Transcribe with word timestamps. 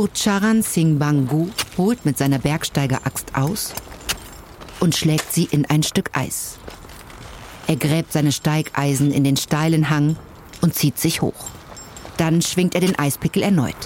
Gurcharan 0.00 0.62
Singh 0.62 0.98
Bangu 0.98 1.50
holt 1.76 2.06
mit 2.06 2.16
seiner 2.16 2.38
Bergsteigeraxt 2.38 3.34
aus 3.34 3.74
und 4.80 4.96
schlägt 4.96 5.30
sie 5.30 5.44
in 5.44 5.66
ein 5.66 5.82
Stück 5.82 6.16
Eis. 6.16 6.56
Er 7.66 7.76
gräbt 7.76 8.10
seine 8.10 8.32
Steigeisen 8.32 9.12
in 9.12 9.24
den 9.24 9.36
steilen 9.36 9.90
Hang 9.90 10.16
und 10.62 10.74
zieht 10.74 10.98
sich 10.98 11.20
hoch. 11.20 11.50
Dann 12.16 12.40
schwingt 12.40 12.74
er 12.74 12.80
den 12.80 12.98
Eispickel 12.98 13.42
erneut. 13.42 13.76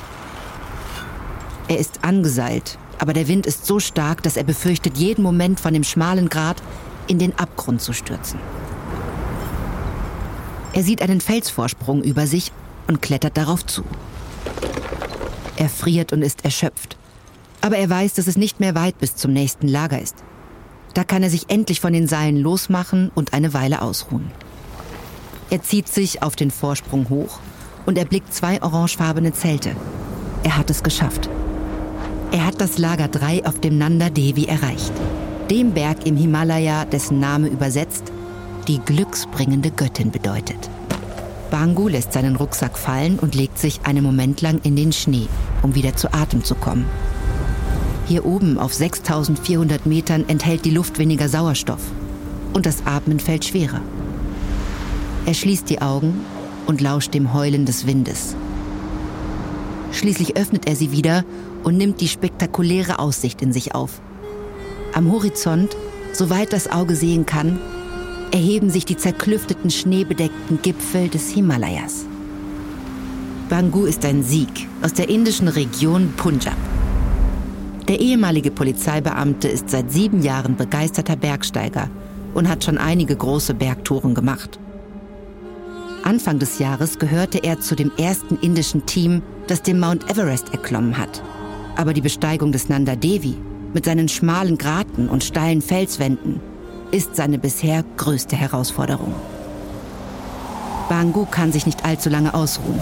Er 1.67 1.79
ist 1.79 2.05
angeseilt, 2.05 2.79
aber 3.01 3.13
der 3.13 3.27
Wind 3.27 3.45
ist 3.45 3.67
so 3.67 3.81
stark, 3.81 4.23
dass 4.23 4.37
er 4.37 4.45
befürchtet, 4.45 4.97
jeden 4.97 5.25
Moment 5.25 5.59
von 5.59 5.75
dem 5.75 5.83
schmalen 5.83 6.29
Grat 6.29 6.63
in 7.09 7.19
den 7.19 7.37
Abgrund 7.41 7.83
zu 7.83 7.93
stürzen. 7.93 8.39
Er 10.75 10.85
sieht 10.85 11.03
einen 11.03 11.21
Felsvorsprung 11.21 12.05
über 12.05 12.29
sich 12.29 12.53
und 12.87 13.03
klettert 13.03 13.37
darauf 13.37 13.67
zu. 13.67 13.83
Er 15.57 15.69
friert 15.69 16.13
und 16.13 16.23
ist 16.23 16.45
erschöpft. 16.45 16.97
Aber 17.61 17.77
er 17.77 17.89
weiß, 17.89 18.15
dass 18.15 18.27
es 18.27 18.37
nicht 18.37 18.61
mehr 18.61 18.75
weit 18.75 18.99
bis 18.99 19.17
zum 19.17 19.33
nächsten 19.33 19.69
Lager 19.69 20.01
ist. 20.01 20.17
Da 20.95 21.05
kann 21.05 21.23
er 21.23 21.31
sich 21.31 21.51
endlich 21.51 21.81
von 21.81 21.93
den 21.93 22.07
Seilen 22.07 22.37
losmachen 22.37 23.11
und 23.15 23.33
eine 23.33 23.55
Weile 23.55 23.83
ausruhen. 23.83 24.31
Er 25.51 25.63
zieht 25.63 25.89
sich 25.89 26.23
auf 26.23 26.37
den 26.37 26.51
Vorsprung 26.51 27.09
hoch 27.09 27.39
und 27.87 27.99
erblickt 27.99 28.33
zwei 28.33 28.63
orangefarbene 28.63 29.33
Zelte. 29.33 29.75
Er 30.43 30.57
hat 30.57 30.71
es 30.71 30.83
geschafft. 30.83 31.29
Er 32.33 32.47
hat 32.47 32.61
das 32.61 32.79
Lager 32.79 33.09
3 33.09 33.47
auf 33.47 33.61
dem 33.61 33.79
Nanda 33.79 34.11
Devi 34.11 34.47
erreicht. 34.47 34.93
Dem 35.51 35.73
Berg 35.73 36.07
im 36.07 36.17
Himalaya, 36.17 36.85
dessen 36.85 37.21
Name 37.21 37.49
übersetzt 37.49 38.13
die 38.67 38.79
glücksbringende 38.79 39.71
Göttin 39.71 40.11
bedeutet. 40.11 40.71
Bangu 41.55 41.87
lässt 41.87 42.13
seinen 42.13 42.35
Rucksack 42.35 42.77
fallen 42.77 43.17
und 43.17 43.37
legt 43.37 43.61
sich 43.61 43.83
einen 43.85 44.03
Moment 44.03 44.41
lang 44.41 44.59
in 44.65 44.75
den 44.75 44.91
Schnee, 44.91 45.29
um 45.63 45.77
wieder 45.77 45.95
zu 45.95 46.13
Atem 46.13 46.43
zu 46.43 46.57
kommen. 46.57 46.85
Hier 48.09 48.27
oben 48.27 48.59
auf 48.59 48.75
6400 48.75 49.87
Metern 49.87 50.25
enthält 50.27 50.65
die 50.65 50.73
Luft 50.73 50.99
weniger 50.99 51.29
Sauerstoff 51.29 51.79
und 52.55 52.67
das 52.67 52.85
Atmen 52.87 53.21
fällt 53.21 53.45
schwerer. 53.45 53.83
Er 55.27 55.35
schließt 55.35 55.71
die 55.71 55.81
Augen 55.81 56.25
und 56.67 56.81
lauscht 56.81 57.15
dem 57.15 57.33
Heulen 57.33 57.67
des 57.67 57.87
Windes. 57.87 58.35
Schließlich 59.93 60.37
öffnet 60.37 60.67
er 60.67 60.75
sie 60.75 60.91
wieder 60.91 61.25
und 61.63 61.77
nimmt 61.77 62.01
die 62.01 62.09
spektakuläre 62.09 62.99
Aussicht 62.99 63.41
in 63.43 63.53
sich 63.53 63.77
auf. 63.77 64.01
Am 64.93 65.13
Horizont, 65.13 65.77
soweit 66.13 66.53
das 66.53 66.69
Auge 66.69 66.97
sehen 66.97 67.27
kann, 67.27 67.61
erheben 68.33 68.71
sich 68.71 68.85
die 68.85 68.97
zerklüfteten 68.97 69.71
schneebedeckten 69.71 70.61
Gipfel 70.63 71.09
des 71.09 71.31
Himalayas. 71.31 72.07
Bangu 73.49 73.85
ist 73.85 74.05
ein 74.05 74.23
Sieg 74.23 74.69
aus 74.83 74.95
der 74.95 75.09
indischen 75.09 75.49
Region 75.49 76.13
Punjab. 76.17 76.57
Der 77.89 78.01
ehemalige 78.01 78.51
Polizeibeamte 78.51 79.49
ist 79.49 79.71
seit 79.71 79.93
sieben 79.93 80.23
Jahren 80.23 80.57
begeisterter 80.57 81.17
Bergsteiger 81.17 81.91
und 82.33 82.49
hat 82.49 82.65
schon 82.65 82.79
einige 82.79 83.15
große 83.15 83.55
Bergtouren 83.55 84.15
gemacht. 84.15 84.59
Anfang 86.03 86.39
des 86.39 86.59
Jahres 86.59 86.99
gehörte 86.99 87.45
er 87.45 87.61
zu 87.61 87.75
dem 87.75 87.93
ersten 87.97 88.37
indischen 88.37 88.87
Team, 88.87 89.23
das 89.47 89.63
den 89.63 89.79
Mount 89.79 90.11
Everest 90.11 90.53
erklommen 90.53 90.97
hat. 90.97 91.23
Aber 91.77 91.93
die 91.93 92.01
Besteigung 92.01 92.53
des 92.53 92.69
Nanda 92.69 92.97
Devi 92.97 93.37
mit 93.73 93.85
seinen 93.85 94.09
schmalen 94.09 94.59
Graten 94.59 95.09
und 95.09 95.25
steilen 95.25 95.61
Felswänden 95.61 96.41
ist 96.95 97.17
seine 97.17 97.39
bisher 97.39 97.85
größte 97.97 98.37
Herausforderung. 98.37 99.13
Bangu 100.89 101.27
kann 101.27 101.51
sich 101.51 101.67
nicht 101.67 101.85
allzu 101.85 102.09
lange 102.09 102.35
ausruhen. 102.35 102.79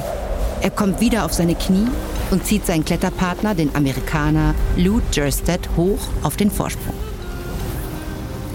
Er 0.60 0.70
kommt 0.70 1.00
wieder 1.00 1.24
auf 1.24 1.32
seine 1.32 1.54
Knie 1.54 1.88
und 2.30 2.44
zieht 2.44 2.66
seinen 2.66 2.84
Kletterpartner, 2.84 3.54
den 3.54 3.74
Amerikaner 3.74 4.54
Lou 4.76 5.00
Jerstedt, 5.12 5.70
hoch 5.78 5.98
auf 6.22 6.36
den 6.36 6.50
Vorsprung. 6.50 6.94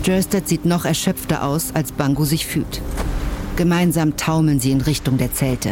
Jerstedt 0.03 0.47
sieht 0.47 0.65
noch 0.65 0.85
erschöpfter 0.85 1.43
aus, 1.43 1.71
als 1.73 1.91
Bangu 1.91 2.23
sich 2.23 2.45
fühlt. 2.45 2.81
Gemeinsam 3.55 4.15
taumeln 4.15 4.59
sie 4.59 4.71
in 4.71 4.81
Richtung 4.81 5.17
der 5.17 5.33
Zelte. 5.33 5.71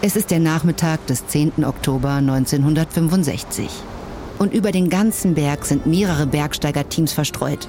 Es 0.00 0.14
ist 0.14 0.30
der 0.30 0.38
Nachmittag 0.38 1.04
des 1.08 1.26
10. 1.26 1.64
Oktober 1.64 2.12
1965. 2.12 3.68
Und 4.38 4.54
über 4.54 4.70
den 4.70 4.88
ganzen 4.88 5.34
Berg 5.34 5.66
sind 5.66 5.86
mehrere 5.86 6.28
Bergsteigerteams 6.28 7.12
verstreut. 7.12 7.68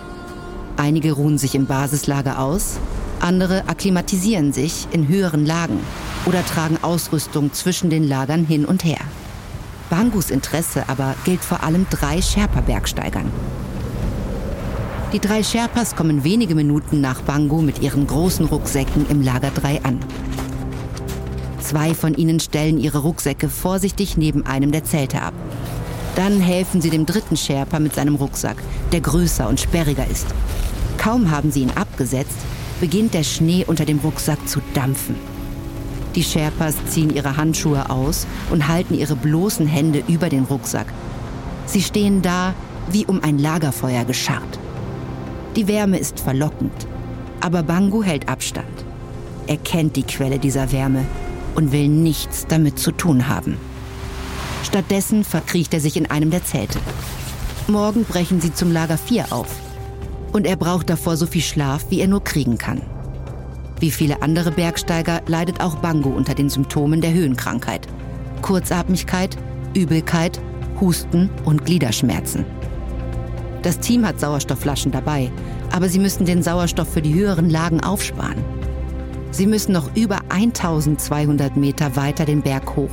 Einige 0.77 1.13
ruhen 1.13 1.37
sich 1.37 1.55
im 1.55 1.65
Basislager 1.65 2.39
aus, 2.39 2.79
andere 3.19 3.67
akklimatisieren 3.67 4.51
sich 4.53 4.87
in 4.91 5.07
höheren 5.07 5.45
Lagen 5.45 5.79
oder 6.25 6.45
tragen 6.45 6.77
Ausrüstung 6.81 7.53
zwischen 7.53 7.89
den 7.89 8.07
Lagern 8.07 8.45
hin 8.45 8.65
und 8.65 8.83
her. 8.83 8.99
Bangus 9.89 10.31
Interesse 10.31 10.85
aber 10.87 11.15
gilt 11.25 11.43
vor 11.43 11.63
allem 11.63 11.85
drei 11.89 12.21
Sherpa-Bergsteigern. 12.21 13.31
Die 15.13 15.19
drei 15.19 15.43
Sherpas 15.43 15.95
kommen 15.97 16.23
wenige 16.23 16.55
Minuten 16.55 17.01
nach 17.01 17.21
Bangu 17.21 17.61
mit 17.61 17.81
ihren 17.81 18.07
großen 18.07 18.45
Rucksäcken 18.45 19.05
im 19.09 19.21
Lager 19.21 19.51
3 19.51 19.83
an. 19.83 19.99
Zwei 21.59 21.93
von 21.93 22.15
ihnen 22.15 22.39
stellen 22.39 22.79
ihre 22.79 22.99
Rucksäcke 22.99 23.49
vorsichtig 23.49 24.15
neben 24.15 24.45
einem 24.45 24.71
der 24.71 24.85
Zelte 24.85 25.21
ab. 25.21 25.33
Dann 26.15 26.39
helfen 26.39 26.81
sie 26.81 26.89
dem 26.89 27.05
dritten 27.05 27.35
Sherpa 27.35 27.79
mit 27.79 27.93
seinem 27.93 28.15
Rucksack, 28.15 28.57
der 28.93 29.01
größer 29.01 29.49
und 29.49 29.59
sperriger 29.59 30.07
ist. 30.07 30.27
Kaum 31.01 31.31
haben 31.31 31.49
sie 31.49 31.61
ihn 31.61 31.71
abgesetzt, 31.71 32.37
beginnt 32.79 33.15
der 33.15 33.23
Schnee 33.23 33.65
unter 33.65 33.85
dem 33.85 33.97
Rucksack 33.97 34.47
zu 34.47 34.61
dampfen. 34.75 35.15
Die 36.13 36.23
Sherpas 36.23 36.75
ziehen 36.89 37.09
ihre 37.09 37.37
Handschuhe 37.37 37.89
aus 37.89 38.27
und 38.51 38.67
halten 38.67 38.93
ihre 38.93 39.15
bloßen 39.15 39.65
Hände 39.65 40.03
über 40.07 40.29
den 40.29 40.43
Rucksack. 40.43 40.85
Sie 41.65 41.81
stehen 41.81 42.21
da 42.21 42.53
wie 42.91 43.07
um 43.07 43.23
ein 43.23 43.39
Lagerfeuer 43.39 44.05
gescharrt. 44.05 44.59
Die 45.55 45.67
Wärme 45.67 45.97
ist 45.97 46.19
verlockend, 46.19 46.85
aber 47.39 47.63
Bangu 47.63 48.03
hält 48.03 48.29
Abstand. 48.29 48.85
Er 49.47 49.57
kennt 49.57 49.95
die 49.95 50.03
Quelle 50.03 50.37
dieser 50.37 50.71
Wärme 50.71 51.03
und 51.55 51.71
will 51.71 51.87
nichts 51.87 52.45
damit 52.47 52.77
zu 52.77 52.91
tun 52.91 53.27
haben. 53.27 53.57
Stattdessen 54.63 55.23
verkriecht 55.23 55.73
er 55.73 55.79
sich 55.79 55.97
in 55.97 56.11
einem 56.11 56.29
der 56.29 56.45
Zelte. 56.45 56.77
Morgen 57.67 58.03
brechen 58.03 58.39
sie 58.39 58.53
zum 58.53 58.71
Lager 58.71 58.99
4 58.99 59.33
auf 59.33 59.47
und 60.31 60.45
er 60.45 60.55
braucht 60.55 60.89
davor 60.89 61.17
so 61.17 61.25
viel 61.25 61.41
Schlaf, 61.41 61.85
wie 61.89 61.99
er 61.99 62.07
nur 62.07 62.23
kriegen 62.23 62.57
kann. 62.57 62.81
Wie 63.79 63.91
viele 63.91 64.21
andere 64.21 64.51
Bergsteiger 64.51 65.21
leidet 65.25 65.59
auch 65.59 65.75
Bango 65.75 66.09
unter 66.09 66.35
den 66.35 66.49
Symptomen 66.49 67.01
der 67.01 67.13
Höhenkrankheit. 67.13 67.87
Kurzatmigkeit, 68.41 69.37
Übelkeit, 69.73 70.39
Husten 70.79 71.29
und 71.45 71.65
Gliederschmerzen. 71.65 72.45
Das 73.61 73.79
Team 73.79 74.05
hat 74.05 74.19
Sauerstoffflaschen 74.19 74.91
dabei, 74.91 75.31
aber 75.71 75.89
sie 75.89 75.99
müssen 75.99 76.25
den 76.25 76.43
Sauerstoff 76.43 76.89
für 76.89 77.01
die 77.01 77.13
höheren 77.13 77.49
Lagen 77.49 77.81
aufsparen. 77.81 78.43
Sie 79.31 79.47
müssen 79.47 79.71
noch 79.71 79.95
über 79.95 80.19
1200 80.29 81.55
Meter 81.55 81.95
weiter 81.95 82.25
den 82.25 82.41
Berg 82.41 82.75
hoch, 82.75 82.91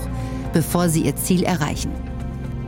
bevor 0.53 0.89
sie 0.89 1.03
ihr 1.03 1.17
Ziel 1.17 1.43
erreichen. 1.43 1.91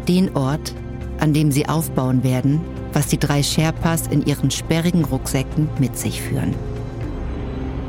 Den 0.09 0.35
Ort, 0.35 0.75
an 1.21 1.33
dem 1.33 1.53
sie 1.53 1.69
aufbauen 1.69 2.25
werden, 2.25 2.61
was 2.93 3.07
die 3.07 3.19
drei 3.19 3.43
Sherpas 3.43 4.07
in 4.09 4.25
ihren 4.25 4.51
sperrigen 4.51 5.05
Rucksäcken 5.05 5.69
mit 5.79 5.97
sich 5.97 6.21
führen. 6.21 6.55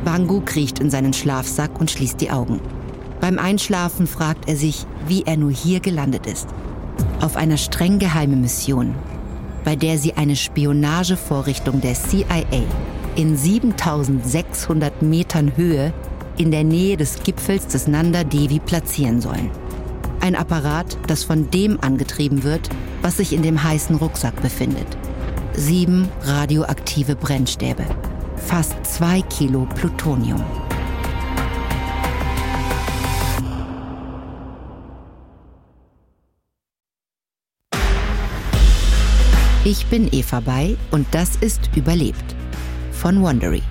Bangu 0.04 0.42
kriecht 0.42 0.80
in 0.80 0.90
seinen 0.90 1.14
Schlafsack 1.14 1.80
und 1.80 1.92
schließt 1.92 2.20
die 2.22 2.32
Augen. 2.32 2.60
Beim 3.20 3.38
Einschlafen 3.38 4.08
fragt 4.08 4.48
er 4.48 4.56
sich, 4.56 4.86
wie 5.08 5.24
er 5.24 5.38
nur 5.38 5.52
hier 5.52 5.80
gelandet 5.80 6.26
ist. 6.26 6.48
Auf 7.22 7.36
einer 7.36 7.58
streng 7.58 8.00
geheimen 8.00 8.42
Mission, 8.42 8.96
bei 9.64 9.76
der 9.76 9.98
sie 9.98 10.14
eine 10.14 10.36
Spionagevorrichtung 10.36 11.82
der 11.82 11.94
CIA 11.94 12.44
in 13.16 13.38
7600 13.38 15.02
Metern 15.02 15.56
Höhe 15.56 15.94
in 16.38 16.50
der 16.50 16.64
Nähe 16.64 16.98
des 16.98 17.22
Gipfels 17.24 17.68
des 17.68 17.88
Nanda 17.88 18.24
Devi 18.24 18.60
platzieren 18.60 19.22
sollen. 19.22 19.52
Ein 20.22 20.36
Apparat, 20.36 21.00
das 21.08 21.24
von 21.24 21.50
dem 21.50 21.80
angetrieben 21.82 22.44
wird, 22.44 22.70
was 23.02 23.18
sich 23.18 23.34
in 23.34 23.42
dem 23.42 23.64
heißen 23.64 23.96
Rucksack 23.96 24.40
befindet. 24.44 24.86
Sieben 25.54 26.08
radioaktive 26.22 27.16
Brennstäbe. 27.16 27.84
Fast 28.36 28.76
zwei 28.86 29.24
Kilo 29.24 29.68
Plutonium. 29.76 30.44
Ich 39.64 39.88
bin 39.88 40.08
Eva 40.12 40.40
Bay 40.40 40.78
und 40.92 41.08
das 41.12 41.36
ist 41.38 41.72
Überlebt 41.76 42.36
von 42.92 43.24
Wondery. 43.24 43.64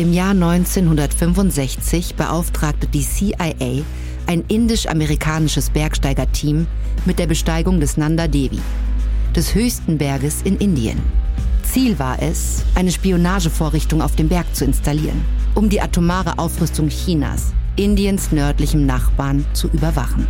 Im 0.00 0.14
Jahr 0.14 0.30
1965 0.30 2.14
beauftragte 2.14 2.86
die 2.86 3.02
CIA 3.02 3.84
ein 4.26 4.44
indisch-amerikanisches 4.48 5.68
Bergsteigerteam 5.68 6.66
mit 7.04 7.18
der 7.18 7.26
Besteigung 7.26 7.80
des 7.80 7.98
Nanda 7.98 8.26
Devi, 8.26 8.60
des 9.36 9.54
höchsten 9.54 9.98
Berges 9.98 10.40
in 10.40 10.56
Indien. 10.56 11.02
Ziel 11.64 11.98
war 11.98 12.16
es, 12.22 12.64
eine 12.74 12.92
Spionagevorrichtung 12.92 14.00
auf 14.00 14.16
dem 14.16 14.30
Berg 14.30 14.46
zu 14.56 14.64
installieren, 14.64 15.22
um 15.54 15.68
die 15.68 15.82
atomare 15.82 16.38
Aufrüstung 16.38 16.88
Chinas, 16.88 17.52
Indiens 17.76 18.32
nördlichem 18.32 18.86
Nachbarn, 18.86 19.44
zu 19.52 19.68
überwachen. 19.68 20.26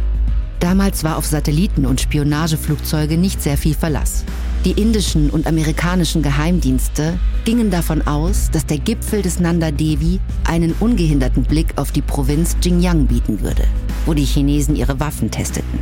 Damals 0.61 1.05
war 1.05 1.17
auf 1.17 1.25
Satelliten 1.25 1.87
und 1.87 2.03
Spionageflugzeuge 2.03 3.17
nicht 3.17 3.43
sehr 3.43 3.57
viel 3.57 3.75
Verlass. 3.75 4.25
Die 4.67 4.73
indischen 4.73 5.31
und 5.31 5.47
amerikanischen 5.47 6.23
Geheimdienste 6.23 7.19
gingen 7.47 7.71
davon 7.71 8.07
aus, 8.07 8.51
dass 8.53 8.67
der 8.67 8.77
Gipfel 8.77 9.23
des 9.23 9.41
Nanda 9.41 9.71
Devi 9.71 10.21
einen 10.45 10.75
ungehinderten 10.79 11.45
Blick 11.45 11.73
auf 11.77 11.93
die 11.93 12.03
Provinz 12.03 12.57
Xinjiang 12.61 13.07
bieten 13.07 13.41
würde, 13.41 13.65
wo 14.05 14.13
die 14.13 14.27
Chinesen 14.27 14.77
ihre 14.77 15.01
Waffen 15.01 15.31
testeten. 15.31 15.79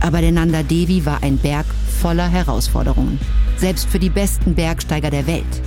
Aber 0.00 0.22
der 0.22 0.32
Nanda 0.32 0.62
Devi 0.62 1.04
war 1.04 1.22
ein 1.22 1.36
Berg 1.36 1.66
voller 2.00 2.26
Herausforderungen, 2.26 3.20
selbst 3.58 3.86
für 3.86 3.98
die 3.98 4.08
besten 4.08 4.54
Bergsteiger 4.54 5.10
der 5.10 5.26
Welt. 5.26 5.60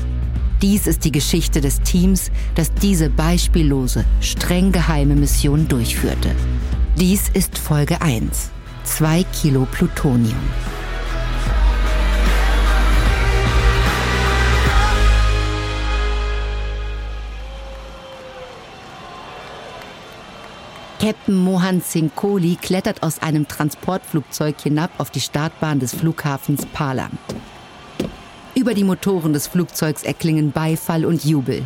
Dies 0.64 0.88
ist 0.88 1.06
die 1.06 1.12
Geschichte 1.12 1.62
des 1.62 1.82
Teams, 1.82 2.32
das 2.56 2.74
diese 2.74 3.12
beispiellose, 3.12 4.06
streng 4.22 4.72
geheime 4.72 5.16
Mission 5.16 5.68
durchführte. 5.68 6.32
Dies 6.96 7.28
ist 7.34 7.58
Folge 7.58 8.02
1. 8.02 8.52
2 8.84 9.24
Kilo 9.24 9.68
Plutonium. 9.72 10.38
Captain 21.00 21.36
Mohan 21.36 21.82
Singh 21.82 22.12
Kohli 22.16 22.58
klettert 22.62 23.02
aus 23.02 23.24
einem 23.24 23.48
Transportflugzeug 23.48 24.62
hinab 24.62 24.92
auf 25.00 25.10
die 25.10 25.20
Startbahn 25.20 25.80
des 25.80 25.96
Flughafens 25.96 26.68
Palam. 26.68 27.18
Über 28.54 28.76
die 28.76 28.84
Motoren 28.84 29.34
des 29.34 29.48
Flugzeugs 29.48 30.04
erklingen 30.04 30.52
Beifall 30.52 31.06
und 31.06 31.26
Jubel. 31.26 31.64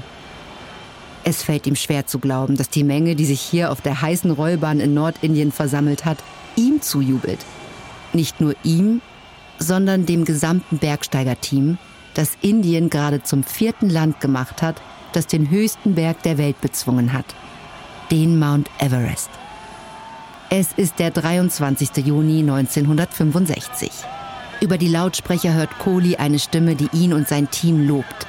Es 1.29 1.44
fällt 1.44 1.68
ihm 1.68 1.75
schwer 1.75 2.07
zu 2.07 2.19
glauben, 2.19 2.56
dass 2.56 2.69
die 2.69 2.85
Menge, 2.85 3.18
die 3.18 3.25
sich 3.25 3.41
hier 3.41 3.74
auf 3.74 3.81
der 3.81 4.01
heißen 4.01 4.31
Rollbahn 4.31 4.79
in 4.79 4.94
Nordindien 4.94 5.51
versammelt 5.51 6.06
hat, 6.06 6.19
ihm 6.56 6.81
zujubelt. 6.81 7.39
Nicht 8.13 8.39
nur 8.39 8.56
ihm, 8.63 9.01
sondern 9.59 10.06
dem 10.06 10.24
gesamten 10.24 10.77
Bergsteigerteam, 10.77 11.79
das 12.13 12.38
Indien 12.41 12.89
gerade 12.89 13.24
zum 13.24 13.44
vierten 13.44 13.89
Land 13.89 14.21
gemacht 14.21 14.62
hat, 14.62 14.81
das 15.12 15.27
den 15.27 15.50
höchsten 15.50 15.95
Berg 15.95 16.24
der 16.24 16.38
Welt 16.38 16.62
bezwungen 16.62 17.12
hat 17.12 17.25
den 18.09 18.39
Mount 18.39 18.69
Everest. 18.79 19.29
Es 20.50 20.69
ist 20.77 20.97
der 20.97 21.12
23. 21.12 22.06
Juni 22.06 22.39
1965. 22.39 23.91
Über 24.62 24.77
die 24.77 24.88
Lautsprecher 24.88 25.53
hört 25.53 25.77
Kohli 25.77 26.15
eine 26.15 26.39
Stimme, 26.39 26.75
die 26.75 26.88
ihn 26.94 27.12
und 27.12 27.27
sein 27.27 27.51
Team 27.51 27.85
lobt. 27.85 28.25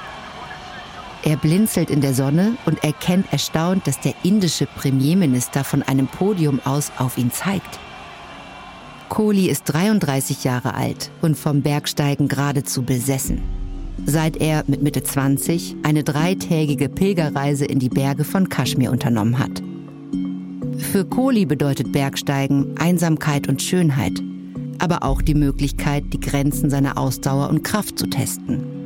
Er 1.25 1.37
blinzelt 1.37 1.91
in 1.91 2.01
der 2.01 2.15
Sonne 2.15 2.57
und 2.65 2.83
erkennt 2.85 3.33
erstaunt, 3.33 3.87
dass 3.87 4.01
der 4.01 4.15
indische 4.23 4.67
Premierminister 4.67 5.65
von 5.65 5.83
einem 5.83 6.07
Podium 6.07 6.61
aus 6.65 6.93
auf 6.97 7.19
ihn 7.19 7.33
zeigt. 7.33 7.79
Kohli 9.09 9.49
ist 9.49 9.65
33 9.65 10.45
Jahre 10.45 10.75
alt 10.75 11.11
und 11.23 11.37
vom 11.37 11.63
Bergsteigen 11.63 12.29
geradezu 12.29 12.83
besessen. 12.83 13.43
Seit 14.07 14.37
er 14.37 14.65
mit 14.69 14.83
Mitte 14.83 15.03
20 15.03 15.77
eine 15.83 16.05
dreitägige 16.05 16.89
Pilgerreise 16.89 17.65
in 17.65 17.79
die 17.79 17.89
Berge 17.89 18.25
von 18.25 18.49
Kaschmir 18.49 18.93
unternommen 18.93 19.39
hat. 19.39 19.63
Für 20.79 21.05
Kohli 21.05 21.47
bedeutet 21.47 21.91
Bergsteigen 21.91 22.77
Einsamkeit 22.79 23.49
und 23.49 23.61
Schönheit, 23.61 24.23
aber 24.79 25.03
auch 25.03 25.21
die 25.21 25.35
Möglichkeit, 25.35 26.05
die 26.13 26.21
Grenzen 26.21 26.71
seiner 26.71 26.97
Ausdauer 26.97 27.51
und 27.51 27.65
Kraft 27.65 27.99
zu 27.99 28.09
testen. 28.09 28.78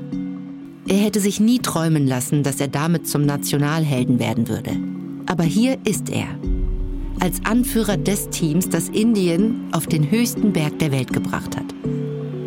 Er 0.88 0.96
hätte 0.96 1.20
sich 1.20 1.40
nie 1.40 1.58
träumen 1.58 2.06
lassen, 2.06 2.42
dass 2.42 2.60
er 2.60 2.68
damit 2.68 3.08
zum 3.08 3.24
Nationalhelden 3.24 4.18
werden 4.18 4.48
würde. 4.48 4.72
Aber 5.26 5.44
hier 5.44 5.78
ist 5.84 6.10
er. 6.10 6.26
Als 7.20 7.44
Anführer 7.44 7.96
des 7.96 8.30
Teams, 8.30 8.68
das 8.68 8.88
Indien 8.88 9.68
auf 9.72 9.86
den 9.86 10.10
höchsten 10.10 10.52
Berg 10.52 10.78
der 10.80 10.92
Welt 10.92 11.12
gebracht 11.12 11.56
hat. 11.56 11.66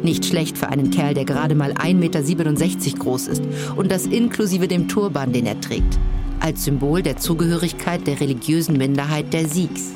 Nicht 0.03 0.25
schlecht 0.25 0.57
für 0.57 0.67
einen 0.67 0.91
Kerl, 0.91 1.13
der 1.13 1.25
gerade 1.25 1.55
mal 1.55 1.73
1,67 1.73 1.93
Meter 1.95 2.99
groß 2.99 3.27
ist 3.27 3.43
und 3.75 3.91
das 3.91 4.05
inklusive 4.05 4.67
dem 4.67 4.87
Turban, 4.87 5.31
den 5.31 5.45
er 5.45 5.59
trägt 5.61 5.97
als 6.45 6.63
Symbol 6.63 7.01
der 7.01 7.17
Zugehörigkeit 7.17 8.05
der 8.05 8.19
religiösen 8.19 8.77
Minderheit 8.77 9.33
der 9.33 9.47
Sikhs. 9.47 9.93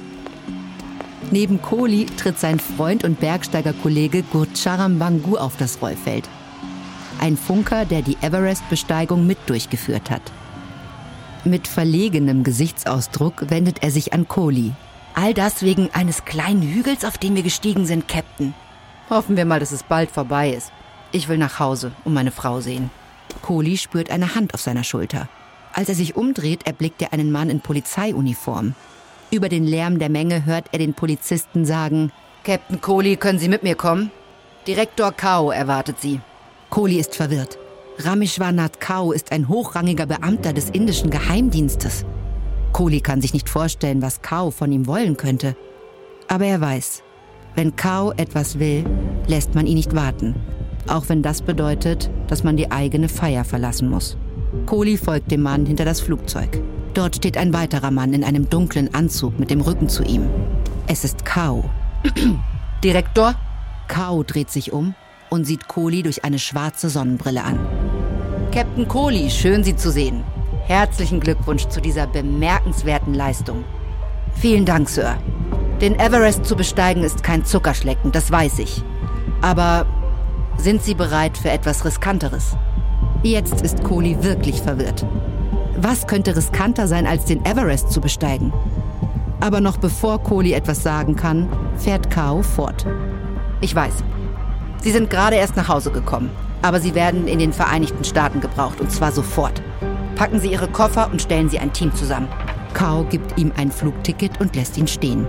Neben 1.29 1.61
Kohli 1.61 2.07
tritt 2.17 2.39
sein 2.39 2.59
Freund 2.59 3.03
und 3.03 3.19
Bergsteigerkollege 3.19 4.23
Gurcharam 4.23 4.97
Bangu 4.97 5.37
auf 5.37 5.57
das 5.57 5.79
Rollfeld. 5.79 6.27
Ein 7.19 7.35
Funker, 7.35 7.85
der 7.85 8.01
die 8.01 8.17
Everest-Besteigung 8.21 9.27
mit 9.27 9.37
durchgeführt 9.47 10.09
hat. 10.09 10.21
Mit 11.43 11.67
verlegenem 11.67 12.43
Gesichtsausdruck 12.43 13.49
wendet 13.49 13.83
er 13.83 13.91
sich 13.91 14.13
an 14.13 14.27
Kohli. 14.27 14.71
All 15.15 15.33
das 15.33 15.61
wegen 15.61 15.89
eines 15.93 16.23
kleinen 16.23 16.61
Hügels, 16.61 17.03
auf 17.03 17.17
den 17.17 17.35
wir 17.35 17.43
gestiegen 17.43 17.85
sind, 17.85 18.07
Captain. 18.07 18.53
Hoffen 19.09 19.35
wir 19.35 19.45
mal, 19.45 19.59
dass 19.59 19.71
es 19.71 19.83
bald 19.83 20.11
vorbei 20.11 20.51
ist. 20.51 20.71
Ich 21.11 21.27
will 21.27 21.37
nach 21.37 21.59
Hause 21.59 21.91
und 22.05 22.13
meine 22.13 22.31
Frau 22.31 22.61
sehen. 22.61 22.89
Kohli 23.41 23.77
spürt 23.77 24.11
eine 24.11 24.35
Hand 24.35 24.53
auf 24.53 24.61
seiner 24.61 24.83
Schulter. 24.83 25.27
Als 25.73 25.89
er 25.89 25.95
sich 25.95 26.15
umdreht, 26.15 26.65
erblickt 26.67 27.01
er 27.01 27.11
einen 27.13 27.31
Mann 27.31 27.49
in 27.49 27.61
Polizeiuniform. 27.61 28.75
Über 29.31 29.49
den 29.49 29.65
Lärm 29.65 29.99
der 29.99 30.09
Menge 30.09 30.45
hört 30.45 30.67
er 30.71 30.79
den 30.79 30.93
Polizisten 30.93 31.65
sagen, 31.65 32.11
Captain 32.43 32.79
Kohli, 32.81 33.17
können 33.17 33.39
Sie 33.39 33.49
mit 33.49 33.63
mir 33.63 33.75
kommen? 33.75 34.11
Direktor 34.67 35.11
Kao 35.11 35.51
erwartet 35.51 35.99
Sie. 35.99 36.21
Kohli 36.69 36.99
ist 36.99 37.15
verwirrt. 37.15 37.57
Rameshwar 37.97 38.53
Kao 38.79 39.11
ist 39.11 39.31
ein 39.31 39.49
hochrangiger 39.49 40.05
Beamter 40.05 40.53
des 40.53 40.69
indischen 40.69 41.09
Geheimdienstes. 41.09 42.05
Kohli 42.73 43.01
kann 43.01 43.21
sich 43.21 43.33
nicht 43.33 43.49
vorstellen, 43.49 44.03
was 44.03 44.21
Kao 44.21 44.51
von 44.51 44.71
ihm 44.71 44.85
wollen 44.85 45.17
könnte. 45.17 45.55
Aber 46.27 46.45
er 46.45 46.61
weiß, 46.61 47.01
wenn 47.55 47.75
Kao 47.75 48.11
etwas 48.17 48.59
will, 48.59 48.85
lässt 49.27 49.55
man 49.55 49.65
ihn 49.65 49.77
nicht 49.77 49.95
warten. 49.95 50.35
Auch 50.87 51.09
wenn 51.09 51.23
das 51.23 51.41
bedeutet, 51.41 52.11
dass 52.27 52.43
man 52.43 52.55
die 52.55 52.71
eigene 52.71 53.09
Feier 53.09 53.45
verlassen 53.45 53.89
muss. 53.89 54.15
Kohli 54.67 54.97
folgt 54.97 55.31
dem 55.31 55.41
Mann 55.41 55.65
hinter 55.65 55.85
das 55.85 56.01
Flugzeug. 56.01 56.61
Dort 56.93 57.15
steht 57.15 57.35
ein 57.35 57.51
weiterer 57.51 57.89
Mann 57.89 58.13
in 58.13 58.23
einem 58.23 58.47
dunklen 58.47 58.93
Anzug 58.93 59.39
mit 59.39 59.49
dem 59.49 59.61
Rücken 59.61 59.89
zu 59.89 60.03
ihm. 60.03 60.29
Es 60.87 61.03
ist 61.03 61.25
Kao. 61.25 61.67
Direktor? 62.83 63.33
Kao 63.87 64.21
dreht 64.21 64.51
sich 64.51 64.71
um 64.71 64.93
und 65.29 65.45
sieht 65.45 65.67
Kohli 65.67 66.03
durch 66.03 66.23
eine 66.23 66.39
schwarze 66.39 66.89
Sonnenbrille 66.89 67.43
an. 67.43 67.59
Captain 68.51 68.87
Kohli, 68.87 69.29
schön 69.29 69.63
Sie 69.63 69.75
zu 69.75 69.91
sehen. 69.91 70.23
Herzlichen 70.65 71.19
Glückwunsch 71.19 71.67
zu 71.67 71.81
dieser 71.81 72.07
bemerkenswerten 72.07 73.13
Leistung. 73.13 73.63
Vielen 74.35 74.65
Dank, 74.65 74.89
Sir. 74.89 75.17
Den 75.81 75.99
Everest 75.99 76.45
zu 76.45 76.55
besteigen 76.55 77.03
ist 77.03 77.23
kein 77.23 77.45
Zuckerschlecken, 77.45 78.11
das 78.11 78.31
weiß 78.31 78.59
ich. 78.59 78.83
Aber 79.41 79.85
sind 80.57 80.83
Sie 80.83 80.93
bereit 80.93 81.37
für 81.37 81.49
etwas 81.49 81.85
Riskanteres? 81.85 82.55
Jetzt 83.23 83.61
ist 83.61 83.83
Kohli 83.83 84.21
wirklich 84.23 84.61
verwirrt. 84.61 85.05
Was 85.77 86.07
könnte 86.07 86.35
riskanter 86.35 86.87
sein, 86.87 87.07
als 87.07 87.25
den 87.25 87.45
Everest 87.45 87.91
zu 87.91 88.01
besteigen? 88.01 88.51
Aber 89.39 89.61
noch 89.61 89.77
bevor 89.77 90.21
Kohli 90.21 90.53
etwas 90.53 90.83
sagen 90.83 91.15
kann, 91.15 91.47
fährt 91.77 92.09
Kao 92.09 92.43
fort. 92.43 92.85
Ich 93.61 93.73
weiß. 93.73 94.03
Sie 94.81 94.91
sind 94.91 95.09
gerade 95.09 95.35
erst 95.35 95.55
nach 95.55 95.67
Hause 95.67 95.91
gekommen, 95.91 96.29
aber 96.61 96.79
Sie 96.79 96.95
werden 96.95 97.27
in 97.27 97.39
den 97.39 97.53
Vereinigten 97.53 98.03
Staaten 98.03 98.41
gebraucht, 98.41 98.79
und 98.79 98.91
zwar 98.91 99.11
sofort. 99.11 99.61
Packen 100.15 100.39
Sie 100.39 100.51
Ihre 100.51 100.67
Koffer 100.67 101.09
und 101.11 101.21
stellen 101.21 101.49
Sie 101.49 101.59
ein 101.59 101.73
Team 101.73 101.93
zusammen. 101.95 102.27
Kao 102.73 103.03
gibt 103.05 103.37
ihm 103.37 103.51
ein 103.57 103.71
Flugticket 103.71 104.39
und 104.39 104.55
lässt 104.55 104.77
ihn 104.77 104.87
stehen. 104.87 105.27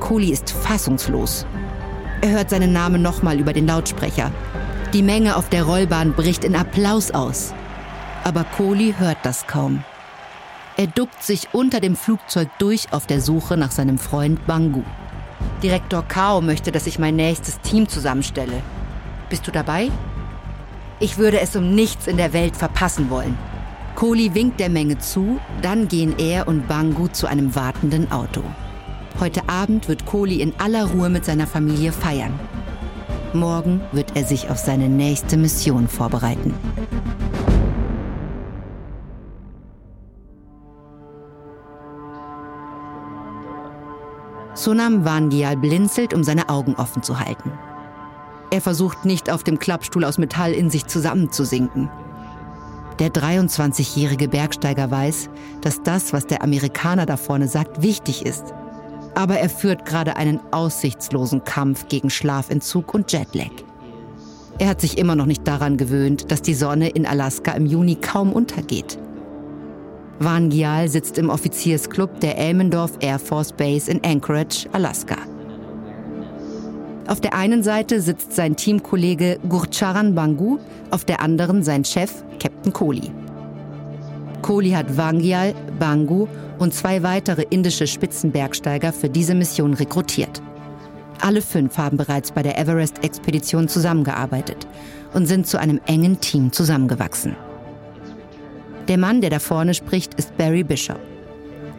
Kohli 0.00 0.30
ist 0.30 0.50
fassungslos. 0.50 1.46
Er 2.20 2.30
hört 2.30 2.50
seinen 2.50 2.72
Namen 2.72 3.02
nochmal 3.02 3.38
über 3.38 3.52
den 3.52 3.66
Lautsprecher 3.66 4.30
die 4.92 5.02
Menge 5.02 5.36
auf 5.36 5.48
der 5.48 5.62
Rollbahn 5.62 6.12
bricht 6.12 6.44
in 6.44 6.54
Applaus 6.54 7.12
aus. 7.12 7.54
Aber 8.24 8.44
Kohli 8.44 8.94
hört 8.98 9.16
das 9.22 9.46
kaum. 9.46 9.84
Er 10.76 10.86
duckt 10.86 11.22
sich 11.22 11.48
unter 11.52 11.80
dem 11.80 11.96
Flugzeug 11.96 12.48
durch 12.58 12.92
auf 12.92 13.06
der 13.06 13.22
Suche 13.22 13.56
nach 13.56 13.70
seinem 13.70 13.98
Freund 13.98 14.46
Bangu. 14.46 14.82
Direktor 15.62 16.02
Kao 16.02 16.40
möchte, 16.40 16.72
dass 16.72 16.86
ich 16.86 16.98
mein 16.98 17.16
nächstes 17.16 17.60
Team 17.60 17.88
zusammenstelle. 17.88 18.62
Bist 19.28 19.46
du 19.46 19.50
dabei? 19.50 19.90
Ich 21.00 21.18
würde 21.18 21.40
es 21.40 21.56
um 21.56 21.74
nichts 21.74 22.06
in 22.06 22.16
der 22.16 22.32
Welt 22.32 22.56
verpassen 22.56 23.10
wollen. 23.10 23.36
Kohli 23.94 24.34
winkt 24.34 24.60
der 24.60 24.70
Menge 24.70 24.98
zu, 24.98 25.40
dann 25.60 25.88
gehen 25.88 26.14
er 26.18 26.48
und 26.48 26.66
Bangu 26.68 27.08
zu 27.08 27.26
einem 27.26 27.54
wartenden 27.54 28.10
Auto. 28.10 28.42
Heute 29.20 29.48
Abend 29.48 29.88
wird 29.88 30.06
Kohli 30.06 30.40
in 30.40 30.54
aller 30.58 30.86
Ruhe 30.86 31.08
mit 31.08 31.24
seiner 31.24 31.46
Familie 31.46 31.92
feiern. 31.92 32.38
Morgen 33.32 33.80
wird 33.92 34.16
er 34.16 34.24
sich 34.24 34.48
auf 34.50 34.58
seine 34.58 34.88
nächste 34.88 35.36
Mission 35.36 35.88
vorbereiten. 35.88 36.54
Sonam 44.62 45.04
Vandial 45.04 45.56
blinzelt, 45.56 46.14
um 46.14 46.22
seine 46.22 46.48
Augen 46.48 46.74
offen 46.76 47.02
zu 47.02 47.18
halten. 47.18 47.52
Er 48.52 48.60
versucht 48.60 49.04
nicht 49.04 49.30
auf 49.30 49.42
dem 49.42 49.58
Klappstuhl 49.58 50.04
aus 50.04 50.18
Metall 50.18 50.52
in 50.52 50.70
sich 50.70 50.86
zusammenzusinken. 50.86 51.90
Der 52.98 53.08
23-jährige 53.08 54.28
Bergsteiger 54.28 54.90
weiß, 54.90 55.30
dass 55.62 55.82
das, 55.82 56.12
was 56.12 56.26
der 56.26 56.42
Amerikaner 56.42 57.06
da 57.06 57.16
vorne 57.16 57.48
sagt, 57.48 57.82
wichtig 57.82 58.24
ist. 58.24 58.54
Aber 59.14 59.38
er 59.38 59.48
führt 59.48 59.84
gerade 59.84 60.16
einen 60.16 60.38
aussichtslosen 60.52 61.42
Kampf 61.44 61.88
gegen 61.88 62.10
Schlafentzug 62.10 62.94
und 62.94 63.10
Jetlag. 63.10 63.50
Er 64.58 64.68
hat 64.68 64.80
sich 64.80 64.96
immer 64.96 65.16
noch 65.16 65.26
nicht 65.26 65.48
daran 65.48 65.76
gewöhnt, 65.76 66.30
dass 66.30 66.42
die 66.42 66.54
Sonne 66.54 66.90
in 66.90 67.06
Alaska 67.06 67.52
im 67.52 67.66
Juni 67.66 67.96
kaum 67.96 68.32
untergeht. 68.32 68.98
Van 70.18 70.50
Gial 70.50 70.88
sitzt 70.88 71.18
im 71.18 71.30
Offiziersclub 71.30 72.20
der 72.20 72.38
Elmendorf 72.38 72.92
Air 73.00 73.18
Force 73.18 73.52
Base 73.52 73.90
in 73.90 74.02
Anchorage, 74.04 74.68
Alaska. 74.72 75.16
Auf 77.08 77.20
der 77.20 77.34
einen 77.34 77.62
Seite 77.62 78.00
sitzt 78.00 78.32
sein 78.34 78.54
Teamkollege 78.56 79.38
Gurcharan 79.48 80.14
Bangu, 80.14 80.58
auf 80.90 81.04
der 81.04 81.20
anderen 81.20 81.62
sein 81.62 81.84
Chef, 81.84 82.24
Captain 82.38 82.72
Kohli. 82.72 83.10
Kohli 84.42 84.70
hat 84.70 84.96
Vangial, 84.96 85.54
Bangu 85.78 86.28
und 86.58 86.72
zwei 86.74 87.02
weitere 87.02 87.42
indische 87.50 87.86
Spitzenbergsteiger 87.86 88.92
für 88.92 89.08
diese 89.08 89.34
Mission 89.34 89.74
rekrutiert. 89.74 90.42
Alle 91.20 91.42
fünf 91.42 91.78
haben 91.78 91.96
bereits 91.96 92.32
bei 92.32 92.42
der 92.42 92.58
Everest-Expedition 92.58 93.68
zusammengearbeitet 93.68 94.66
und 95.14 95.26
sind 95.26 95.46
zu 95.46 95.58
einem 95.58 95.80
engen 95.86 96.20
Team 96.20 96.52
zusammengewachsen. 96.52 97.36
Der 98.92 98.98
Mann, 98.98 99.22
der 99.22 99.30
da 99.30 99.38
vorne 99.38 99.72
spricht, 99.72 100.12
ist 100.16 100.36
Barry 100.36 100.62
Bishop. 100.64 101.00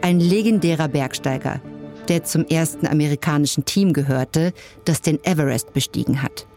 Ein 0.02 0.18
legendärer 0.18 0.88
Bergsteiger, 0.88 1.60
der 2.08 2.24
zum 2.24 2.44
ersten 2.46 2.88
amerikanischen 2.88 3.64
Team 3.64 3.92
gehörte, 3.92 4.52
das 4.84 5.00
den 5.00 5.22
Everest 5.22 5.72
bestiegen 5.72 6.22
hat. 6.22 6.48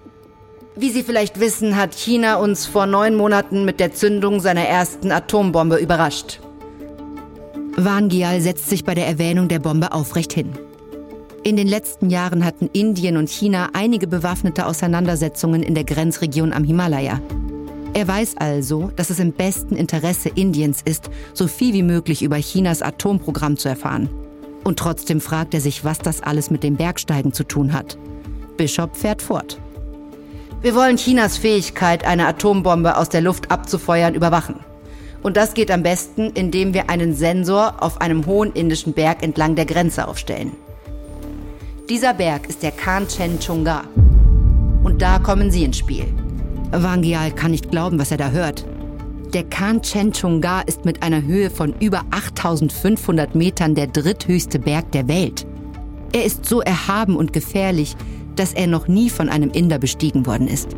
Wie 0.76 0.90
Sie 0.90 1.04
vielleicht 1.04 1.40
wissen, 1.40 1.76
hat 1.76 1.94
China 1.94 2.38
uns 2.38 2.66
vor 2.66 2.88
neun 2.88 3.14
Monaten 3.14 3.66
mit 3.66 3.80
der 3.80 3.94
Zündung 3.94 4.40
seiner 4.40 4.64
ersten 4.64 5.12
Atombombe 5.12 5.78
überrascht. 5.78 6.40
Van 7.76 8.10
Gial 8.10 8.42
setzt 8.42 8.68
sich 8.68 8.84
bei 8.84 8.96
der 8.96 9.06
Erwähnung 9.06 9.50
der 9.50 9.60
Bombe 9.60 9.92
aufrecht 9.92 10.34
hin. 10.34 10.54
In 11.44 11.56
den 11.56 11.68
letzten 11.68 12.10
Jahren 12.10 12.44
hatten 12.44 12.68
Indien 12.74 13.18
und 13.18 13.30
China 13.30 13.70
einige 13.74 14.08
bewaffnete 14.08 14.66
Auseinandersetzungen 14.66 15.62
in 15.62 15.76
der 15.76 15.84
Grenzregion 15.84 16.52
am 16.52 16.64
Himalaya. 16.64 17.22
Er 17.98 18.08
weiß 18.08 18.36
also, 18.38 18.92
dass 18.96 19.10
es 19.10 19.18
im 19.18 19.32
besten 19.32 19.76
Interesse 19.76 20.30
Indiens 20.30 20.84
ist, 20.86 21.10
so 21.34 21.48
viel 21.48 21.74
wie 21.74 21.82
möglich 21.82 22.22
über 22.22 22.38
Chinas 22.38 22.84
Atomprogramm 22.84 23.58
zu 23.58 23.70
erfahren. 23.70 24.08
Und 24.64 24.78
trotzdem 24.78 25.20
fragt 25.20 25.56
er 25.56 25.62
sich, 25.62 25.84
was 25.84 25.98
das 25.98 26.22
alles 26.22 26.52
mit 26.52 26.62
dem 26.62 26.76
Bergsteigen 26.76 27.34
zu 27.34 27.44
tun 27.44 27.74
hat. 27.74 27.98
Bishop 28.56 28.96
fährt 28.96 29.24
fort. 29.24 29.60
Wir 30.62 30.76
wollen 30.76 30.98
Chinas 30.98 31.38
Fähigkeit, 31.38 32.06
eine 32.06 32.28
Atombombe 32.28 32.98
aus 32.98 33.10
der 33.10 33.22
Luft 33.22 33.50
abzufeuern, 33.50 34.14
überwachen. 34.14 34.58
Und 35.24 35.36
das 35.36 35.56
geht 35.56 35.72
am 35.72 35.82
besten, 35.82 36.30
indem 36.36 36.76
wir 36.76 36.92
einen 36.92 37.16
Sensor 37.16 37.82
auf 37.82 38.00
einem 38.00 38.28
hohen 38.28 38.52
indischen 38.54 38.94
Berg 38.94 39.24
entlang 39.24 39.56
der 39.56 39.66
Grenze 39.66 40.08
aufstellen. 40.08 40.52
Dieser 41.90 42.14
Berg 42.14 42.48
ist 42.48 42.62
der 42.62 42.74
Kanchen-Chunga. 42.74 43.86
Und 44.84 45.02
da 45.02 45.18
kommen 45.18 45.50
Sie 45.50 45.64
ins 45.64 45.80
Spiel. 45.80 46.06
Wangial 46.72 47.32
kann 47.32 47.52
nicht 47.52 47.72
glauben, 47.72 48.00
was 48.00 48.12
er 48.12 48.18
da 48.18 48.32
hört. 48.32 48.66
Der 49.34 49.44
Kanchenjunga 49.44 50.62
ist 50.62 50.86
mit 50.86 51.04
einer 51.04 51.22
Höhe 51.22 51.50
von 51.50 51.74
über 51.80 52.04
8500 52.12 53.36
Metern 53.36 53.76
der 53.76 53.88
dritthöchste 53.88 54.60
Berg 54.60 54.92
der 54.94 55.08
Welt. 55.08 55.46
Er 56.14 56.24
ist 56.24 56.46
so 56.46 56.62
erhaben 56.62 57.16
und 57.16 57.34
gefährlich, 57.34 57.96
dass 58.36 58.54
er 58.54 58.68
noch 58.68 58.88
nie 58.88 59.10
von 59.10 59.30
einem 59.30 59.52
Inder 59.52 59.80
bestiegen 59.80 60.26
worden 60.26 60.48
ist. 60.48 60.70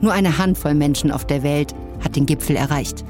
Nur 0.00 0.12
eine 0.12 0.36
Handvoll 0.38 0.74
Menschen 0.74 1.10
auf 1.10 1.26
der 1.26 1.42
Welt 1.42 1.74
hat 2.04 2.16
den 2.16 2.26
Gipfel 2.26 2.56
erreicht. 2.56 3.04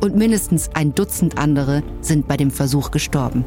Und 0.00 0.16
mindestens 0.16 0.70
ein 0.74 0.94
Dutzend 0.94 1.38
andere 1.38 1.82
sind 2.00 2.26
bei 2.26 2.36
dem 2.36 2.50
Versuch 2.50 2.90
gestorben. 2.90 3.44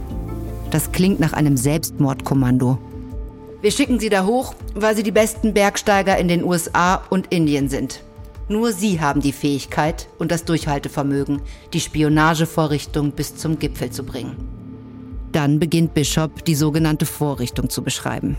Das 0.71 0.91
klingt 0.91 1.19
nach 1.19 1.33
einem 1.33 1.57
Selbstmordkommando. 1.57 2.77
Wir 3.61 3.71
schicken 3.71 3.99
sie 3.99 4.09
da 4.09 4.25
hoch, 4.25 4.53
weil 4.73 4.95
sie 4.95 5.03
die 5.03 5.11
besten 5.11 5.53
Bergsteiger 5.53 6.17
in 6.17 6.27
den 6.27 6.43
USA 6.43 7.01
und 7.09 7.27
Indien 7.33 7.69
sind. 7.69 8.01
Nur 8.49 8.71
sie 8.71 9.01
haben 9.01 9.21
die 9.21 9.33
Fähigkeit 9.33 10.07
und 10.17 10.31
das 10.31 10.45
Durchhaltevermögen, 10.45 11.41
die 11.73 11.81
Spionagevorrichtung 11.81 13.11
bis 13.11 13.35
zum 13.35 13.59
Gipfel 13.59 13.89
zu 13.89 14.03
bringen. 14.03 14.37
Dann 15.33 15.59
beginnt 15.59 15.93
Bishop 15.93 16.45
die 16.45 16.55
sogenannte 16.55 17.05
Vorrichtung 17.05 17.69
zu 17.69 17.83
beschreiben. 17.83 18.37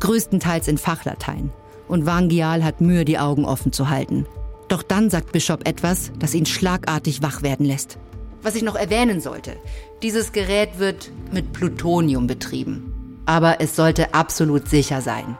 Größtenteils 0.00 0.66
in 0.68 0.78
Fachlatein. 0.78 1.50
Und 1.86 2.06
Wangial 2.06 2.64
hat 2.64 2.80
Mühe, 2.80 3.04
die 3.04 3.18
Augen 3.18 3.44
offen 3.44 3.72
zu 3.72 3.88
halten. 3.88 4.26
Doch 4.68 4.82
dann 4.82 5.10
sagt 5.10 5.32
Bishop 5.32 5.66
etwas, 5.66 6.12
das 6.18 6.34
ihn 6.34 6.46
schlagartig 6.46 7.22
wach 7.22 7.42
werden 7.42 7.66
lässt. 7.66 7.98
Was 8.42 8.54
ich 8.54 8.62
noch 8.62 8.76
erwähnen 8.76 9.20
sollte, 9.20 9.56
dieses 10.02 10.32
Gerät 10.32 10.78
wird 10.78 11.10
mit 11.32 11.52
Plutonium 11.52 12.26
betrieben. 12.26 13.22
Aber 13.26 13.60
es 13.60 13.76
sollte 13.76 14.14
absolut 14.14 14.68
sicher 14.68 15.02
sein. 15.02 15.36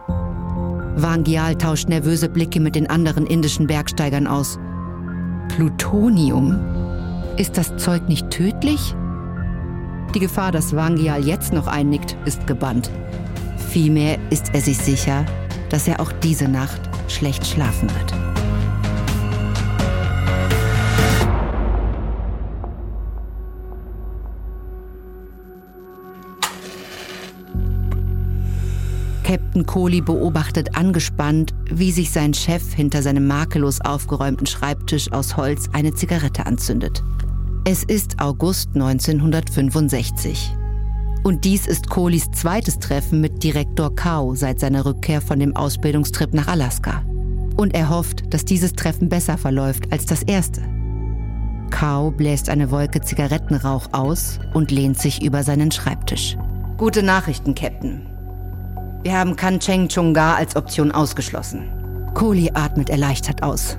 Vangial 1.03 1.57
tauscht 1.57 1.89
nervöse 1.89 2.29
Blicke 2.29 2.61
mit 2.61 2.75
den 2.75 2.89
anderen 2.89 3.27
indischen 3.27 3.67
Bergsteigern 3.67 4.27
aus. 4.27 4.59
Plutonium? 5.49 6.59
Ist 7.37 7.57
das 7.57 7.77
Zeug 7.77 8.09
nicht 8.09 8.31
tödlich? 8.31 8.95
Die 10.15 10.21
Gefahr, 10.21 10.53
dass 10.53 10.75
Vangial 10.75 11.25
jetzt 11.25 11.53
noch 11.53 11.67
einnickt, 11.67 12.17
ist 12.25 12.47
gebannt. 12.47 12.91
Vielmehr 13.71 14.19
ist 14.31 14.53
er 14.53 14.61
sich 14.61 14.79
sicher, 14.79 15.25
dass 15.71 15.87
er 15.87 16.01
auch 16.01 16.13
diese 16.13 16.49
Nacht 16.49 16.81
schlecht 17.09 17.47
schlafen 17.47 17.89
wird. 17.91 18.30
Captain 29.31 29.65
Kohli 29.65 30.01
beobachtet 30.01 30.77
angespannt, 30.77 31.55
wie 31.71 31.93
sich 31.93 32.11
sein 32.11 32.35
Chef 32.35 32.75
hinter 32.75 33.01
seinem 33.01 33.29
makellos 33.29 33.81
aufgeräumten 33.81 34.49
Schreibtisch 34.49 35.13
aus 35.13 35.37
Holz 35.37 35.69
eine 35.73 35.95
Zigarette 35.95 36.47
anzündet. 36.47 37.05
Es 37.65 37.85
ist 37.85 38.21
August 38.21 38.71
1965. 38.75 40.53
Und 41.23 41.45
dies 41.45 41.69
ist 41.69 41.89
Kohlis 41.89 42.29
zweites 42.33 42.81
Treffen 42.81 43.21
mit 43.21 43.45
Direktor 43.45 43.95
Kao 43.95 44.35
seit 44.35 44.59
seiner 44.59 44.85
Rückkehr 44.85 45.21
von 45.21 45.39
dem 45.39 45.55
Ausbildungstrip 45.55 46.35
nach 46.35 46.49
Alaska. 46.49 47.05
Und 47.57 47.73
er 47.73 47.89
hofft, 47.89 48.35
dass 48.35 48.45
dieses 48.45 48.73
Treffen 48.73 49.09
besser 49.09 49.39
verläuft 49.39 49.93
als 49.93 50.07
das 50.07 50.25
erste. 50.25 50.63
Kao 51.71 52.11
bläst 52.11 52.49
eine 52.49 52.73
Wolke 52.73 53.01
Zigarettenrauch 53.01 53.91
aus 53.93 54.41
und 54.55 54.73
lehnt 54.73 54.99
sich 54.99 55.23
über 55.23 55.45
seinen 55.45 55.71
Schreibtisch. 55.71 56.37
Gute 56.79 57.05
Nachrichten, 57.05 57.55
Captain. 57.55 58.10
Wir 59.03 59.17
haben 59.17 59.35
Kancheng 59.35 59.89
Chunga 59.89 60.35
als 60.35 60.57
Option 60.57 60.93
ausgeschlossen. 60.93 61.65
Kohli 62.13 62.51
atmet 62.53 62.91
erleichtert 62.91 63.43
aus. 63.43 63.79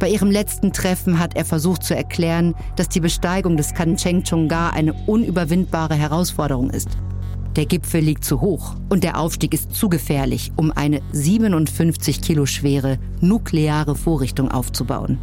Bei 0.00 0.08
ihrem 0.08 0.28
letzten 0.28 0.72
Treffen 0.72 1.20
hat 1.20 1.36
er 1.36 1.44
versucht 1.44 1.84
zu 1.84 1.94
erklären, 1.94 2.56
dass 2.74 2.88
die 2.88 2.98
Besteigung 2.98 3.56
des 3.56 3.74
Kancheng 3.74 4.24
Chunga 4.24 4.70
eine 4.70 4.92
unüberwindbare 4.92 5.94
Herausforderung 5.94 6.70
ist. 6.70 6.88
Der 7.54 7.66
Gipfel 7.66 8.00
liegt 8.00 8.24
zu 8.24 8.40
hoch 8.40 8.74
und 8.88 9.04
der 9.04 9.20
Aufstieg 9.20 9.54
ist 9.54 9.72
zu 9.72 9.88
gefährlich, 9.88 10.50
um 10.56 10.72
eine 10.72 11.00
57 11.12 12.20
Kilo 12.20 12.44
schwere 12.44 12.98
nukleare 13.20 13.94
Vorrichtung 13.94 14.50
aufzubauen. 14.50 15.20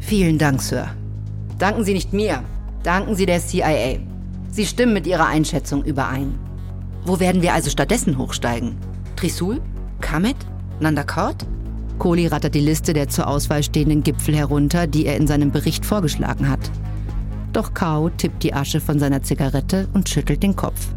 Vielen 0.00 0.36
Dank, 0.36 0.60
Sir. 0.62 0.88
Danken 1.58 1.84
Sie 1.84 1.92
nicht 1.94 2.12
mir, 2.12 2.42
danken 2.82 3.14
Sie 3.14 3.26
der 3.26 3.38
CIA. 3.38 4.00
Sie 4.50 4.66
stimmen 4.66 4.94
mit 4.94 5.06
Ihrer 5.06 5.26
Einschätzung 5.26 5.84
überein. 5.84 6.47
Wo 7.08 7.20
werden 7.20 7.40
wir 7.40 7.54
also 7.54 7.70
stattdessen 7.70 8.18
hochsteigen? 8.18 8.76
Trisul? 9.16 9.62
Kamet? 10.02 10.36
Nandakot? 10.78 11.36
Kohli 11.98 12.26
rattert 12.26 12.54
die 12.54 12.60
Liste 12.60 12.92
der 12.92 13.08
zur 13.08 13.28
Auswahl 13.28 13.62
stehenden 13.62 14.02
Gipfel 14.02 14.36
herunter, 14.36 14.86
die 14.86 15.06
er 15.06 15.16
in 15.16 15.26
seinem 15.26 15.50
Bericht 15.50 15.86
vorgeschlagen 15.86 16.50
hat. 16.50 16.60
Doch 17.54 17.72
Kao 17.72 18.10
tippt 18.10 18.42
die 18.42 18.52
Asche 18.52 18.82
von 18.82 18.98
seiner 18.98 19.22
Zigarette 19.22 19.88
und 19.94 20.10
schüttelt 20.10 20.42
den 20.42 20.54
Kopf. 20.54 20.88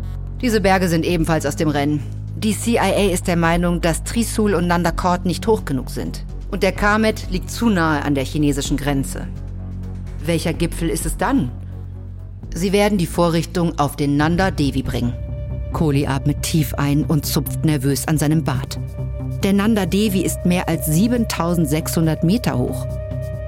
Diese 0.41 0.59
Berge 0.59 0.89
sind 0.89 1.05
ebenfalls 1.05 1.45
aus 1.45 1.55
dem 1.55 1.69
Rennen. 1.69 2.03
Die 2.35 2.57
CIA 2.57 3.09
ist 3.09 3.27
der 3.27 3.37
Meinung, 3.37 3.79
dass 3.79 4.03
Trisul 4.03 4.53
und 4.53 4.67
Nandakot 4.67 5.23
nicht 5.23 5.47
hoch 5.47 5.63
genug 5.63 5.91
sind. 5.91 6.25
Und 6.51 6.61
der 6.61 6.73
Kamet 6.73 7.31
liegt 7.31 7.49
zu 7.49 7.69
nahe 7.69 8.03
an 8.03 8.15
der 8.15 8.25
chinesischen 8.25 8.75
Grenze. 8.75 9.29
Welcher 10.25 10.51
Gipfel 10.51 10.89
ist 10.89 11.05
es 11.05 11.15
dann? 11.15 11.51
Sie 12.53 12.73
werden 12.73 12.97
die 12.97 13.07
Vorrichtung 13.07 13.79
auf 13.79 13.95
den 13.95 14.17
Nanda 14.17 14.51
Devi 14.51 14.83
bringen. 14.83 15.13
Kohli 15.71 16.05
atmet 16.05 16.41
tief 16.43 16.73
ein 16.75 17.03
und 17.03 17.25
zupft 17.25 17.65
nervös 17.65 18.07
an 18.07 18.17
seinem 18.17 18.43
Bart. 18.43 18.79
Der 19.43 19.53
Nanda 19.53 19.85
Devi 19.85 20.21
ist 20.21 20.45
mehr 20.45 20.69
als 20.69 20.85
7600 20.85 22.23
Meter 22.23 22.57
hoch. 22.57 22.85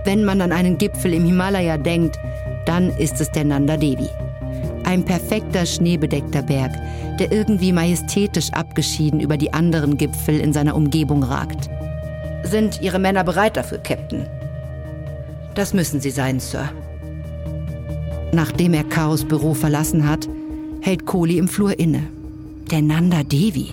Wenn 0.06 0.26
man 0.26 0.42
an 0.42 0.52
einen 0.52 0.78
Gipfel 0.78 1.14
im 1.14 1.26
Himalaya 1.26 1.78
denkt, 1.78 2.18
dann 2.66 2.90
ist 2.98 3.22
es 3.22 3.32
der 3.32 3.44
Nanda 3.44 3.78
Devi. 3.78 4.10
Ein 4.86 5.04
perfekter 5.06 5.66
schneebedeckter 5.66 6.42
Berg, 6.42 6.72
der 7.20 7.32
irgendwie 7.32 7.72
majestätisch 7.72 8.52
abgeschieden 8.52 9.20
über 9.20 9.38
die 9.38 9.54
anderen 9.54 9.98
Gipfel 9.98 10.40
in 10.40 10.52
seiner 10.52 10.76
Umgebung 10.76 11.24
ragt. 11.24 11.70
Sind 12.44 12.82
Ihre 12.82 13.00
Männer 13.00 13.24
bereit 13.24 13.56
dafür, 13.56 13.78
Captain? 13.78 14.26
Das 15.56 15.74
müssen 15.74 16.02
sie 16.02 16.12
sein, 16.12 16.40
Sir. 16.40 16.70
Nachdem 18.34 18.74
er 18.74 18.84
Chaos 18.84 19.24
Büro 19.24 19.54
verlassen 19.54 20.10
hat, 20.10 20.28
hält 20.84 21.06
Kohli 21.06 21.38
im 21.38 21.48
Flur 21.48 21.80
inne. 21.80 22.04
Der 22.70 22.82
Nanda 22.82 23.24
Devi. 23.24 23.70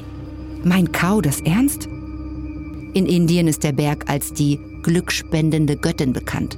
Mein 0.63 0.93
Kau, 0.93 1.21
das 1.21 1.41
ernst? 1.41 1.87
In 1.87 3.05
Indien 3.05 3.49
ist 3.49 3.65
der 3.65 3.73
Berg 3.73 4.09
als 4.09 4.33
die 4.33 4.61
glückspendende 4.85 5.77
Göttin 5.77 6.13
bekannt. 6.13 6.57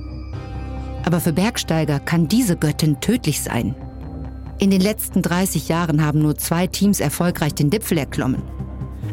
Aber 1.05 1.21
für 1.21 1.33
Bergsteiger 1.33 2.01
kann 2.01 2.29
diese 2.29 2.57
Göttin 2.57 3.01
tödlich 3.01 3.41
sein. 3.41 3.75
In 4.59 4.71
den 4.71 4.83
letzten 4.83 5.23
30 5.23 5.69
Jahren 5.69 6.05
haben 6.05 6.21
nur 6.21 6.37
zwei 6.37 6.67
Teams 6.67 7.01
erfolgreich 7.01 7.55
den 7.55 7.71
Gipfel 7.71 7.97
erklommen. 7.97 8.43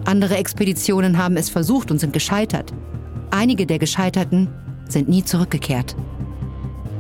Andere 0.03 0.35
Expeditionen 0.35 1.17
haben 1.17 1.37
es 1.37 1.49
versucht 1.49 1.89
und 1.89 1.99
sind 1.99 2.11
gescheitert. 2.11 2.73
Einige 3.31 3.65
der 3.65 3.79
Gescheiterten 3.79 4.49
sind 4.89 5.07
nie 5.07 5.23
zurückgekehrt. 5.23 5.95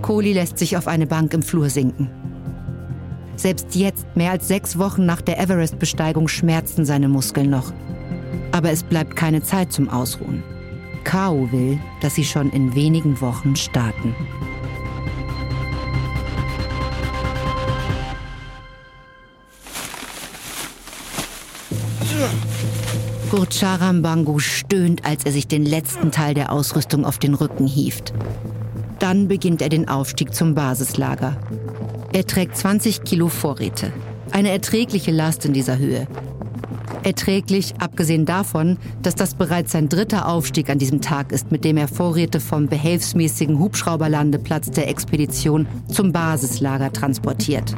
Kohli 0.01 0.31
lässt 0.31 0.57
sich 0.57 0.77
auf 0.77 0.87
eine 0.87 1.07
Bank 1.07 1.33
im 1.33 1.41
Flur 1.41 1.69
sinken. 1.69 2.09
Selbst 3.39 3.73
jetzt, 3.73 4.05
mehr 4.17 4.31
als 4.31 4.49
sechs 4.49 4.77
Wochen 4.77 5.05
nach 5.05 5.21
der 5.21 5.39
Everest-Besteigung, 5.39 6.27
schmerzen 6.27 6.83
seine 6.83 7.07
Muskeln 7.07 7.49
noch. 7.49 7.71
Aber 8.51 8.69
es 8.69 8.83
bleibt 8.83 9.15
keine 9.15 9.41
Zeit 9.41 9.71
zum 9.71 9.87
Ausruhen. 9.87 10.43
Kao 11.05 11.49
will, 11.49 11.79
dass 12.01 12.15
sie 12.15 12.25
schon 12.25 12.49
in 12.51 12.75
wenigen 12.75 13.21
Wochen 13.21 13.55
starten. 13.55 14.13
Gurcharam 23.31 24.01
Bangu 24.01 24.39
stöhnt, 24.39 25.05
als 25.05 25.23
er 25.23 25.31
sich 25.31 25.47
den 25.47 25.65
letzten 25.65 26.11
Teil 26.11 26.33
der 26.33 26.51
Ausrüstung 26.51 27.05
auf 27.05 27.19
den 27.19 27.35
Rücken 27.35 27.67
hieft. 27.67 28.11
Dann 28.99 29.29
beginnt 29.29 29.61
er 29.61 29.69
den 29.69 29.87
Aufstieg 29.87 30.33
zum 30.35 30.55
Basislager. 30.55 31.37
Er 32.11 32.25
trägt 32.25 32.57
20 32.57 33.03
Kilo 33.03 33.27
Vorräte. 33.27 33.93
Eine 34.31 34.49
erträgliche 34.49 35.11
Last 35.11 35.45
in 35.45 35.53
dieser 35.53 35.77
Höhe. 35.77 36.07
Erträglich, 37.03 37.75
abgesehen 37.77 38.25
davon, 38.25 38.77
dass 39.03 39.13
das 39.13 39.35
bereits 39.35 39.73
sein 39.73 39.89
dritter 39.89 40.27
Aufstieg 40.27 40.71
an 40.71 40.79
diesem 40.79 41.01
Tag 41.01 41.31
ist, 41.31 41.51
mit 41.51 41.63
dem 41.63 41.77
er 41.77 41.87
Vorräte 41.87 42.39
vom 42.39 42.67
behelfsmäßigen 42.67 43.59
Hubschrauberlandeplatz 43.59 44.71
der 44.71 44.89
Expedition 44.89 45.67
zum 45.87 46.11
Basislager 46.11 46.91
transportiert. 46.91 47.75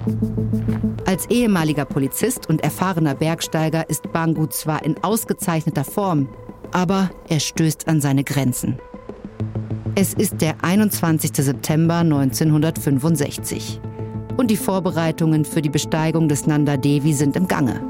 Als 1.06 1.26
ehemaliger 1.30 1.84
Polizist 1.84 2.48
und 2.48 2.64
erfahrener 2.64 3.16
Bergsteiger 3.16 3.90
ist 3.90 4.14
Bangu 4.14 4.48
zwar 4.48 4.86
in 4.86 4.96
ausgezeichneter 5.04 5.84
Form, 5.84 6.30
aber 6.72 7.12
er 7.28 7.42
stößt 7.42 7.90
an 7.90 8.00
seine 8.00 8.24
Grenzen. 8.24 8.80
Es 9.94 10.14
ist 10.14 10.40
der 10.40 10.64
21. 10.64 11.32
September 11.36 11.98
1965 11.98 13.82
und 14.38 14.52
die 14.52 14.58
Vorbereitungen 14.58 15.46
für 15.46 15.62
die 15.62 15.70
Besteigung 15.70 16.28
des 16.28 16.48
Nanda 16.48 16.78
Devi 16.78 17.14
sind 17.14 17.36
im 17.36 17.48
Gange. 17.48 17.82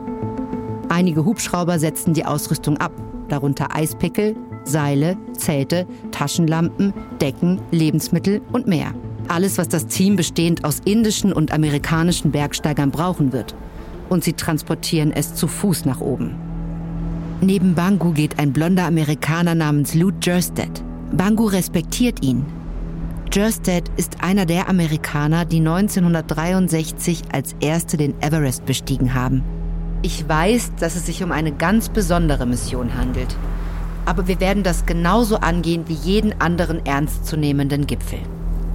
Einige 0.89 1.25
Hubschrauber 1.25 1.79
setzen 1.79 2.13
die 2.13 2.25
Ausrüstung 2.25 2.77
ab, 2.77 2.91
darunter 3.29 3.75
Eispickel, 3.75 4.35
Seile, 4.63 5.17
Zelte, 5.37 5.87
Taschenlampen, 6.11 6.93
Decken, 7.21 7.61
Lebensmittel 7.71 8.41
und 8.51 8.67
mehr. 8.67 8.93
Alles, 9.27 9.57
was 9.57 9.69
das 9.69 9.87
Team 9.87 10.15
bestehend 10.15 10.65
aus 10.65 10.81
indischen 10.83 11.31
und 11.31 11.53
amerikanischen 11.53 12.31
Bergsteigern 12.31 12.91
brauchen 12.91 13.31
wird. 13.31 13.55
Und 14.09 14.23
sie 14.23 14.33
transportieren 14.33 15.11
es 15.11 15.35
zu 15.35 15.47
Fuß 15.47 15.85
nach 15.85 16.01
oben. 16.01 16.35
Neben 17.39 17.73
Bangu 17.73 18.11
geht 18.11 18.37
ein 18.37 18.53
blonder 18.53 18.85
Amerikaner 18.85 19.55
namens 19.55 19.95
Lou 19.95 20.11
Jerstead. 20.21 20.83
Bangu 21.11 21.45
respektiert 21.45 22.23
ihn. 22.23 22.45
Jerstead 23.33 23.89
ist 23.95 24.21
einer 24.21 24.45
der 24.45 24.67
Amerikaner, 24.67 25.45
die 25.45 25.59
1963 25.59 27.21
als 27.31 27.55
erste 27.61 27.95
den 27.95 28.13
Everest 28.21 28.65
bestiegen 28.65 29.13
haben. 29.13 29.41
Ich 30.01 30.27
weiß, 30.27 30.73
dass 30.81 30.97
es 30.97 31.05
sich 31.05 31.23
um 31.23 31.31
eine 31.31 31.53
ganz 31.53 31.87
besondere 31.87 32.45
Mission 32.45 32.97
handelt. 32.97 33.37
Aber 34.05 34.27
wir 34.27 34.41
werden 34.41 34.63
das 34.63 34.85
genauso 34.85 35.37
angehen 35.37 35.85
wie 35.87 35.93
jeden 35.93 36.41
anderen 36.41 36.85
ernstzunehmenden 36.85 37.87
Gipfel. 37.87 38.19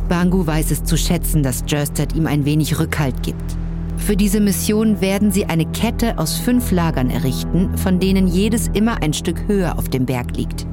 Bangu 0.09 0.47
weiß 0.47 0.71
es 0.71 0.85
zu 0.85 0.97
schätzen, 0.97 1.43
dass 1.43 1.65
Jerstead 1.67 2.15
ihm 2.15 2.27
ein 2.27 2.47
wenig 2.47 2.79
Rückhalt 2.79 3.23
gibt. 3.23 3.59
Für 3.99 4.17
diese 4.17 4.41
Mission 4.41 5.03
werden 5.03 5.33
sie 5.33 5.45
eine 5.45 5.67
Kette 5.67 6.19
aus 6.19 6.39
fünf 6.39 6.71
Lagern 6.71 7.11
errichten, 7.11 7.77
von 7.77 8.01
denen 8.01 8.27
jedes 8.27 8.69
immer 8.69 9.03
ein 9.03 9.13
Stück 9.13 9.49
höher 9.49 9.79
auf 9.79 9.91
dem 9.91 10.07
Berg 10.07 10.35
liegt. 10.35 10.67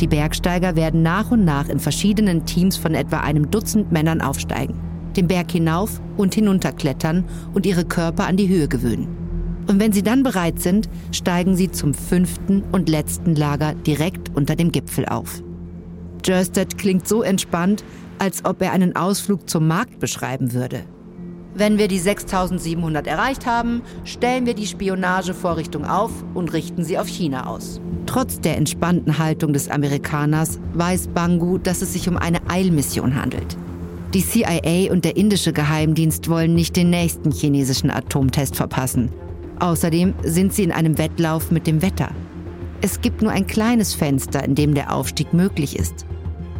Die 0.00 0.06
Bergsteiger 0.06 0.76
werden 0.76 1.02
nach 1.02 1.30
und 1.30 1.44
nach 1.44 1.68
in 1.68 1.80
verschiedenen 1.80 2.46
Teams 2.46 2.76
von 2.76 2.94
etwa 2.94 3.18
einem 3.20 3.50
Dutzend 3.50 3.90
Männern 3.90 4.20
aufsteigen, 4.20 4.74
den 5.16 5.26
Berg 5.26 5.50
hinauf 5.50 6.00
und 6.16 6.34
hinunterklettern 6.34 7.24
und 7.52 7.66
ihre 7.66 7.84
Körper 7.84 8.26
an 8.26 8.36
die 8.36 8.48
Höhe 8.48 8.68
gewöhnen. 8.68 9.08
Und 9.66 9.80
wenn 9.80 9.92
sie 9.92 10.02
dann 10.02 10.22
bereit 10.22 10.60
sind, 10.60 10.88
steigen 11.12 11.56
sie 11.56 11.70
zum 11.70 11.94
fünften 11.94 12.62
und 12.72 12.88
letzten 12.88 13.34
Lager 13.34 13.74
direkt 13.74 14.34
unter 14.34 14.56
dem 14.56 14.72
Gipfel 14.72 15.04
auf. 15.06 15.42
Jerstead 16.24 16.78
klingt 16.78 17.06
so 17.06 17.22
entspannt, 17.22 17.84
als 18.18 18.44
ob 18.44 18.62
er 18.62 18.72
einen 18.72 18.96
Ausflug 18.96 19.48
zum 19.48 19.66
Markt 19.66 19.98
beschreiben 19.98 20.52
würde. 20.52 20.84
Wenn 21.58 21.76
wir 21.76 21.88
die 21.88 21.98
6700 21.98 23.08
erreicht 23.08 23.44
haben, 23.44 23.82
stellen 24.04 24.46
wir 24.46 24.54
die 24.54 24.68
Spionagevorrichtung 24.68 25.84
auf 25.84 26.12
und 26.32 26.52
richten 26.52 26.84
sie 26.84 26.96
auf 26.96 27.08
China 27.08 27.48
aus. 27.48 27.80
Trotz 28.06 28.40
der 28.40 28.56
entspannten 28.56 29.18
Haltung 29.18 29.52
des 29.52 29.68
Amerikaners 29.68 30.60
weiß 30.74 31.08
Bangu, 31.08 31.58
dass 31.58 31.82
es 31.82 31.94
sich 31.94 32.08
um 32.08 32.16
eine 32.16 32.48
Eilmission 32.48 33.16
handelt. 33.20 33.56
Die 34.14 34.24
CIA 34.24 34.92
und 34.92 35.04
der 35.04 35.16
indische 35.16 35.52
Geheimdienst 35.52 36.30
wollen 36.30 36.54
nicht 36.54 36.76
den 36.76 36.90
nächsten 36.90 37.32
chinesischen 37.32 37.90
Atomtest 37.90 38.54
verpassen. 38.54 39.10
Außerdem 39.58 40.14
sind 40.22 40.54
sie 40.54 40.62
in 40.62 40.70
einem 40.70 40.96
Wettlauf 40.96 41.50
mit 41.50 41.66
dem 41.66 41.82
Wetter. 41.82 42.10
Es 42.82 43.00
gibt 43.00 43.20
nur 43.20 43.32
ein 43.32 43.48
kleines 43.48 43.94
Fenster, 43.94 44.44
in 44.44 44.54
dem 44.54 44.74
der 44.74 44.94
Aufstieg 44.94 45.32
möglich 45.34 45.76
ist. 45.76 46.06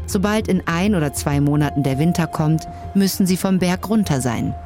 Sobald 0.07 0.49
in 0.49 0.61
ein 0.67 0.97
oder 0.97 1.13
zwei 1.13 1.41
Monaten 1.41 1.85
der 1.85 2.01
Winter 2.01 2.27
kommt, 2.27 2.67
müssen 2.97 3.29
sie 3.29 3.37
vom 3.37 3.61
Berg 3.61 3.89
runter 3.89 4.21
sein. 4.21 4.57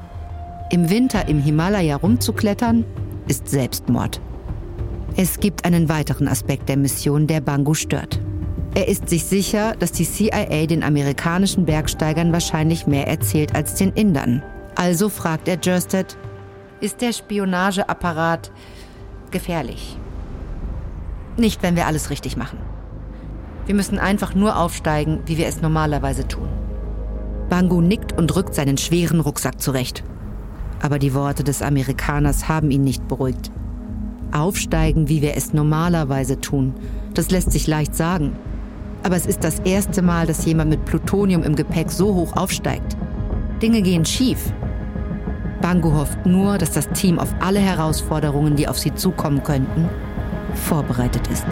Im 0.72 0.88
Winter 0.88 1.28
im 1.28 1.38
Himalaya 1.38 1.96
rumzuklettern, 1.96 2.86
ist 3.28 3.46
Selbstmord. 3.46 4.22
Es 5.18 5.38
gibt 5.38 5.66
einen 5.66 5.90
weiteren 5.90 6.26
Aspekt 6.26 6.70
der 6.70 6.78
Mission, 6.78 7.26
der 7.26 7.42
Bangu 7.42 7.74
stört. 7.74 8.18
Er 8.74 8.88
ist 8.88 9.10
sich 9.10 9.24
sicher, 9.24 9.76
dass 9.78 9.92
die 9.92 10.06
CIA 10.06 10.64
den 10.64 10.82
amerikanischen 10.82 11.66
Bergsteigern 11.66 12.32
wahrscheinlich 12.32 12.86
mehr 12.86 13.06
erzählt 13.06 13.54
als 13.54 13.74
den 13.74 13.90
Indern. 13.90 14.42
Also 14.74 15.10
fragt 15.10 15.46
er 15.46 15.58
Jerstead, 15.62 16.16
ist 16.80 17.02
der 17.02 17.12
Spionageapparat 17.12 18.50
gefährlich. 19.30 19.98
Nicht, 21.36 21.62
wenn 21.62 21.76
wir 21.76 21.86
alles 21.86 22.08
richtig 22.08 22.38
machen. 22.38 22.58
Wir 23.66 23.74
müssen 23.74 23.98
einfach 23.98 24.34
nur 24.34 24.56
aufsteigen, 24.56 25.20
wie 25.26 25.36
wir 25.36 25.48
es 25.48 25.60
normalerweise 25.60 26.26
tun. 26.26 26.48
Bangu 27.50 27.82
nickt 27.82 28.16
und 28.16 28.34
rückt 28.34 28.54
seinen 28.54 28.78
schweren 28.78 29.20
Rucksack 29.20 29.60
zurecht. 29.60 30.02
Aber 30.82 30.98
die 30.98 31.14
Worte 31.14 31.44
des 31.44 31.62
Amerikaners 31.62 32.48
haben 32.48 32.70
ihn 32.70 32.82
nicht 32.82 33.08
beruhigt. 33.08 33.50
Aufsteigen, 34.32 35.08
wie 35.08 35.22
wir 35.22 35.36
es 35.36 35.54
normalerweise 35.54 36.40
tun, 36.40 36.74
das 37.14 37.30
lässt 37.30 37.52
sich 37.52 37.66
leicht 37.66 37.94
sagen. 37.94 38.32
Aber 39.04 39.16
es 39.16 39.26
ist 39.26 39.44
das 39.44 39.60
erste 39.60 40.02
Mal, 40.02 40.26
dass 40.26 40.44
jemand 40.44 40.70
mit 40.70 40.84
Plutonium 40.84 41.42
im 41.42 41.56
Gepäck 41.56 41.90
so 41.90 42.14
hoch 42.14 42.36
aufsteigt. 42.36 42.96
Dinge 43.62 43.82
gehen 43.82 44.04
schief. 44.04 44.52
Bangu 45.60 45.92
hofft 45.92 46.26
nur, 46.26 46.58
dass 46.58 46.72
das 46.72 46.88
Team 46.90 47.18
auf 47.18 47.32
alle 47.40 47.60
Herausforderungen, 47.60 48.56
die 48.56 48.66
auf 48.66 48.78
sie 48.78 48.94
zukommen 48.94 49.42
könnten, 49.42 49.88
vorbereitet 50.54 51.28
ist. 51.28 51.46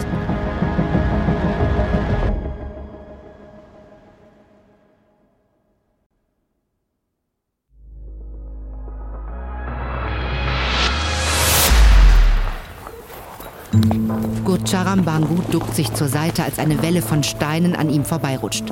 Gurcharam 14.71 15.03
Bangu 15.03 15.41
duckt 15.51 15.75
sich 15.75 15.91
zur 15.91 16.07
Seite, 16.07 16.45
als 16.45 16.57
eine 16.57 16.81
Welle 16.81 17.01
von 17.01 17.23
Steinen 17.23 17.75
an 17.75 17.89
ihm 17.89 18.05
vorbeirutscht. 18.05 18.63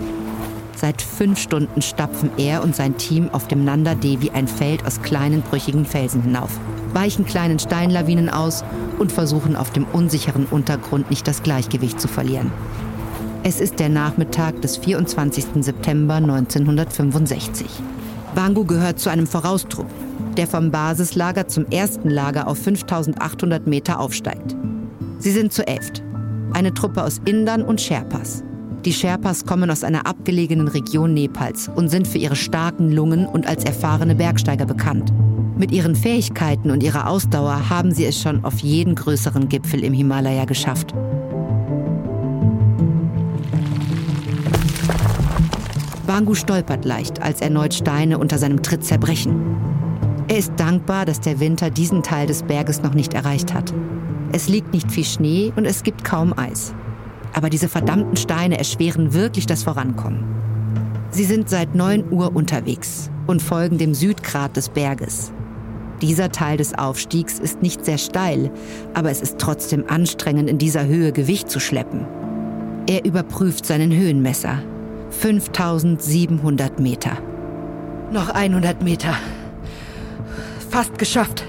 Seit 0.77 1.01
fünf 1.01 1.37
Stunden 1.37 1.81
stapfen 1.81 2.29
er 2.37 2.63
und 2.63 2.73
sein 2.73 2.95
Team 2.95 3.27
auf 3.33 3.49
dem 3.49 3.65
Nanda 3.65 3.95
Devi 3.95 4.29
ein 4.29 4.47
Feld 4.47 4.85
aus 4.85 5.01
kleinen 5.01 5.41
brüchigen 5.41 5.83
Felsen 5.83 6.21
hinauf, 6.21 6.51
weichen 6.93 7.25
kleinen 7.25 7.59
Steinlawinen 7.59 8.29
aus 8.29 8.63
und 8.97 9.11
versuchen 9.11 9.57
auf 9.57 9.71
dem 9.71 9.83
unsicheren 9.91 10.45
Untergrund 10.45 11.09
nicht 11.09 11.27
das 11.27 11.43
Gleichgewicht 11.43 11.99
zu 11.99 12.07
verlieren. 12.07 12.49
Es 13.43 13.59
ist 13.59 13.77
der 13.81 13.89
Nachmittag 13.89 14.61
des 14.61 14.77
24. 14.77 15.47
September 15.59 16.13
1965. 16.13 17.67
Bangu 18.35 18.63
gehört 18.63 18.99
zu 18.99 19.09
einem 19.09 19.27
Voraustrupp, 19.27 19.89
der 20.37 20.47
vom 20.47 20.71
Basislager 20.71 21.49
zum 21.49 21.65
ersten 21.65 22.09
Lager 22.09 22.47
auf 22.47 22.57
5800 22.57 23.67
Meter 23.67 23.99
aufsteigt. 23.99 24.55
Sie 25.19 25.31
sind 25.31 25.51
zu 25.51 25.67
elft, 25.67 26.01
eine 26.53 26.73
Truppe 26.73 27.03
aus 27.03 27.19
Indern 27.25 27.61
und 27.61 27.81
Sherpas. 27.81 28.41
Die 28.85 28.93
Sherpas 28.93 29.45
kommen 29.45 29.69
aus 29.69 29.83
einer 29.83 30.07
abgelegenen 30.07 30.69
Region 30.69 31.13
Nepals 31.13 31.69
und 31.75 31.89
sind 31.89 32.07
für 32.07 32.17
ihre 32.17 32.37
starken 32.37 32.89
Lungen 32.89 33.25
und 33.25 33.45
als 33.45 33.65
erfahrene 33.65 34.15
Bergsteiger 34.15 34.65
bekannt. 34.65 35.11
Mit 35.57 35.73
ihren 35.73 35.93
Fähigkeiten 35.93 36.71
und 36.71 36.83
ihrer 36.83 37.09
Ausdauer 37.09 37.69
haben 37.69 37.91
sie 37.91 38.05
es 38.05 38.21
schon 38.21 38.45
auf 38.45 38.59
jeden 38.59 38.95
größeren 38.95 39.49
Gipfel 39.49 39.83
im 39.83 39.91
Himalaya 39.91 40.45
geschafft. 40.45 40.93
Bangu 46.07 46.33
stolpert 46.33 46.85
leicht, 46.85 47.21
als 47.21 47.41
erneut 47.41 47.73
Steine 47.73 48.19
unter 48.19 48.37
seinem 48.37 48.63
Tritt 48.63 48.85
zerbrechen. 48.85 49.57
Er 50.29 50.37
ist 50.37 50.53
dankbar, 50.55 51.05
dass 51.05 51.19
der 51.19 51.41
Winter 51.41 51.69
diesen 51.69 52.03
Teil 52.03 52.27
des 52.27 52.43
Berges 52.43 52.81
noch 52.81 52.93
nicht 52.93 53.13
erreicht 53.13 53.53
hat. 53.53 53.73
Es 54.31 54.47
liegt 54.47 54.73
nicht 54.73 54.91
viel 54.91 55.05
Schnee 55.05 55.51
und 55.55 55.65
es 55.65 55.83
gibt 55.83 56.03
kaum 56.03 56.37
Eis. 56.37 56.73
Aber 57.33 57.49
diese 57.49 57.67
verdammten 57.67 58.15
Steine 58.15 58.57
erschweren 58.57 59.13
wirklich 59.13 59.45
das 59.45 59.63
Vorankommen. 59.63 60.23
Sie 61.11 61.23
sind 61.23 61.49
seit 61.49 61.73
9 61.73 62.11
Uhr 62.11 62.35
unterwegs 62.35 63.09
und 63.25 63.41
folgen 63.41 63.77
dem 63.77 63.93
Südgrat 63.93 64.55
des 64.55 64.69
Berges. 64.69 65.31
Dieser 66.01 66.31
Teil 66.31 66.57
des 66.57 66.77
Aufstiegs 66.77 67.39
ist 67.39 67.61
nicht 67.61 67.83
sehr 67.83 67.97
steil, 67.97 68.51
aber 68.93 69.09
es 69.09 69.21
ist 69.21 69.37
trotzdem 69.39 69.85
anstrengend, 69.87 70.49
in 70.49 70.57
dieser 70.57 70.85
Höhe 70.85 71.11
Gewicht 71.11 71.49
zu 71.49 71.59
schleppen. 71.59 72.05
Er 72.87 73.05
überprüft 73.05 73.65
seinen 73.65 73.91
Höhenmesser. 73.91 74.59
5700 75.09 76.79
Meter. 76.79 77.17
Noch 78.11 78.29
100 78.29 78.81
Meter. 78.83 79.15
Fast 80.69 80.97
geschafft. 80.97 81.43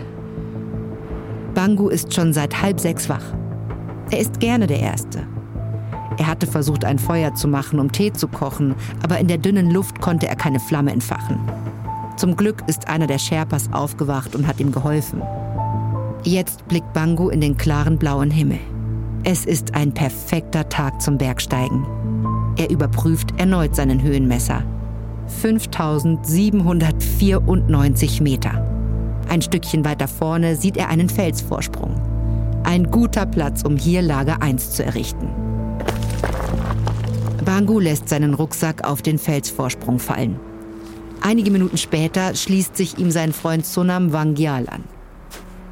Bangu 1.54 1.88
ist 1.88 2.14
schon 2.14 2.32
seit 2.32 2.62
halb 2.62 2.80
sechs 2.80 3.08
wach. 3.08 3.24
Er 4.10 4.20
ist 4.20 4.40
gerne 4.40 4.66
der 4.66 4.80
Erste. 4.80 5.26
Er 6.18 6.26
hatte 6.26 6.46
versucht, 6.46 6.84
ein 6.84 6.98
Feuer 6.98 7.34
zu 7.34 7.48
machen, 7.48 7.80
um 7.80 7.92
Tee 7.92 8.12
zu 8.12 8.28
kochen, 8.28 8.74
aber 9.02 9.18
in 9.18 9.28
der 9.28 9.38
dünnen 9.38 9.70
Luft 9.70 10.00
konnte 10.00 10.28
er 10.28 10.36
keine 10.36 10.60
Flamme 10.60 10.92
entfachen. 10.92 11.38
Zum 12.16 12.36
Glück 12.36 12.62
ist 12.66 12.88
einer 12.88 13.06
der 13.06 13.18
Sherpas 13.18 13.72
aufgewacht 13.72 14.36
und 14.36 14.46
hat 14.46 14.60
ihm 14.60 14.72
geholfen. 14.72 15.22
Jetzt 16.22 16.68
blickt 16.68 16.92
Bangu 16.92 17.30
in 17.30 17.40
den 17.40 17.56
klaren 17.56 17.96
blauen 17.96 18.30
Himmel. 18.30 18.58
Es 19.24 19.46
ist 19.46 19.74
ein 19.74 19.94
perfekter 19.94 20.68
Tag 20.68 21.00
zum 21.00 21.16
Bergsteigen. 21.16 21.86
Er 22.58 22.68
überprüft 22.70 23.32
erneut 23.38 23.74
seinen 23.74 24.02
Höhenmesser. 24.02 24.62
5794 25.40 28.20
Meter. 28.20 28.59
Ein 29.30 29.42
Stückchen 29.42 29.84
weiter 29.84 30.08
vorne 30.08 30.56
sieht 30.56 30.76
er 30.76 30.88
einen 30.88 31.08
Felsvorsprung. 31.08 31.94
Ein 32.64 32.90
guter 32.90 33.26
Platz, 33.26 33.62
um 33.62 33.76
hier 33.76 34.02
Lager 34.02 34.42
1 34.42 34.72
zu 34.72 34.84
errichten. 34.84 35.28
Bangu 37.44 37.78
lässt 37.78 38.08
seinen 38.08 38.34
Rucksack 38.34 38.82
auf 38.84 39.02
den 39.02 39.18
Felsvorsprung 39.18 40.00
fallen. 40.00 40.40
Einige 41.20 41.52
Minuten 41.52 41.78
später 41.78 42.34
schließt 42.34 42.76
sich 42.76 42.98
ihm 42.98 43.12
sein 43.12 43.32
Freund 43.32 43.64
Sonam 43.64 44.12
Wangyal 44.12 44.68
an. 44.68 44.82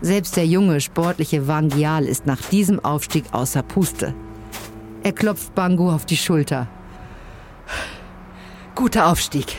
Selbst 0.02 0.36
der 0.36 0.46
junge, 0.46 0.80
sportliche 0.80 1.48
Wangyal 1.48 2.04
ist 2.04 2.26
nach 2.26 2.40
diesem 2.40 2.78
Aufstieg 2.84 3.24
außer 3.32 3.64
Puste. 3.64 4.14
Er 5.02 5.12
klopft 5.12 5.56
Bangu 5.56 5.90
auf 5.90 6.06
die 6.06 6.16
Schulter. 6.16 6.68
Guter 8.76 9.08
Aufstieg. 9.08 9.56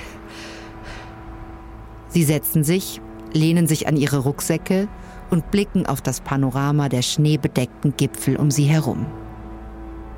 Sie 2.07 2.23
setzen 2.23 2.63
sich, 2.63 3.01
lehnen 3.33 3.67
sich 3.67 3.87
an 3.87 3.97
ihre 3.97 4.19
Rucksäcke 4.19 4.87
und 5.29 5.51
blicken 5.51 5.85
auf 5.85 6.01
das 6.01 6.21
Panorama 6.21 6.89
der 6.89 7.01
schneebedeckten 7.01 7.95
Gipfel 7.97 8.35
um 8.35 8.51
sie 8.51 8.65
herum. 8.65 9.05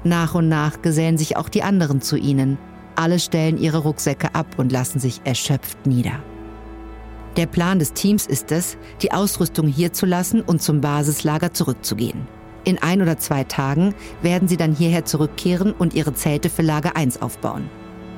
Nach 0.03 0.35
und 0.35 0.49
nach 0.49 0.81
gesellen 0.81 1.17
sich 1.17 1.37
auch 1.37 1.49
die 1.49 1.63
anderen 1.63 2.01
zu 2.01 2.15
ihnen– 2.17 2.57
alle 2.95 3.19
stellen 3.19 3.57
ihre 3.57 3.79
Rucksäcke 3.79 4.35
ab 4.35 4.47
und 4.57 4.71
lassen 4.71 4.99
sich 4.99 5.21
erschöpft 5.23 5.85
nieder. 5.85 6.19
Der 7.37 7.45
Plan 7.45 7.79
des 7.79 7.93
Teams 7.93 8.27
ist 8.27 8.51
es, 8.51 8.77
die 9.01 9.13
Ausrüstung 9.13 9.67
hier 9.67 9.93
zu 9.93 10.05
lassen 10.05 10.41
und 10.41 10.61
zum 10.61 10.81
Basislager 10.81 11.53
zurückzugehen. 11.53 12.27
In 12.63 12.77
ein 12.77 13.01
oder 13.01 13.17
zwei 13.17 13.43
Tagen 13.43 13.95
werden 14.21 14.47
sie 14.47 14.57
dann 14.57 14.75
hierher 14.75 15.05
zurückkehren 15.05 15.71
und 15.71 15.93
ihre 15.93 16.13
Zelte 16.13 16.49
für 16.49 16.61
Lager 16.61 16.95
1 16.95 17.21
aufbauen. 17.21 17.69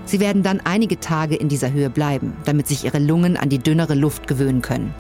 Sie 0.06 0.20
werden 0.20 0.44
dann 0.44 0.62
einige 0.64 1.00
Tage 1.00 1.36
in 1.36 1.50
dieser 1.50 1.72
Höhe 1.72 1.90
bleiben, 1.90 2.34
damit 2.46 2.68
sich 2.68 2.84
ihre 2.86 3.00
Lungen 3.00 3.38
an 3.38 3.50
die 3.50 3.60
dünnere 3.60 3.96
Luft 3.96 4.28
gewöhnen 4.28 4.62
können. 4.62 4.94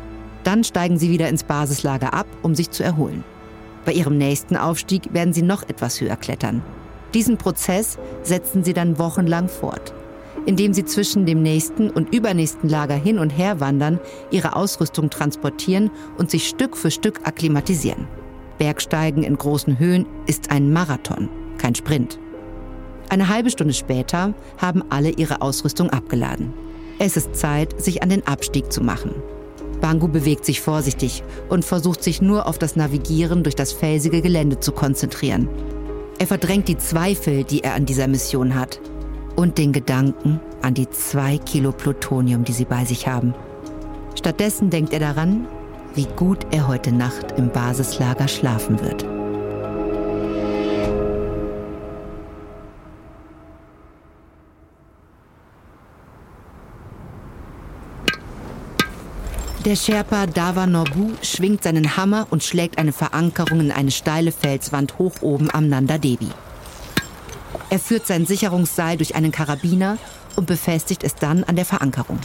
Dann 0.44 0.64
steigen 0.64 0.98
sie 0.98 1.10
wieder 1.10 1.30
ins 1.30 1.44
Basislager 1.44 2.14
ab, 2.14 2.28
um 2.42 2.56
sich 2.56 2.72
zu 2.72 2.84
erholen. 2.84 3.24
Bei 3.86 3.92
ihrem 3.92 4.18
nächsten 4.18 4.56
Aufstieg 4.56 5.14
werden 5.14 5.34
sie 5.34 5.42
noch 5.42 5.64
etwas 5.64 6.00
höher 6.00 6.16
klettern. 6.16 6.62
Diesen 7.14 7.38
Prozess 7.38 7.98
setzen 8.24 8.64
sie 8.64 8.74
dann 8.74 8.98
wochenlang 8.98 9.50
fort. 9.50 9.94
Indem 10.46 10.74
sie 10.74 10.84
zwischen 10.84 11.26
dem 11.26 11.42
nächsten 11.42 11.90
und 11.90 12.14
übernächsten 12.14 12.70
Lager 12.70 12.96
hin 12.96 13.20
und 13.20 13.30
her 13.30 13.60
wandern, 13.60 14.00
ihre 14.32 14.56
Ausrüstung 14.56 15.10
transportieren 15.10 15.92
und 16.18 16.32
sich 16.32 16.48
Stück 16.48 16.76
für 16.76 16.92
Stück 16.92 17.22
akklimatisieren. 17.24 18.08
Bergsteigen 18.58 19.24
in 19.24 19.38
großen 19.38 19.80
Höhen 19.80 20.06
ist 20.26 20.52
ein 20.52 20.74
Marathon, 20.74 21.30
kein 21.58 21.76
Sprint. 21.76 22.20
Eine 23.14 23.30
halbe 23.30 23.52
Stunde 23.52 23.76
später 23.76 24.34
haben 24.58 24.84
alle 24.90 25.12
ihre 25.12 25.44
Ausrüstung 25.44 25.92
abgeladen. 25.92 26.52
Es 26.98 27.16
ist 27.16 27.36
Zeit, 27.36 27.80
sich 27.80 28.02
an 28.02 28.10
den 28.10 28.26
Abstieg 28.26 28.74
zu 28.74 28.82
machen. 28.82 29.12
Bangu 29.82 30.08
bewegt 30.08 30.46
sich 30.46 30.62
vorsichtig 30.62 31.22
und 31.48 31.64
versucht 31.64 32.02
sich 32.02 32.24
nur 32.24 32.48
auf 32.48 32.58
das 32.58 32.76
Navigieren 32.76 33.44
durch 33.44 33.54
das 33.54 33.72
felsige 33.72 34.24
Gelände 34.24 34.62
zu 34.62 34.72
konzentrieren. 34.72 35.48
Er 36.18 36.26
verdrängt 36.26 36.68
die 36.68 36.78
Zweifel, 36.80 37.44
die 37.44 37.64
er 37.64 37.76
an 37.76 37.86
dieser 37.86 38.08
Mission 38.08 38.56
hat. 38.56 38.82
Und 39.36 39.60
den 39.60 39.74
Gedanken 39.74 40.40
an 40.64 40.74
die 40.74 40.90
zwei 40.90 41.38
Kilo 41.38 41.72
Plutonium, 41.72 42.44
die 42.44 42.54
sie 42.54 42.66
bei 42.66 42.84
sich 42.84 43.08
haben. 43.08 43.36
Stattdessen 44.18 44.72
denkt 44.72 44.92
er 44.92 45.02
daran, 45.02 45.46
wie 45.94 46.08
gut 46.16 46.48
er 46.50 46.68
heute 46.68 46.92
Nacht 46.92 47.38
im 47.38 47.52
Basislager 47.52 48.28
schlafen 48.28 48.82
wird. 48.82 49.06
Der 59.66 59.78
Sherpa 59.78 60.26
Dava 60.26 60.68
Norbu 60.68 61.14
schwingt 61.22 61.64
seinen 61.64 61.96
Hammer 61.96 62.28
und 62.30 62.44
schlägt 62.44 62.78
eine 62.78 62.92
Verankerung 62.92 63.62
in 63.62 63.72
eine 63.72 63.92
steile 63.92 64.34
Felswand 64.34 65.00
hoch 65.00 65.14
oben 65.22 65.50
am 65.50 65.70
Nanda 65.70 65.98
Devi. 65.98 66.28
Er 67.70 67.80
führt 67.80 68.06
sein 68.06 68.26
Sicherungsseil 68.26 68.98
durch 68.98 69.16
einen 69.16 69.32
Karabiner 69.32 69.98
und 70.36 70.48
befestigt 70.48 71.06
es 71.06 71.16
dann 71.16 71.46
an 71.46 71.56
der 71.56 71.64
Verankerung. 71.64 72.20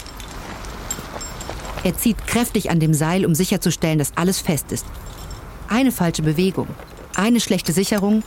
Er 1.84 1.96
zieht 1.96 2.26
kräftig 2.26 2.70
an 2.70 2.80
dem 2.80 2.92
Seil, 2.92 3.24
um 3.24 3.36
sicherzustellen, 3.36 4.00
dass 4.00 4.16
alles 4.16 4.40
fest 4.40 4.72
ist. 4.72 4.86
Eine 5.68 5.92
falsche 5.92 6.22
Bewegung, 6.22 6.66
eine 7.14 7.38
schlechte 7.38 7.72
Sicherung 7.72 8.24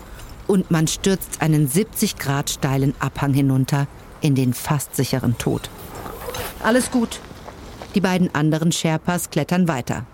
und 0.48 0.72
man 0.72 0.88
stürzt 0.88 1.42
einen 1.42 1.68
70 1.68 2.16
Grad 2.16 2.50
steilen 2.50 2.96
Abhang 3.00 3.34
hinunter 3.34 3.88
in 4.22 4.36
den 4.36 4.54
fast 4.54 4.96
sicheren 4.96 5.38
Tod. 5.38 5.70
Alles 6.64 6.92
gut, 6.92 7.20
die 7.96 8.02
beiden 8.02 8.34
anderen 8.34 8.72
Sherpas 8.72 9.30
klettern 9.30 9.68
weiter. 9.68 10.06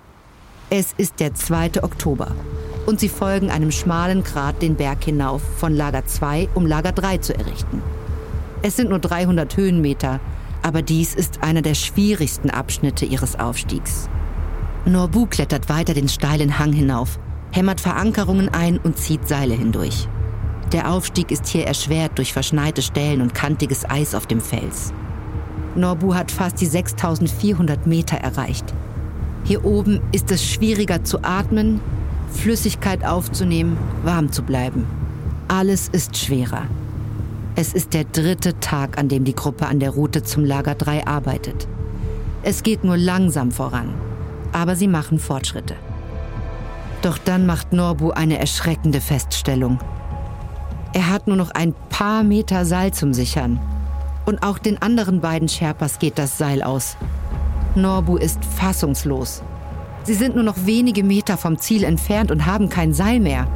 Es 0.70 0.94
ist 0.98 1.20
der 1.20 1.34
2. 1.34 1.84
Oktober 1.84 2.36
und 2.86 3.00
sie 3.00 3.10
folgen 3.10 3.52
einem 3.52 3.72
schmalen 3.72 4.24
Grat 4.24 4.62
den 4.62 4.76
Berg 4.76 5.04
hinauf 5.04 5.42
von 5.58 5.76
Lager 5.76 6.06
2, 6.06 6.50
um 6.56 6.66
Lager 6.66 6.92
3 6.92 7.18
zu 7.20 7.36
errichten. 7.36 7.82
Es 8.62 8.76
sind 8.76 8.90
nur 8.90 9.00
300 9.00 9.56
Höhenmeter, 9.56 10.20
aber 10.62 10.82
dies 10.82 11.14
ist 11.16 11.44
einer 11.44 11.62
der 11.62 11.76
schwierigsten 11.76 12.50
Abschnitte 12.50 13.06
ihres 13.06 13.40
Aufstiegs. 13.40 14.10
Norbu 14.86 15.28
klettert 15.28 15.70
weiter 15.70 15.94
den 15.94 16.10
steilen 16.10 16.60
Hang 16.60 16.74
hinauf, 16.74 17.20
hämmert 17.52 17.82
Verankerungen 17.82 18.50
ein 18.50 18.78
und 18.78 18.98
zieht 18.98 19.28
Seile 19.28 19.54
hindurch. 19.54 20.08
Der 20.72 20.92
Aufstieg 20.92 21.32
ist 21.32 21.48
hier 21.48 21.66
erschwert 21.66 22.18
durch 22.18 22.34
verschneite 22.34 22.82
Stellen 22.82 23.22
und 23.22 23.34
kantiges 23.34 23.90
Eis 23.90 24.16
auf 24.16 24.28
dem 24.28 24.42
Fels. 24.42 24.92
Norbu 25.78 26.16
hat 26.16 26.32
fast 26.32 26.60
die 26.60 26.66
6400 26.66 27.86
Meter 27.86 28.18
erreicht. 28.18 28.74
Hier 29.44 29.64
oben 29.64 30.02
ist 30.12 30.32
es 30.32 30.44
schwieriger 30.44 31.04
zu 31.04 31.24
atmen, 31.24 31.80
Flüssigkeit 32.32 33.06
aufzunehmen, 33.06 33.78
warm 34.04 34.32
zu 34.32 34.44
bleiben. 34.44 34.86
Alles 35.48 35.88
ist 35.88 36.18
schwerer. 36.18 36.64
Es 37.56 37.74
ist 37.74 37.94
der 37.94 38.04
dritte 38.04 38.60
Tag, 38.60 38.98
an 38.98 39.08
dem 39.08 39.24
die 39.24 39.36
Gruppe 39.36 39.68
an 39.68 39.80
der 39.80 39.92
Route 39.92 40.24
zum 40.24 40.44
Lager 40.44 40.76
3 40.76 41.08
arbeitet. 41.08 41.68
Es 42.44 42.64
geht 42.64 42.84
nur 42.84 42.98
langsam 42.98 43.52
voran, 43.52 43.94
aber 44.52 44.76
sie 44.76 44.88
machen 44.88 45.20
Fortschritte. 45.20 45.76
Doch 47.02 47.18
dann 47.18 47.46
macht 47.46 47.74
Norbu 47.74 48.12
eine 48.12 48.40
erschreckende 48.40 49.02
Feststellung. 49.02 49.80
Er 50.94 51.10
hat 51.10 51.28
nur 51.28 51.38
noch 51.38 51.52
ein 51.52 51.74
paar 51.90 52.24
Meter 52.24 52.66
Seil 52.66 52.94
zum 52.94 53.14
Sichern 53.14 53.60
und 54.28 54.44
auch 54.44 54.58
den 54.60 54.82
anderen 54.82 55.22
beiden 55.22 55.48
Sherpas 55.48 56.00
geht 56.00 56.20
das 56.20 56.38
Seil 56.38 56.62
aus. 56.62 56.98
Norbu 57.76 58.18
ist 58.18 58.44
fassungslos. 58.44 59.42
Sie 60.04 60.14
sind 60.14 60.36
nur 60.36 60.44
noch 60.44 60.66
wenige 60.66 61.04
Meter 61.04 61.38
vom 61.38 61.58
Ziel 61.58 61.86
entfernt 61.86 62.30
und 62.30 62.46
haben 62.46 62.68
kein 62.68 62.94
Seil 62.94 63.22
mehr. 63.22 63.48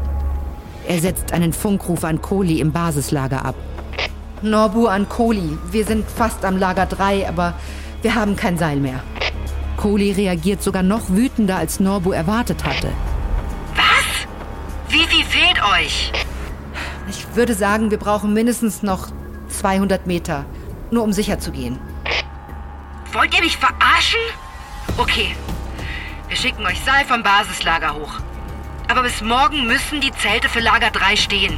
Er 0.87 0.99
setzt 0.99 1.33
einen 1.33 1.51
Funkruf 1.51 2.05
an 2.05 2.21
Kohli 2.21 2.61
im 2.61 2.71
Basislager 2.71 3.43
ab. 3.43 3.55
Norbu 4.41 4.87
an 4.87 5.09
Kohli. 5.09 5.57
Wir 5.71 5.85
sind 5.85 6.09
fast 6.09 6.45
am 6.45 6.57
Lager 6.57 6.85
3, 6.85 7.27
aber 7.27 7.53
wir 8.01 8.15
haben 8.15 8.37
kein 8.37 8.57
Seil 8.57 8.77
mehr. 8.77 9.03
Kohli 9.75 10.13
reagiert 10.13 10.63
sogar 10.63 10.83
noch 10.83 11.09
wütender, 11.09 11.57
als 11.57 11.81
Norbu 11.81 12.13
erwartet 12.13 12.63
hatte. 12.63 12.89
Was? 13.75 14.93
Wie 14.93 15.05
viel 15.05 15.25
fehlt 15.25 15.61
euch? 15.77 16.13
Ich 17.09 17.35
würde 17.35 17.55
sagen, 17.55 17.91
wir 17.91 17.97
brauchen 17.97 18.33
mindestens 18.33 18.83
noch 18.83 19.09
200 19.49 20.07
Meter, 20.07 20.45
nur 20.91 21.03
um 21.03 21.13
sicher 21.13 21.39
zu 21.39 21.51
gehen. 21.51 21.79
Wollt 23.13 23.33
ihr 23.33 23.41
mich 23.41 23.57
verarschen? 23.57 24.19
Okay, 24.97 25.35
wir 26.27 26.37
schicken 26.37 26.65
euch 26.65 26.79
Seil 26.85 27.05
vom 27.05 27.23
Basislager 27.23 27.95
hoch. 27.95 28.13
Aber 28.87 29.03
bis 29.03 29.21
morgen 29.21 29.67
müssen 29.67 30.01
die 30.01 30.11
Zelte 30.11 30.49
für 30.49 30.59
Lager 30.59 30.91
3 30.91 31.15
stehen. 31.15 31.57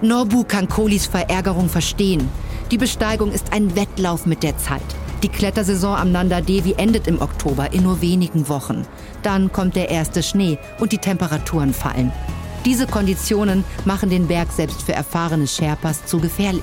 Norbu 0.00 0.44
kann 0.44 0.68
Kohlis 0.68 1.06
Verärgerung 1.06 1.68
verstehen. 1.68 2.28
Die 2.70 2.78
Besteigung 2.78 3.30
ist 3.30 3.52
ein 3.52 3.76
Wettlauf 3.76 4.26
mit 4.26 4.42
der 4.42 4.56
Zeit. 4.58 4.82
Die 5.22 5.28
Klettersaison 5.28 5.96
am 5.96 6.10
Nanda 6.10 6.40
Devi 6.40 6.74
endet 6.76 7.06
im 7.06 7.20
Oktober 7.20 7.72
in 7.72 7.84
nur 7.84 8.00
wenigen 8.00 8.48
Wochen. 8.48 8.86
Dann 9.22 9.52
kommt 9.52 9.76
der 9.76 9.90
erste 9.90 10.22
Schnee 10.22 10.58
und 10.80 10.90
die 10.90 10.98
Temperaturen 10.98 11.72
fallen. 11.72 12.12
Diese 12.64 12.86
Konditionen 12.86 13.64
machen 13.84 14.10
den 14.10 14.26
Berg 14.26 14.50
selbst 14.50 14.82
für 14.82 14.92
erfahrene 14.92 15.46
Sherpas 15.46 16.06
zu 16.06 16.18
gefährlich. 16.18 16.62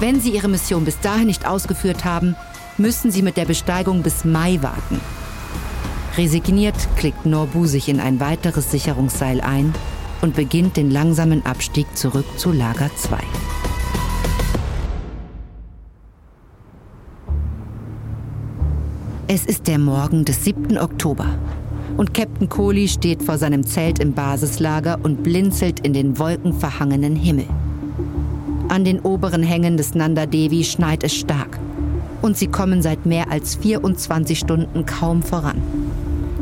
Wenn 0.00 0.20
sie 0.20 0.30
ihre 0.30 0.48
Mission 0.48 0.84
bis 0.84 1.00
dahin 1.00 1.26
nicht 1.26 1.46
ausgeführt 1.46 2.04
haben, 2.04 2.36
müssen 2.76 3.10
sie 3.10 3.22
mit 3.22 3.36
der 3.36 3.46
Besteigung 3.46 4.02
bis 4.02 4.24
Mai 4.24 4.58
warten. 4.62 5.00
Resigniert 6.16 6.76
klickt 6.96 7.26
Norbu 7.26 7.66
sich 7.66 7.88
in 7.88 7.98
ein 7.98 8.20
weiteres 8.20 8.70
Sicherungsseil 8.70 9.40
ein 9.40 9.74
und 10.20 10.36
beginnt 10.36 10.76
den 10.76 10.90
langsamen 10.90 11.44
Abstieg 11.44 11.86
zurück 11.96 12.26
zu 12.36 12.52
Lager 12.52 12.90
2. 12.96 13.18
Es 19.26 19.44
ist 19.44 19.66
der 19.66 19.78
Morgen 19.78 20.24
des 20.24 20.44
7. 20.44 20.78
Oktober 20.78 21.26
und 21.96 22.14
Captain 22.14 22.48
Kohli 22.48 22.86
steht 22.88 23.22
vor 23.22 23.36
seinem 23.36 23.66
Zelt 23.66 23.98
im 23.98 24.14
Basislager 24.14 24.98
und 25.02 25.24
blinzelt 25.24 25.80
in 25.80 25.92
den 25.92 26.18
wolkenverhangenen 26.18 27.16
Himmel. 27.16 27.46
An 28.68 28.84
den 28.84 29.00
oberen 29.00 29.42
Hängen 29.42 29.78
des 29.78 29.94
Nanda 29.94 30.26
Devi 30.26 30.62
schneit 30.62 31.02
es 31.02 31.14
stark 31.14 31.58
und 32.20 32.36
sie 32.36 32.48
kommen 32.48 32.82
seit 32.82 33.06
mehr 33.06 33.30
als 33.30 33.54
24 33.56 34.38
Stunden 34.38 34.84
kaum 34.84 35.22
voran. 35.22 35.62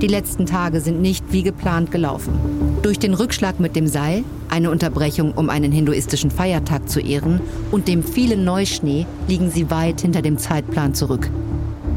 Die 0.03 0.09
letzten 0.09 0.45
Tage 0.45 0.81
sind 0.81 1.01
nicht 1.01 1.25
wie 1.31 1.45
geplant 1.45 1.93
gelaufen. 1.93 2.35
Durch 2.83 2.99
den 2.99 3.15
Rückschlag 3.15 3.61
mit 3.61 3.77
dem 3.77 3.87
Seil, 3.87 4.25
eine 4.51 4.71
Unterbrechung, 4.71 5.33
um 5.33 5.49
einen 5.49 5.71
hinduistischen 5.71 6.31
Feiertag 6.31 6.89
zu 6.89 7.01
ehren, 7.01 7.41
und 7.71 7.89
dem 7.89 8.03
vielen 8.03 8.45
Neuschnee 8.45 9.07
liegen 9.29 9.51
sie 9.51 9.71
weit 9.71 10.01
hinter 10.01 10.21
dem 10.21 10.37
Zeitplan 10.37 10.95
zurück. 10.95 11.31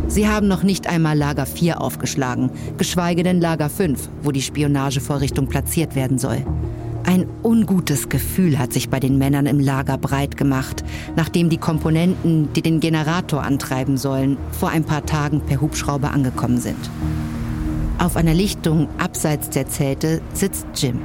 Sie 0.07 0.27
haben 0.27 0.47
noch 0.47 0.63
nicht 0.63 0.87
einmal 0.87 1.17
Lager 1.17 1.45
4 1.45 1.81
aufgeschlagen, 1.81 2.51
geschweige 2.77 3.23
denn 3.23 3.41
Lager 3.41 3.69
5, 3.69 4.09
wo 4.23 4.31
die 4.31 4.41
Spionagevorrichtung 4.41 5.47
platziert 5.47 5.95
werden 5.95 6.17
soll. 6.17 6.45
Ein 7.05 7.27
ungutes 7.43 8.09
Gefühl 8.09 8.59
hat 8.59 8.73
sich 8.73 8.89
bei 8.89 8.99
den 8.99 9.17
Männern 9.17 9.45
im 9.45 9.59
Lager 9.59 9.97
breit 9.97 10.37
gemacht, 10.37 10.83
nachdem 11.15 11.49
die 11.49 11.57
Komponenten, 11.57 12.51
die 12.53 12.61
den 12.61 12.79
Generator 12.79 13.43
antreiben 13.43 13.97
sollen, 13.97 14.37
vor 14.51 14.69
ein 14.69 14.83
paar 14.83 15.05
Tagen 15.05 15.41
per 15.41 15.61
Hubschrauber 15.61 16.11
angekommen 16.11 16.59
sind. 16.59 16.89
Auf 17.97 18.15
einer 18.15 18.33
Lichtung 18.33 18.87
abseits 18.97 19.49
der 19.49 19.67
Zelte 19.67 20.21
sitzt 20.33 20.67
Jim, 20.75 20.99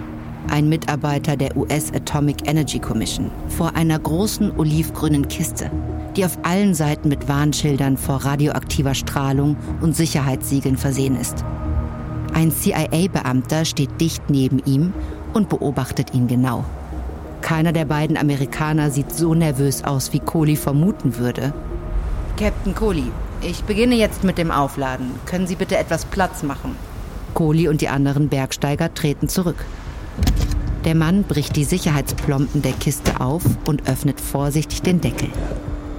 ein 0.49 0.69
Mitarbeiter 0.69 1.37
der 1.37 1.57
US 1.57 1.93
Atomic 1.93 2.49
Energy 2.49 2.79
Commission, 2.79 3.31
vor 3.49 3.75
einer 3.75 3.99
großen 3.99 4.53
olivgrünen 4.57 5.27
Kiste, 5.29 5.71
die 6.17 6.25
auf 6.25 6.39
allen 6.43 6.75
Seiten 6.75 7.09
mit 7.09 7.29
Warnschildern 7.29 7.97
vor 7.97 8.25
radioaktiver 8.25 8.95
Strahlung 8.95 9.57
und 9.81 9.97
Sicherheitssiegeln 9.97 10.77
versehen 10.77 11.17
ist. 11.19 11.45
Ein 12.35 12.51
CIA-Beamter 12.51 13.65
steht 13.65 14.01
dicht 14.01 14.29
neben 14.29 14.59
ihm 14.67 14.93
und 15.35 15.49
beobachtet 15.49 16.15
ihn 16.15 16.29
genau. 16.29 16.65
Keiner 17.43 17.73
der 17.73 17.85
beiden 17.85 18.17
Amerikaner 18.17 18.91
sieht 18.91 19.13
so 19.13 19.35
nervös 19.35 19.85
aus, 19.85 20.13
wie 20.13 20.21
Kohli 20.21 20.57
vermuten 20.57 21.19
würde. 21.19 21.53
Captain 22.39 22.75
Kohli, 22.75 23.13
ich 23.43 23.65
beginne 23.65 23.95
jetzt 23.97 24.25
mit 24.25 24.39
dem 24.39 24.51
Aufladen. 24.51 25.11
Können 25.27 25.47
Sie 25.47 25.55
bitte 25.55 25.77
etwas 25.77 26.07
Platz 26.07 26.43
machen? 26.43 26.75
Kohli 27.35 27.69
und 27.69 27.81
die 27.81 27.89
anderen 27.89 28.29
Bergsteiger 28.29 28.95
treten 28.95 29.29
zurück. 29.29 29.67
Der 30.85 30.95
Mann 30.95 31.25
bricht 31.25 31.57
die 31.57 31.65
Sicherheitsplomben 31.65 32.63
der 32.63 32.73
Kiste 32.73 33.21
auf 33.21 33.43
und 33.67 33.89
öffnet 33.89 34.21
vorsichtig 34.21 34.83
den 34.83 35.01
Deckel. 35.01 35.29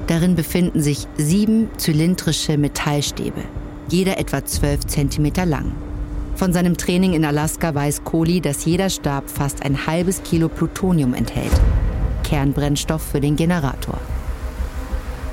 Darin 0.08 0.36
befinden 0.36 0.82
sich 0.82 1.08
sieben 1.18 1.70
zylindrische 1.78 2.58
Metallstäbe, 2.58 3.42
jeder 3.90 4.20
etwa 4.20 4.46
zwölf 4.46 4.86
Zentimeter 4.86 5.46
lang. 5.46 5.72
Von 6.36 6.52
seinem 6.52 6.76
Training 6.76 7.14
in 7.14 7.24
Alaska 7.24 7.74
weiß 7.74 8.04
Kohli, 8.04 8.42
dass 8.42 8.66
jeder 8.66 8.90
Stab 8.90 9.30
fast 9.30 9.64
ein 9.66 9.88
halbes 9.88 10.22
Kilo 10.24 10.50
Plutonium 10.50 11.14
enthält. 11.14 11.54
Kernbrennstoff 12.24 13.02
für 13.02 13.22
den 13.22 13.38
Generator. 13.38 13.98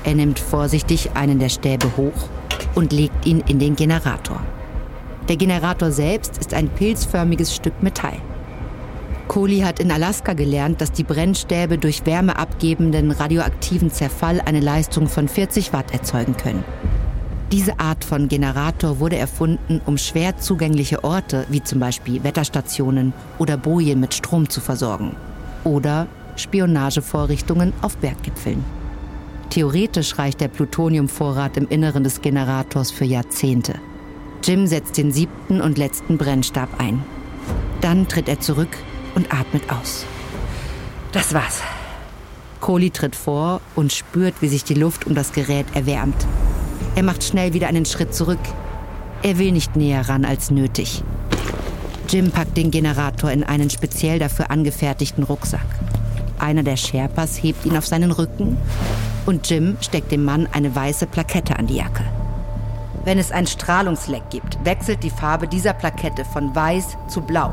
Er 0.05 0.15
nimmt 0.15 0.39
vorsichtig 0.39 1.11
einen 1.13 1.39
der 1.39 1.49
Stäbe 1.49 1.97
hoch 1.97 2.29
und 2.73 2.93
legt 2.93 3.25
ihn 3.25 3.43
in 3.47 3.59
den 3.59 3.75
Generator. 3.75 4.39
Der 5.27 5.35
Generator 5.35 5.91
selbst 5.91 6.37
ist 6.37 6.53
ein 6.53 6.69
pilzförmiges 6.69 7.53
Stück 7.53 7.83
Metall. 7.83 8.17
Kohli 9.27 9.59
hat 9.59 9.79
in 9.79 9.91
Alaska 9.91 10.33
gelernt, 10.33 10.79
dass 10.79 10.93
die 10.93 11.03
Brennstäbe 11.03 11.77
durch 11.77 12.05
wärmeabgebenden 12.05 13.11
radioaktiven 13.11 13.91
Zerfall 13.91 14.39
eine 14.39 14.61
Leistung 14.61 15.07
von 15.07 15.27
40 15.27 15.73
Watt 15.73 15.91
erzeugen 15.91 16.37
können. 16.37 16.63
Diese 17.53 17.79
Art 17.79 18.03
von 18.03 18.29
Generator 18.29 18.97
wurde 18.97 19.15
erfunden, 19.15 19.79
um 19.85 19.99
schwer 19.99 20.39
zugängliche 20.39 21.03
Orte 21.03 21.45
wie 21.49 21.61
zum 21.61 21.79
Beispiel 21.79 22.23
Wetterstationen 22.23 23.13
oder 23.37 23.57
Bojen 23.57 23.99
mit 23.99 24.15
Strom 24.15 24.49
zu 24.49 24.59
versorgen. 24.59 25.15
Oder 25.63 26.07
Spionagevorrichtungen 26.35 27.71
auf 27.83 27.95
Berggipfeln. 27.97 28.65
Theoretisch 29.51 30.17
reicht 30.17 30.41
der 30.41 30.47
Plutoniumvorrat 30.47 31.55
im 31.57 31.67
Inneren 31.67 32.03
des 32.03 32.21
Generators 32.21 32.89
für 32.89 33.05
Jahrzehnte. 33.05 33.75
Jim 34.43 34.65
setzt 34.65 34.97
den 34.97 35.11
siebten 35.11 35.61
und 35.61 35.77
letzten 35.77 36.17
Brennstab 36.17 36.69
ein. 36.79 37.03
Dann 37.81 38.07
tritt 38.07 38.29
er 38.29 38.39
zurück 38.39 38.75
und 39.13 39.31
atmet 39.31 39.71
aus. 39.71 40.07
Das 41.11 41.35
war's. 41.35 41.61
Kohli 42.61 42.89
tritt 42.89 43.15
vor 43.15 43.61
und 43.75 43.93
spürt, 43.93 44.41
wie 44.41 44.47
sich 44.47 44.63
die 44.63 44.73
Luft 44.73 45.05
um 45.05 45.13
das 45.13 45.33
Gerät 45.33 45.67
erwärmt. 45.75 46.25
Er 46.95 47.03
macht 47.03 47.23
schnell 47.23 47.53
wieder 47.53 47.67
einen 47.67 47.85
Schritt 47.85 48.13
zurück. 48.13 48.39
Er 49.23 49.39
will 49.39 49.51
nicht 49.51 49.75
näher 49.75 50.07
ran 50.07 50.25
als 50.25 50.51
nötig. 50.51 51.03
Jim 52.07 52.29
packt 52.29 52.55
den 52.55 52.69
Generator 52.69 53.31
in 53.31 53.43
einen 53.43 53.71
speziell 53.71 54.19
dafür 54.19 54.51
angefertigten 54.51 55.23
Rucksack. 55.23 55.65
Einer 56.37 56.61
der 56.61 56.77
Sherpas 56.77 57.41
hebt 57.41 57.65
ihn 57.65 57.77
auf 57.77 57.87
seinen 57.87 58.11
Rücken 58.11 58.57
und 59.25 59.49
Jim 59.49 59.77
steckt 59.81 60.11
dem 60.11 60.23
Mann 60.23 60.47
eine 60.51 60.75
weiße 60.75 61.07
Plakette 61.07 61.57
an 61.57 61.65
die 61.65 61.77
Jacke. 61.77 62.03
Wenn 63.05 63.17
es 63.17 63.31
ein 63.31 63.47
Strahlungsleck 63.47 64.29
gibt, 64.29 64.63
wechselt 64.63 65.03
die 65.03 65.09
Farbe 65.09 65.47
dieser 65.47 65.73
Plakette 65.73 66.25
von 66.25 66.55
weiß 66.55 66.97
zu 67.07 67.21
blau, 67.21 67.51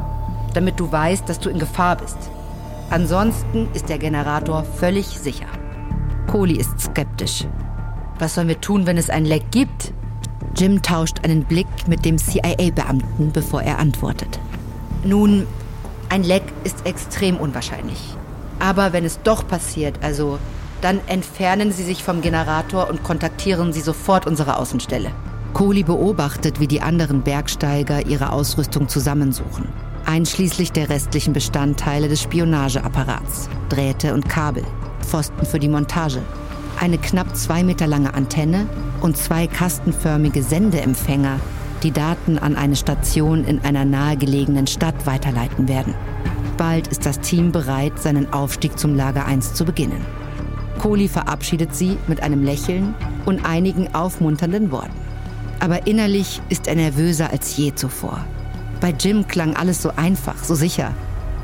damit 0.52 0.78
du 0.78 0.92
weißt, 0.92 1.28
dass 1.28 1.40
du 1.40 1.48
in 1.48 1.58
Gefahr 1.58 1.96
bist. 1.96 2.18
Ansonsten 2.90 3.68
ist 3.72 3.88
der 3.88 3.98
Generator 3.98 4.64
völlig 4.64 5.06
sicher. 5.06 5.46
Kohli 6.26 6.56
ist 6.56 6.78
skeptisch. 6.80 7.46
Was 8.20 8.34
sollen 8.34 8.48
wir 8.48 8.60
tun, 8.60 8.84
wenn 8.84 8.98
es 8.98 9.08
ein 9.08 9.24
Leck 9.24 9.50
gibt? 9.50 9.94
Jim 10.54 10.82
tauscht 10.82 11.24
einen 11.24 11.44
Blick 11.44 11.66
mit 11.86 12.04
dem 12.04 12.18
CIA-Beamten, 12.18 13.32
bevor 13.32 13.62
er 13.62 13.78
antwortet. 13.78 14.38
Nun, 15.04 15.46
ein 16.10 16.22
Leck 16.22 16.42
ist 16.62 16.84
extrem 16.84 17.38
unwahrscheinlich. 17.38 17.98
Aber 18.58 18.92
wenn 18.92 19.06
es 19.06 19.22
doch 19.22 19.48
passiert, 19.48 20.02
also 20.02 20.38
dann 20.82 21.00
entfernen 21.06 21.72
Sie 21.72 21.82
sich 21.82 22.04
vom 22.04 22.20
Generator 22.20 22.90
und 22.90 23.02
kontaktieren 23.02 23.72
Sie 23.72 23.80
sofort 23.80 24.26
unsere 24.26 24.58
Außenstelle. 24.58 25.12
Kohli 25.54 25.82
beobachtet, 25.82 26.60
wie 26.60 26.68
die 26.68 26.82
anderen 26.82 27.22
Bergsteiger 27.22 28.06
ihre 28.06 28.32
Ausrüstung 28.32 28.86
zusammensuchen, 28.86 29.66
einschließlich 30.04 30.72
der 30.72 30.90
restlichen 30.90 31.32
Bestandteile 31.32 32.08
des 32.08 32.20
Spionageapparats, 32.20 33.48
Drähte 33.70 34.12
und 34.12 34.28
Kabel, 34.28 34.64
Pfosten 35.00 35.46
für 35.46 35.58
die 35.58 35.68
Montage, 35.68 36.20
eine 36.80 36.96
knapp 36.98 37.36
zwei 37.36 37.62
Meter 37.62 37.86
lange 37.86 38.14
Antenne 38.14 38.66
und 39.02 39.16
zwei 39.16 39.46
kastenförmige 39.46 40.42
Sendeempfänger, 40.42 41.38
die 41.82 41.90
Daten 41.92 42.38
an 42.38 42.56
eine 42.56 42.76
Station 42.76 43.44
in 43.44 43.60
einer 43.60 43.84
nahegelegenen 43.84 44.66
Stadt 44.66 45.06
weiterleiten 45.06 45.68
werden. 45.68 45.94
Bald 46.56 46.88
ist 46.88 47.04
das 47.04 47.20
Team 47.20 47.52
bereit, 47.52 47.98
seinen 47.98 48.32
Aufstieg 48.32 48.78
zum 48.78 48.94
Lager 48.94 49.26
1 49.26 49.54
zu 49.54 49.64
beginnen. 49.64 50.04
Kohli 50.78 51.08
verabschiedet 51.08 51.74
sie 51.74 51.98
mit 52.06 52.22
einem 52.22 52.42
Lächeln 52.42 52.94
und 53.26 53.44
einigen 53.44 53.94
aufmunternden 53.94 54.70
Worten. 54.70 54.96
Aber 55.58 55.86
innerlich 55.86 56.40
ist 56.48 56.66
er 56.66 56.76
nervöser 56.76 57.30
als 57.30 57.54
je 57.56 57.74
zuvor. 57.74 58.24
Bei 58.80 58.94
Jim 58.98 59.28
klang 59.28 59.54
alles 59.54 59.82
so 59.82 59.92
einfach, 59.96 60.42
so 60.42 60.54
sicher. 60.54 60.94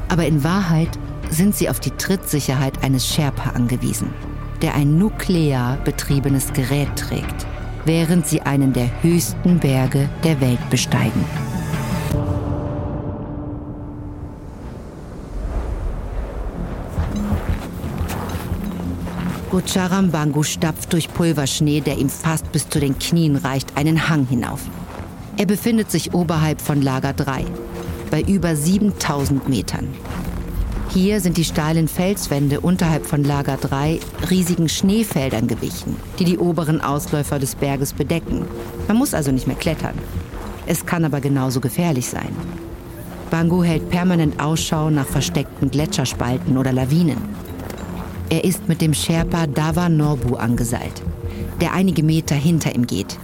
Aber 0.08 0.24
in 0.24 0.42
Wahrheit 0.42 0.98
sind 1.28 1.54
sie 1.54 1.68
auf 1.68 1.80
die 1.80 1.90
Trittsicherheit 1.90 2.82
eines 2.82 3.06
Sherpa 3.06 3.50
angewiesen. 3.50 4.08
Der 4.56 4.74
ein 4.74 4.98
nuklear 4.98 5.78
betriebenes 5.84 6.52
Gerät 6.52 6.94
trägt, 6.96 7.46
während 7.84 8.26
sie 8.26 8.42
einen 8.42 8.72
der 8.72 8.90
höchsten 9.02 9.58
Berge 9.58 10.08
der 10.24 10.40
Welt 10.40 10.70
besteigen. 10.70 11.24
Gucharam 19.50 20.10
Bangu 20.10 20.42
stapft 20.42 20.92
durch 20.92 21.08
Pulverschnee, 21.14 21.80
der 21.80 21.96
ihm 21.96 22.10
fast 22.10 22.52
bis 22.52 22.68
zu 22.68 22.78
den 22.78 22.98
Knien 22.98 23.36
reicht, 23.36 23.76
einen 23.76 24.08
Hang 24.08 24.26
hinauf. 24.26 24.60
Er 25.38 25.46
befindet 25.46 25.90
sich 25.90 26.12
oberhalb 26.12 26.60
von 26.60 26.82
Lager 26.82 27.12
3, 27.12 27.44
bei 28.10 28.20
über 28.22 28.54
7000 28.54 29.48
Metern. 29.48 29.88
Hier 30.96 31.20
sind 31.20 31.36
die 31.36 31.44
steilen 31.44 31.88
Felswände 31.88 32.60
unterhalb 32.60 33.04
von 33.04 33.22
Lager 33.22 33.58
3 33.58 34.00
riesigen 34.30 34.66
Schneefeldern 34.66 35.46
gewichen, 35.46 35.94
die 36.18 36.24
die 36.24 36.38
oberen 36.38 36.80
Ausläufer 36.80 37.38
des 37.38 37.54
Berges 37.54 37.92
bedecken. 37.92 38.46
Man 38.88 38.96
muss 38.96 39.12
also 39.12 39.30
nicht 39.30 39.46
mehr 39.46 39.56
klettern. 39.56 39.92
Es 40.64 40.86
kann 40.86 41.04
aber 41.04 41.20
genauso 41.20 41.60
gefährlich 41.60 42.08
sein. 42.08 42.34
Bangu 43.28 43.62
hält 43.62 43.90
permanent 43.90 44.40
Ausschau 44.40 44.88
nach 44.88 45.04
versteckten 45.04 45.70
Gletscherspalten 45.70 46.56
oder 46.56 46.72
Lawinen. 46.72 47.18
Er 48.30 48.44
ist 48.44 48.66
mit 48.66 48.80
dem 48.80 48.94
Sherpa 48.94 49.46
Dava 49.46 49.90
Norbu 49.90 50.36
angeseilt, 50.36 51.02
der 51.60 51.74
einige 51.74 52.02
Meter 52.02 52.36
hinter 52.36 52.74
ihm 52.74 52.86
geht. 52.86 53.18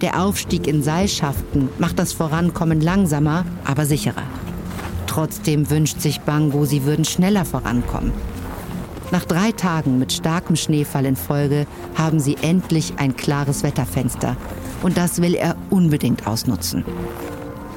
Der 0.00 0.20
Aufstieg 0.20 0.66
in 0.66 0.82
Seilschaften 0.82 1.68
macht 1.78 2.00
das 2.00 2.12
Vorankommen 2.12 2.80
langsamer, 2.80 3.44
aber 3.64 3.86
sicherer. 3.86 4.24
Trotzdem 5.12 5.68
wünscht 5.68 6.00
sich 6.00 6.22
Bango, 6.22 6.64
sie 6.64 6.84
würden 6.84 7.04
schneller 7.04 7.44
vorankommen. 7.44 8.12
Nach 9.10 9.26
drei 9.26 9.52
Tagen 9.52 9.98
mit 9.98 10.10
starkem 10.10 10.56
Schneefall 10.56 11.04
in 11.04 11.16
Folge 11.16 11.66
haben 11.94 12.18
sie 12.18 12.38
endlich 12.40 12.94
ein 12.96 13.14
klares 13.14 13.62
Wetterfenster. 13.62 14.38
Und 14.82 14.96
das 14.96 15.20
will 15.20 15.34
er 15.34 15.56
unbedingt 15.68 16.26
ausnutzen. 16.26 16.82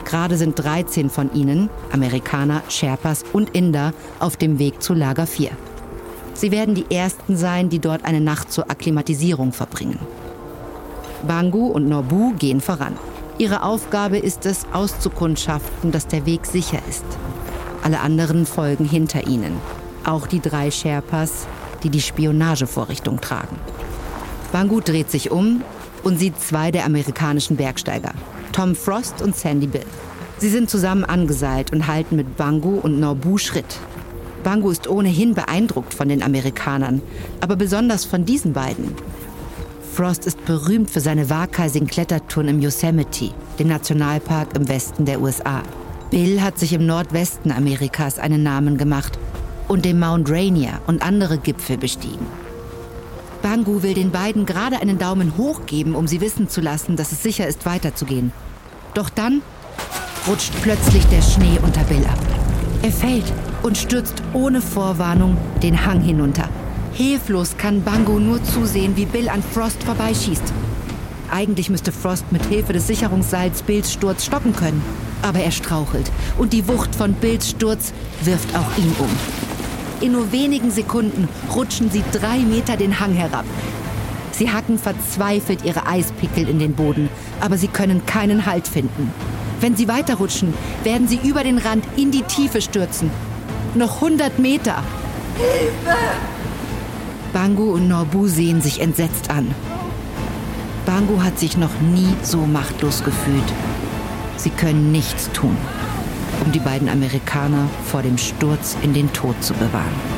Gerade 0.05 0.37
sind 0.37 0.57
13 0.57 1.09
von 1.09 1.29
ihnen, 1.33 1.69
Amerikaner, 1.91 2.63
Sherpas 2.69 3.25
und 3.33 3.49
Inder, 3.49 3.93
auf 4.19 4.37
dem 4.37 4.57
Weg 4.57 4.81
zu 4.81 4.93
Lager 4.93 5.27
4. 5.27 5.49
Sie 6.35 6.51
werden 6.51 6.73
die 6.73 6.89
Ersten 6.89 7.35
sein, 7.35 7.67
die 7.67 7.79
dort 7.79 8.05
eine 8.05 8.21
Nacht 8.21 8.49
zur 8.49 8.71
Akklimatisierung 8.71 9.51
verbringen. 9.51 9.99
Bangu 11.27 11.67
und 11.67 11.89
Norbu 11.89 12.31
gehen 12.39 12.61
voran. 12.61 12.95
Ihre 13.37 13.63
Aufgabe 13.63 14.17
ist 14.17 14.45
es, 14.45 14.65
auszukundschaften, 14.71 15.91
dass 15.91 16.07
der 16.07 16.25
Weg 16.25 16.45
sicher 16.45 16.79
ist. 16.89 17.03
Alle 17.83 17.99
anderen 17.99 18.45
folgen 18.45 18.85
hinter 18.85 19.27
ihnen. 19.27 19.57
Auch 20.05 20.25
die 20.25 20.39
drei 20.39 20.71
Sherpas, 20.71 21.45
die 21.83 21.89
die 21.89 22.01
Spionagevorrichtung 22.01 23.19
tragen. 23.19 23.57
Bangu 24.53 24.79
dreht 24.79 25.11
sich 25.11 25.31
um 25.31 25.63
und 26.03 26.17
sieht 26.17 26.39
zwei 26.39 26.71
der 26.71 26.85
amerikanischen 26.85 27.57
Bergsteiger, 27.57 28.13
Tom 28.53 28.73
Frost 28.73 29.21
und 29.21 29.35
Sandy 29.35 29.67
Bill. 29.67 29.85
Sie 30.37 30.49
sind 30.49 30.69
zusammen 30.69 31.03
angeseilt 31.03 31.73
und 31.73 31.87
halten 31.87 32.15
mit 32.15 32.37
Bangu 32.37 32.79
und 32.79 33.01
Norbu 33.01 33.37
Schritt. 33.37 33.79
Bangu 34.45 34.69
ist 34.69 34.87
ohnehin 34.87 35.33
beeindruckt 35.33 35.93
von 35.93 36.07
den 36.07 36.23
Amerikanern, 36.23 37.01
aber 37.41 37.57
besonders 37.57 38.05
von 38.05 38.23
diesen 38.23 38.53
beiden. 38.53 38.95
Frost 39.95 40.25
ist 40.27 40.43
berühmt 40.43 40.89
für 40.89 40.99
seine 40.99 41.29
waghalsigen 41.29 41.87
Klettertouren 41.87 42.49
im 42.49 42.59
Yosemite, 42.59 43.31
dem 43.57 43.69
Nationalpark 43.69 44.53
im 44.53 44.67
Westen 44.67 45.05
der 45.05 45.21
USA. 45.21 45.63
Bill 46.11 46.41
hat 46.41 46.59
sich 46.59 46.73
im 46.73 46.85
Nordwesten 46.85 47.49
Amerikas 47.49 48.19
einen 48.19 48.43
Namen 48.43 48.77
gemacht 48.77 49.17
und 49.69 49.85
den 49.85 49.97
Mount 49.97 50.29
Rainier 50.29 50.81
und 50.85 51.01
andere 51.01 51.37
Gipfel 51.37 51.77
bestiegen. 51.77 52.27
Bangu 53.41 53.83
will 53.83 53.93
den 53.93 54.11
beiden 54.11 54.45
gerade 54.45 54.81
einen 54.81 54.97
Daumen 54.97 55.37
hoch 55.37 55.65
geben, 55.65 55.95
um 55.95 56.07
sie 56.07 56.19
wissen 56.19 56.49
zu 56.49 56.59
lassen, 56.59 56.97
dass 56.97 57.13
es 57.13 57.23
sicher 57.23 57.47
ist, 57.47 57.65
weiterzugehen. 57.65 58.33
Doch 58.95 59.09
dann 59.09 59.43
rutscht 60.27 60.51
plötzlich 60.61 61.05
der 61.05 61.21
Schnee 61.21 61.57
unter 61.63 61.85
Bill 61.85 62.03
ab. 62.03 62.19
Er 62.81 62.91
fällt 62.91 63.31
und 63.63 63.77
stürzt 63.77 64.21
ohne 64.33 64.59
Vorwarnung 64.59 65.37
den 65.63 65.85
Hang 65.85 66.01
hinunter. 66.01 66.49
Hilflos 66.95 67.57
kann 67.57 67.83
Bango 67.83 68.19
nur 68.19 68.41
zusehen, 68.41 68.95
wie 68.95 69.05
Bill 69.05 69.27
an 69.27 69.43
Frost 69.43 69.83
vorbeischießt. 69.83 70.53
Eigentlich 71.29 71.69
müsste 71.69 71.91
Frost 71.91 72.31
mit 72.31 72.45
Hilfe 72.45 72.71
des 72.71 72.87
Sicherungsseils 72.87 73.63
Bills 73.63 73.91
Sturz 73.91 74.23
stoppen 74.23 74.55
können. 74.55 74.81
Aber 75.21 75.39
er 75.39 75.51
strauchelt 75.51 76.09
und 76.37 76.53
die 76.53 76.65
Wucht 76.69 76.95
von 76.95 77.11
Bills 77.11 77.49
Sturz 77.49 77.91
wirft 78.23 78.55
auch 78.55 78.77
ihn 78.77 78.95
um. 78.97 79.09
In 79.99 80.13
nur 80.13 80.31
wenigen 80.31 80.71
Sekunden 80.71 81.27
rutschen 81.53 81.91
sie 81.91 82.03
drei 82.13 82.37
Meter 82.37 82.77
den 82.77 82.97
Hang 82.97 83.13
herab. 83.13 83.45
Sie 84.31 84.49
hacken 84.49 84.79
verzweifelt 84.79 85.65
ihre 85.65 85.87
Eispickel 85.87 86.47
in 86.47 86.59
den 86.59 86.75
Boden, 86.75 87.09
aber 87.41 87.57
sie 87.57 87.67
können 87.67 88.05
keinen 88.05 88.45
Halt 88.45 88.69
finden. 88.69 89.11
Wenn 89.59 89.75
sie 89.75 89.89
weiterrutschen, 89.89 90.53
werden 90.85 91.09
sie 91.09 91.19
über 91.21 91.43
den 91.43 91.57
Rand 91.57 91.83
in 91.97 92.11
die 92.11 92.23
Tiefe 92.23 92.61
stürzen. 92.61 93.11
Noch 93.73 93.95
100 93.95 94.39
Meter. 94.39 94.81
Hilfe! 95.37 95.97
Bangu 97.35 97.73
und 97.73 97.89
Norbu 97.89 98.27
sehen 98.27 98.61
sich 98.61 98.79
entsetzt 98.79 99.29
an. 99.29 99.53
Bangu 100.85 101.21
hat 101.21 101.37
sich 101.37 101.57
noch 101.57 101.81
nie 101.81 102.07
so 102.23 102.37
machtlos 102.37 103.03
gefühlt. 103.03 103.43
Sie 104.37 104.51
können 104.51 104.93
nichts 104.93 105.29
tun, 105.33 105.57
um 106.45 106.53
die 106.53 106.59
beiden 106.59 106.87
Amerikaner 106.87 107.67
vor 107.91 108.03
dem 108.03 108.17
Sturz 108.17 108.77
in 108.83 108.93
den 108.93 109.11
Tod 109.11 109.35
zu 109.43 109.53
bewahren. 109.53 110.14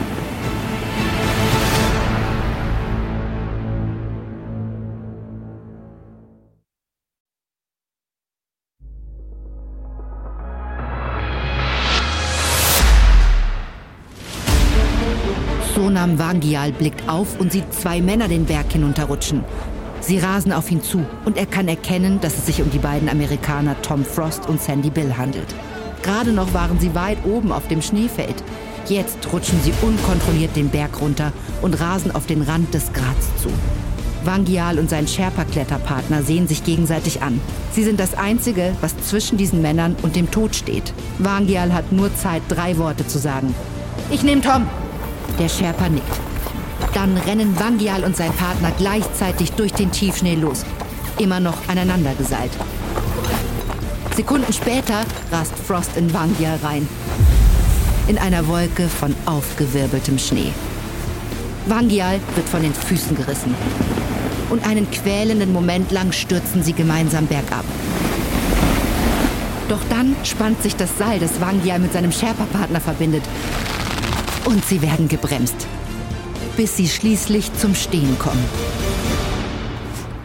Sonam 15.97 16.19
Wangial 16.19 16.71
blickt 16.73 17.09
auf 17.09 17.39
und 17.39 17.51
sieht 17.51 17.73
zwei 17.73 18.01
Männer 18.01 18.27
den 18.27 18.45
Berg 18.45 18.71
hinunterrutschen. 18.71 19.43
Sie 19.99 20.19
rasen 20.19 20.53
auf 20.53 20.69
ihn 20.69 20.83
zu 20.83 21.03
und 21.25 21.37
er 21.37 21.47
kann 21.47 21.67
erkennen, 21.67 22.21
dass 22.21 22.37
es 22.37 22.45
sich 22.45 22.61
um 22.61 22.69
die 22.69 22.77
beiden 22.77 23.09
Amerikaner 23.09 23.75
Tom 23.81 24.05
Frost 24.05 24.47
und 24.47 24.61
Sandy 24.61 24.91
Bill 24.91 25.17
handelt. 25.17 25.55
Gerade 26.03 26.33
noch 26.33 26.53
waren 26.53 26.79
sie 26.79 26.93
weit 26.93 27.17
oben 27.25 27.51
auf 27.51 27.67
dem 27.67 27.81
Schneefeld. 27.81 28.43
Jetzt 28.87 29.33
rutschen 29.33 29.59
sie 29.63 29.73
unkontrolliert 29.81 30.55
den 30.55 30.69
Berg 30.69 31.01
runter 31.01 31.33
und 31.63 31.81
rasen 31.81 32.13
auf 32.13 32.27
den 32.27 32.43
Rand 32.43 32.75
des 32.75 32.93
Grats 32.93 33.35
zu. 33.41 33.49
Wangial 34.23 34.77
und 34.77 34.91
sein 34.91 35.07
Sherpa-Kletterpartner 35.07 36.21
sehen 36.21 36.47
sich 36.47 36.63
gegenseitig 36.63 37.23
an. 37.23 37.41
Sie 37.71 37.83
sind 37.83 37.99
das 37.99 38.13
Einzige, 38.13 38.75
was 38.81 38.95
zwischen 39.01 39.39
diesen 39.39 39.63
Männern 39.63 39.95
und 40.03 40.15
dem 40.15 40.29
Tod 40.29 40.55
steht. 40.55 40.93
Wangial 41.17 41.73
hat 41.73 41.91
nur 41.91 42.15
Zeit, 42.15 42.43
drei 42.49 42.77
Worte 42.77 43.07
zu 43.07 43.17
sagen. 43.17 43.55
Ich 44.11 44.21
nehme 44.21 44.41
Tom, 44.41 44.67
der 45.39 45.49
Sherpa 45.49 45.89
nickt. 45.89 46.19
Dann 46.93 47.17
rennen 47.17 47.59
Wangial 47.59 48.03
und 48.03 48.15
sein 48.15 48.33
Partner 48.33 48.71
gleichzeitig 48.77 49.51
durch 49.51 49.73
den 49.73 49.91
Tiefschnee 49.91 50.35
los. 50.35 50.65
Immer 51.17 51.39
noch 51.39 51.57
aneinander 51.67 52.13
geseilt. 52.15 52.51
Sekunden 54.15 54.51
später 54.51 55.03
rast 55.31 55.53
Frost 55.67 55.95
in 55.95 56.13
Wangial 56.13 56.57
rein. 56.63 56.87
In 58.07 58.17
einer 58.17 58.47
Wolke 58.47 58.87
von 58.87 59.13
aufgewirbeltem 59.25 60.17
Schnee. 60.17 60.51
Wangial 61.67 62.19
wird 62.35 62.47
von 62.47 62.61
den 62.61 62.73
Füßen 62.73 63.15
gerissen. 63.15 63.53
Und 64.49 64.65
einen 64.65 64.89
quälenden 64.89 65.51
Moment 65.51 65.91
lang 65.91 66.11
stürzen 66.11 66.63
sie 66.63 66.73
gemeinsam 66.73 67.27
bergab. 67.27 67.65
Doch 69.69 69.81
dann 69.89 70.15
spannt 70.23 70.63
sich 70.63 70.75
das 70.75 70.97
Seil, 70.97 71.19
das 71.19 71.41
Wangial 71.41 71.79
mit 71.79 71.91
seinem 71.91 72.11
Sherpa-Partner 72.11 72.79
verbindet. 72.79 73.23
Und 74.47 74.63
sie 74.63 74.81
werden 74.81 75.09
gebremst, 75.09 75.67
bis 76.55 76.77
sie 76.77 76.87
schließlich 76.87 77.53
zum 77.55 77.75
Stehen 77.75 78.17
kommen. 78.17 78.45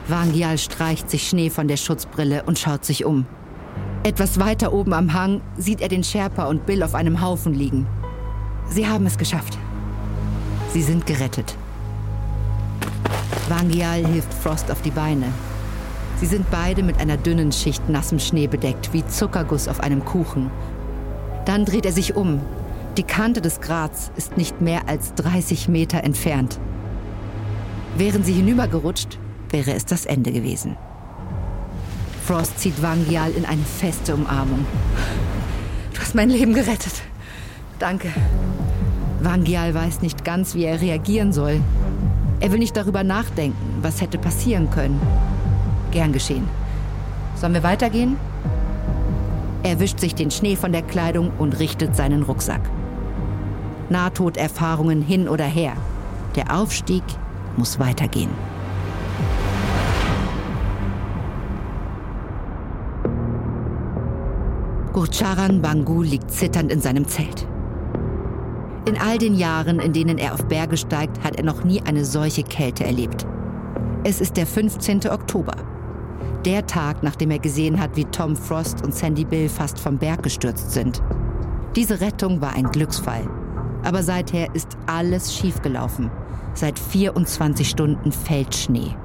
Wangial 0.07 0.59
streicht 0.59 1.11
sich 1.11 1.29
Schnee 1.29 1.51
von 1.51 1.67
der 1.67 1.77
Schutzbrille 1.77 2.45
und 2.45 2.57
schaut 2.57 2.85
sich 2.85 3.05
um. 3.05 3.27
Etwas 4.05 4.39
weiter 4.39 4.73
oben 4.73 4.93
am 4.93 5.13
Hang 5.13 5.41
sieht 5.59 5.81
er 5.81 5.89
den 5.89 6.05
Sherpa 6.05 6.45
und 6.45 6.67
Bill 6.67 6.85
auf 6.85 6.95
einem 6.95 7.21
Haufen 7.21 7.53
liegen. 7.53 7.89
Sie 8.69 8.87
haben 8.87 9.07
es 9.07 9.19
geschafft. 9.19 9.59
Sie 10.73 10.83
sind 10.83 11.05
gerettet. 11.05 11.57
Wangial 13.49 14.07
hilft 14.07 14.33
Frost 14.35 14.71
auf 14.71 14.83
die 14.83 14.93
Beine. 14.93 15.27
Sie 16.21 16.27
sind 16.27 16.49
beide 16.49 16.85
mit 16.85 17.01
einer 17.01 17.17
dünnen 17.17 17.51
Schicht 17.51 17.89
nassem 17.89 18.21
Schnee 18.21 18.47
bedeckt, 18.47 18.93
wie 18.93 19.05
Zuckerguss 19.05 19.67
auf 19.67 19.81
einem 19.81 20.05
Kuchen. 20.05 20.49
Dann 21.45 21.65
dreht 21.65 21.87
er 21.87 21.93
sich 21.93 22.15
um 22.15 22.41
die 22.97 23.03
Kante 23.05 23.41
des 23.41 23.61
Grats 23.61 24.13
ist 24.17 24.37
nicht 24.37 24.61
mehr 24.61 24.89
als 24.89 25.15
30 25.15 25.69
Meter 25.69 26.05
entfernt. 26.05 26.61
Wären 27.97 28.23
sie 28.23 28.33
hinübergerutscht, 28.33 29.19
wäre 29.51 29.73
es 29.73 29.87
das 29.87 30.05
Ende 30.05 30.33
gewesen. 30.33 30.77
Frost 32.25 32.59
zieht 32.59 32.83
Wangial 32.83 33.33
in 33.33 33.45
eine 33.45 33.63
feste 33.63 34.15
Umarmung. 34.15 34.67
Du 35.95 36.01
hast 36.01 36.15
mein 36.15 36.31
Leben 36.31 36.55
gerettet. 36.55 37.03
Danke. 37.79 38.09
Wangial 39.21 39.75
weiß 39.75 40.03
nicht 40.03 40.25
ganz, 40.25 40.55
wie 40.55 40.65
er 40.65 40.81
reagieren 40.81 41.33
soll. 41.33 41.61
Er 42.41 42.53
will 42.53 42.59
nicht 42.59 42.77
darüber 42.77 43.05
nachdenken, 43.05 43.79
was 43.83 44.01
hätte 44.01 44.19
passieren 44.19 44.71
können. 44.71 45.01
Gern 45.93 46.13
geschehen. 46.13 46.49
Sollen 47.37 47.55
wir 47.55 47.63
weitergehen? 47.63 48.17
Er 49.63 49.79
wischt 49.79 50.01
sich 50.01 50.15
den 50.15 50.31
Schnee 50.31 50.57
von 50.57 50.73
der 50.73 50.83
Kleidung 50.83 51.31
und 51.39 51.59
richtet 51.59 51.95
seinen 51.95 52.23
Rucksack. 52.23 52.63
Nahtoderfahrungen 53.93 55.03
hin 55.03 55.29
oder 55.29 55.45
her. 55.45 55.75
Der 56.35 56.57
Aufstieg 56.57 57.05
muss 57.57 57.79
weitergehen. 57.79 58.31
Gurcharan 64.93 65.63
Bangu 65.63 66.03
liegt 66.03 66.31
zitternd 66.31 66.71
in 66.71 66.81
seinem 66.81 67.07
Zelt. 67.07 67.47
In 68.85 68.99
all 68.99 69.17
den 69.17 69.35
Jahren, 69.35 69.79
in 69.79 69.93
denen 69.93 70.19
er 70.19 70.35
auf 70.35 70.45
Berge 70.47 70.77
steigt, 70.77 71.23
hat 71.23 71.37
er 71.37 71.45
noch 71.45 71.65
nie 71.65 71.81
eine 71.83 72.05
solche 72.05 72.43
Kälte 72.43 72.85
erlebt. 72.85 73.27
Es 74.05 74.21
ist 74.21 74.37
der 74.37 74.47
15. 74.47 75.09
Oktober. 75.09 75.55
Der 76.45 76.67
Tag, 76.67 77.03
nachdem 77.03 77.31
er 77.31 77.39
gesehen 77.39 77.81
hat, 77.81 77.97
wie 77.97 78.05
Tom 78.07 78.35
Frost 78.35 78.85
und 78.85 78.93
Sandy 78.95 79.25
Bill 79.25 79.49
fast 79.49 79.79
vom 79.79 79.97
Berg 79.97 80.25
gestürzt 80.25 80.73
sind. 80.73 81.01
Diese 81.77 82.01
Rettung 82.01 82.41
war 82.41 82.55
ein 82.55 82.65
Glücksfall. 82.65 83.29
Aber 83.85 84.03
seither 84.03 84.55
ist 84.55 84.77
alles 84.87 85.35
schiefgelaufen. 85.35 86.11
Seit 86.55 86.79
24 86.79 87.69
Stunden 87.69 88.13
fällt 88.13 88.55
Schnee. 88.55 88.97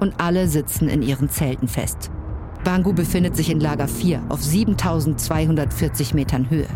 Und 0.00 0.14
alle 0.20 0.48
sitzen 0.48 0.88
in 0.88 1.02
ihren 1.02 1.28
Zelten 1.28 1.68
fest. 1.68 2.10
Bangu 2.64 2.92
befindet 2.92 3.36
sich 3.36 3.50
in 3.50 3.60
Lager 3.60 3.88
4 3.88 4.22
auf 4.28 4.42
7240 4.42 6.14
Metern 6.14 6.50
Höhe. 6.50 6.68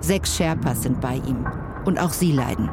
Sechs 0.00 0.36
Sherpas 0.36 0.82
sind 0.82 1.00
bei 1.00 1.16
ihm. 1.16 1.46
Und 1.84 1.98
auch 1.98 2.12
sie 2.12 2.32
leiden. 2.32 2.70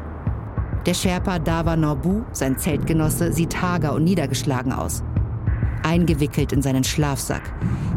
Der 0.86 0.94
Sherpa 0.94 1.38
Dava 1.38 1.76
Norbu, 1.76 2.22
sein 2.32 2.56
Zeltgenosse, 2.56 3.32
sieht 3.32 3.60
hager 3.60 3.94
und 3.94 4.04
niedergeschlagen 4.04 4.72
aus. 4.72 5.02
Eingewickelt 5.82 6.52
in 6.52 6.62
seinen 6.62 6.84
Schlafsack. 6.84 7.42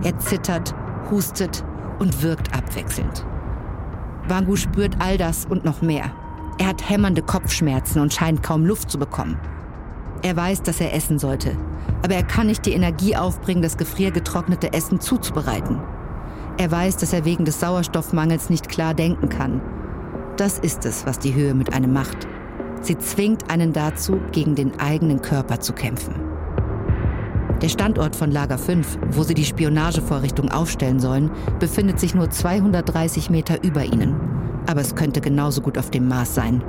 Er 0.03 0.17
zittert, 0.19 0.73
hustet 1.09 1.63
und 1.99 2.23
wirkt 2.23 2.53
abwechselnd. 2.55 3.25
Bangu 4.27 4.55
spürt 4.55 4.95
all 4.99 5.17
das 5.17 5.45
und 5.45 5.65
noch 5.65 5.81
mehr. 5.81 6.11
Er 6.57 6.67
hat 6.67 6.89
hämmernde 6.89 7.21
Kopfschmerzen 7.21 8.01
und 8.01 8.13
scheint 8.13 8.43
kaum 8.43 8.65
Luft 8.65 8.91
zu 8.91 8.99
bekommen. 8.99 9.37
Er 10.21 10.35
weiß, 10.35 10.61
dass 10.61 10.79
er 10.79 10.93
essen 10.93 11.19
sollte, 11.19 11.57
aber 12.03 12.15
er 12.15 12.23
kann 12.23 12.47
nicht 12.47 12.65
die 12.65 12.73
Energie 12.73 13.15
aufbringen, 13.15 13.61
das 13.61 13.77
gefriergetrocknete 13.77 14.71
Essen 14.73 14.99
zuzubereiten. 14.99 15.79
Er 16.57 16.71
weiß, 16.71 16.97
dass 16.97 17.13
er 17.13 17.25
wegen 17.25 17.45
des 17.45 17.59
Sauerstoffmangels 17.59 18.49
nicht 18.49 18.69
klar 18.69 18.93
denken 18.93 19.29
kann. 19.29 19.61
Das 20.37 20.59
ist 20.59 20.85
es, 20.85 21.05
was 21.05 21.19
die 21.19 21.33
Höhe 21.33 21.53
mit 21.53 21.73
einem 21.73 21.93
macht. 21.93 22.27
Sie 22.81 22.97
zwingt 22.97 23.49
einen 23.49 23.73
dazu, 23.73 24.19
gegen 24.31 24.55
den 24.55 24.79
eigenen 24.79 25.21
Körper 25.21 25.59
zu 25.59 25.73
kämpfen. 25.73 26.15
Der 27.61 27.69
Standort 27.69 28.15
von 28.15 28.29
Lager 28.29 28.57
5, 28.57 28.99
wo 29.11 29.23
sie 29.23 29.33
die 29.33 29.45
Spionagevorrichtung 29.45 30.51
aufstellen 30.51 30.99
sollen, 30.99 31.31
befindet 31.59 31.99
sich 31.99 32.13
nur 32.13 32.29
230 32.29 33.29
Meter 33.29 33.63
über 33.63 33.85
ihnen. 33.85 34.15
Aber 34.65 34.81
es 34.81 34.95
könnte 34.95 35.21
genauso 35.21 35.61
gut 35.61 35.77
auf 35.77 35.91
dem 35.91 36.07
Mars 36.07 36.35
sein. 36.35 36.63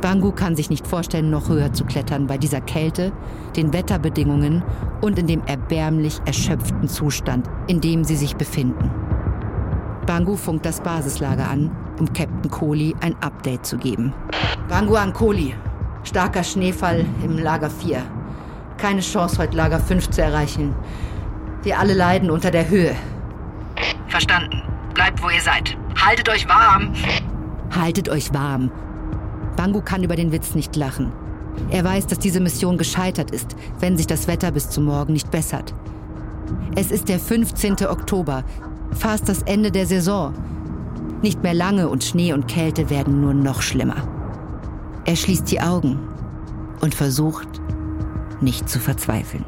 Bangu 0.00 0.30
kann 0.30 0.56
sich 0.56 0.70
nicht 0.70 0.86
vorstellen, 0.86 1.30
noch 1.30 1.48
höher 1.48 1.72
zu 1.72 1.84
klettern 1.84 2.26
bei 2.26 2.38
dieser 2.38 2.60
Kälte, 2.60 3.12
den 3.56 3.72
Wetterbedingungen 3.72 4.62
und 5.00 5.18
in 5.18 5.26
dem 5.26 5.42
erbärmlich 5.46 6.20
erschöpften 6.26 6.88
Zustand, 6.88 7.48
in 7.66 7.80
dem 7.80 8.04
sie 8.04 8.16
sich 8.16 8.36
befinden. 8.36 8.90
Bangu 10.06 10.36
funkt 10.36 10.66
das 10.66 10.80
Basislager 10.80 11.48
an, 11.48 11.70
um 11.98 12.12
Captain 12.12 12.50
Kohli 12.50 12.94
ein 13.00 13.16
Update 13.22 13.66
zu 13.66 13.78
geben. 13.78 14.12
Bangu 14.68 14.94
an 14.94 15.12
Kohli. 15.12 15.54
Starker 16.04 16.44
Schneefall 16.44 17.04
im 17.24 17.38
Lager 17.38 17.70
4. 17.70 18.00
Keine 18.76 19.00
Chance, 19.00 19.38
heute 19.38 19.56
Lager 19.56 19.80
5 19.80 20.10
zu 20.10 20.22
erreichen. 20.22 20.74
Wir 21.64 21.80
alle 21.80 21.94
leiden 21.94 22.30
unter 22.30 22.52
der 22.52 22.68
Höhe. 22.68 22.94
Verstanden. 24.06 24.62
Bleibt, 24.94 25.20
wo 25.22 25.30
ihr 25.30 25.40
seid. 25.40 25.76
Haltet 25.96 26.28
euch 26.28 26.48
warm. 26.48 26.92
Haltet 27.74 28.08
euch 28.08 28.32
warm. 28.32 28.70
Bangu 29.56 29.80
kann 29.80 30.04
über 30.04 30.16
den 30.16 30.32
Witz 30.32 30.54
nicht 30.54 30.76
lachen. 30.76 31.12
Er 31.70 31.84
weiß, 31.84 32.06
dass 32.06 32.18
diese 32.18 32.40
Mission 32.40 32.76
gescheitert 32.78 33.30
ist, 33.30 33.56
wenn 33.80 33.96
sich 33.96 34.06
das 34.06 34.28
Wetter 34.28 34.50
bis 34.50 34.68
zum 34.68 34.84
Morgen 34.84 35.14
nicht 35.14 35.30
bessert. 35.30 35.74
Es 36.74 36.90
ist 36.90 37.08
der 37.08 37.18
15. 37.18 37.86
Oktober, 37.86 38.44
fast 38.92 39.28
das 39.28 39.42
Ende 39.42 39.70
der 39.70 39.86
Saison. 39.86 40.34
Nicht 41.22 41.42
mehr 41.42 41.54
lange 41.54 41.88
und 41.88 42.04
Schnee 42.04 42.32
und 42.32 42.46
Kälte 42.46 42.90
werden 42.90 43.20
nur 43.20 43.34
noch 43.34 43.62
schlimmer. 43.62 44.06
Er 45.06 45.16
schließt 45.16 45.50
die 45.50 45.60
Augen 45.60 45.98
und 46.80 46.94
versucht, 46.94 47.48
nicht 48.40 48.68
zu 48.68 48.78
verzweifeln. 48.78 49.44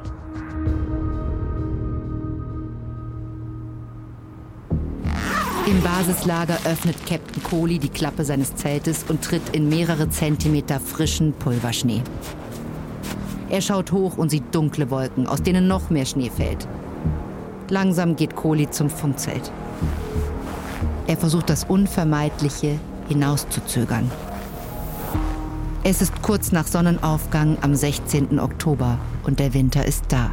Im 5.69 5.83
Basislager 5.83 6.57
öffnet 6.65 6.97
Captain 7.05 7.43
Kohli 7.43 7.79
die 7.79 7.91
Klappe 7.91 8.25
seines 8.25 8.57
Zeltes 8.57 9.05
und 9.07 9.23
tritt 9.23 9.55
in 9.55 9.69
mehrere 9.69 10.09
Zentimeter 10.09 10.81
frischen 10.81 11.35
Pulverschnee. 11.35 12.01
Er 13.51 13.61
schaut 13.61 13.93
hoch 13.93 14.17
und 14.17 14.31
sieht 14.31 14.55
dunkle 14.55 14.89
Wolken, 14.89 15.27
aus 15.27 15.43
denen 15.43 15.69
noch 15.69 15.91
mehr 15.91 16.07
Schnee 16.07 16.31
fällt. 16.35 16.67
Langsam 17.69 18.17
geht 18.17 18.35
Kohli 18.35 18.71
zum 18.71 18.89
Funkzelt. 18.89 19.53
Er 21.07 21.19
versucht 21.19 21.51
das 21.51 21.65
Unvermeidliche 21.65 22.81
hinauszuzögern. 23.09 24.11
Es 25.85 26.01
ist 26.01 26.23
kurz 26.23 26.51
nach 26.51 26.67
Sonnenaufgang 26.67 27.59
am 27.61 27.75
16. 27.75 28.41
Oktober 28.41 28.99
und 29.23 29.39
der 29.39 29.53
Winter 29.53 29.85
ist 29.85 30.05
da. 30.09 30.31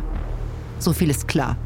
So 0.80 0.94
viel 0.94 1.10
ist 1.10 1.28
klar. 1.28 1.58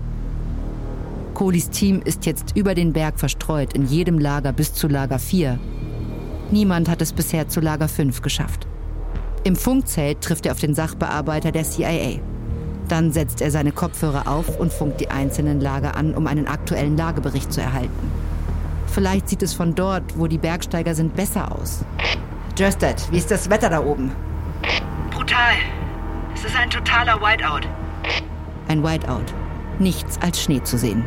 Kohlis 1.40 1.70
Team 1.70 2.02
ist 2.04 2.26
jetzt 2.26 2.58
über 2.58 2.76
den 2.76 2.92
Berg 2.92 3.18
verstreut, 3.18 3.72
in 3.72 3.86
jedem 3.86 4.20
Lager 4.20 4.52
bis 4.52 4.74
zu 4.74 4.90
Lager 4.90 5.20
4. 5.20 5.58
Niemand 6.52 6.90
hat 6.90 7.02
es 7.02 7.14
bisher 7.14 7.48
zu 7.48 7.62
Lager 7.62 7.88
5 7.88 8.22
geschafft. 8.22 8.68
Im 9.46 9.56
Funkzelt 9.56 10.20
trifft 10.20 10.46
er 10.46 10.52
auf 10.52 10.60
den 10.60 10.76
Sachbearbeiter 10.76 11.54
der 11.54 11.64
CIA. 11.64 12.20
Dann 12.90 13.14
setzt 13.14 13.40
er 13.40 13.52
seine 13.52 13.72
Kopfhörer 13.72 14.28
auf 14.28 14.60
und 14.60 14.74
funkt 14.74 15.00
die 15.00 15.12
einzelnen 15.12 15.62
Lager 15.62 15.96
an, 15.96 16.14
um 16.14 16.28
einen 16.28 16.46
aktuellen 16.46 16.98
Lagebericht 16.98 17.54
zu 17.54 17.62
erhalten. 17.62 18.12
Vielleicht 18.88 19.30
sieht 19.30 19.42
es 19.42 19.54
von 19.54 19.74
dort, 19.74 20.20
wo 20.20 20.28
die 20.28 20.40
Bergsteiger 20.40 20.94
sind, 20.94 21.16
besser 21.16 21.58
aus. 21.58 21.86
Jöstedt, 22.58 23.10
wie 23.14 23.18
ist 23.18 23.32
das 23.32 23.50
Wetter 23.50 23.70
da 23.70 23.82
oben? 23.82 24.12
Brutal. 25.10 25.56
Es 26.36 26.44
ist 26.44 26.58
ein 26.58 26.70
totaler 26.70 27.16
Whiteout. 27.22 27.66
Ein 28.68 28.84
Whiteout. 28.84 29.34
Nichts 29.80 30.20
als 30.22 30.42
Schnee 30.42 30.62
zu 30.62 30.78
sehen. 30.78 31.06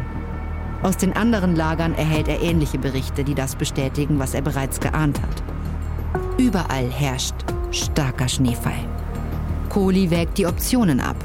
Aus 0.83 0.97
den 0.97 1.13
anderen 1.13 1.55
Lagern 1.55 1.95
erhält 1.95 2.27
er 2.27 2.43
ähnliche 2.43 2.79
Berichte, 2.79 3.23
die 3.23 3.35
das 3.35 3.55
bestätigen, 3.55 4.19
was 4.19 4.35
er 4.35 4.43
bereits 4.43 4.81
geahnt 4.81 5.21
hat. 5.23 5.43
Überall 6.39 6.91
herrscht 6.91 7.35
starker 7.71 8.29
Schneefall. 8.29 8.85
Kohli 9.69 10.11
wägt 10.11 10.39
die 10.39 10.47
Optionen 10.47 11.01
ab. 11.01 11.17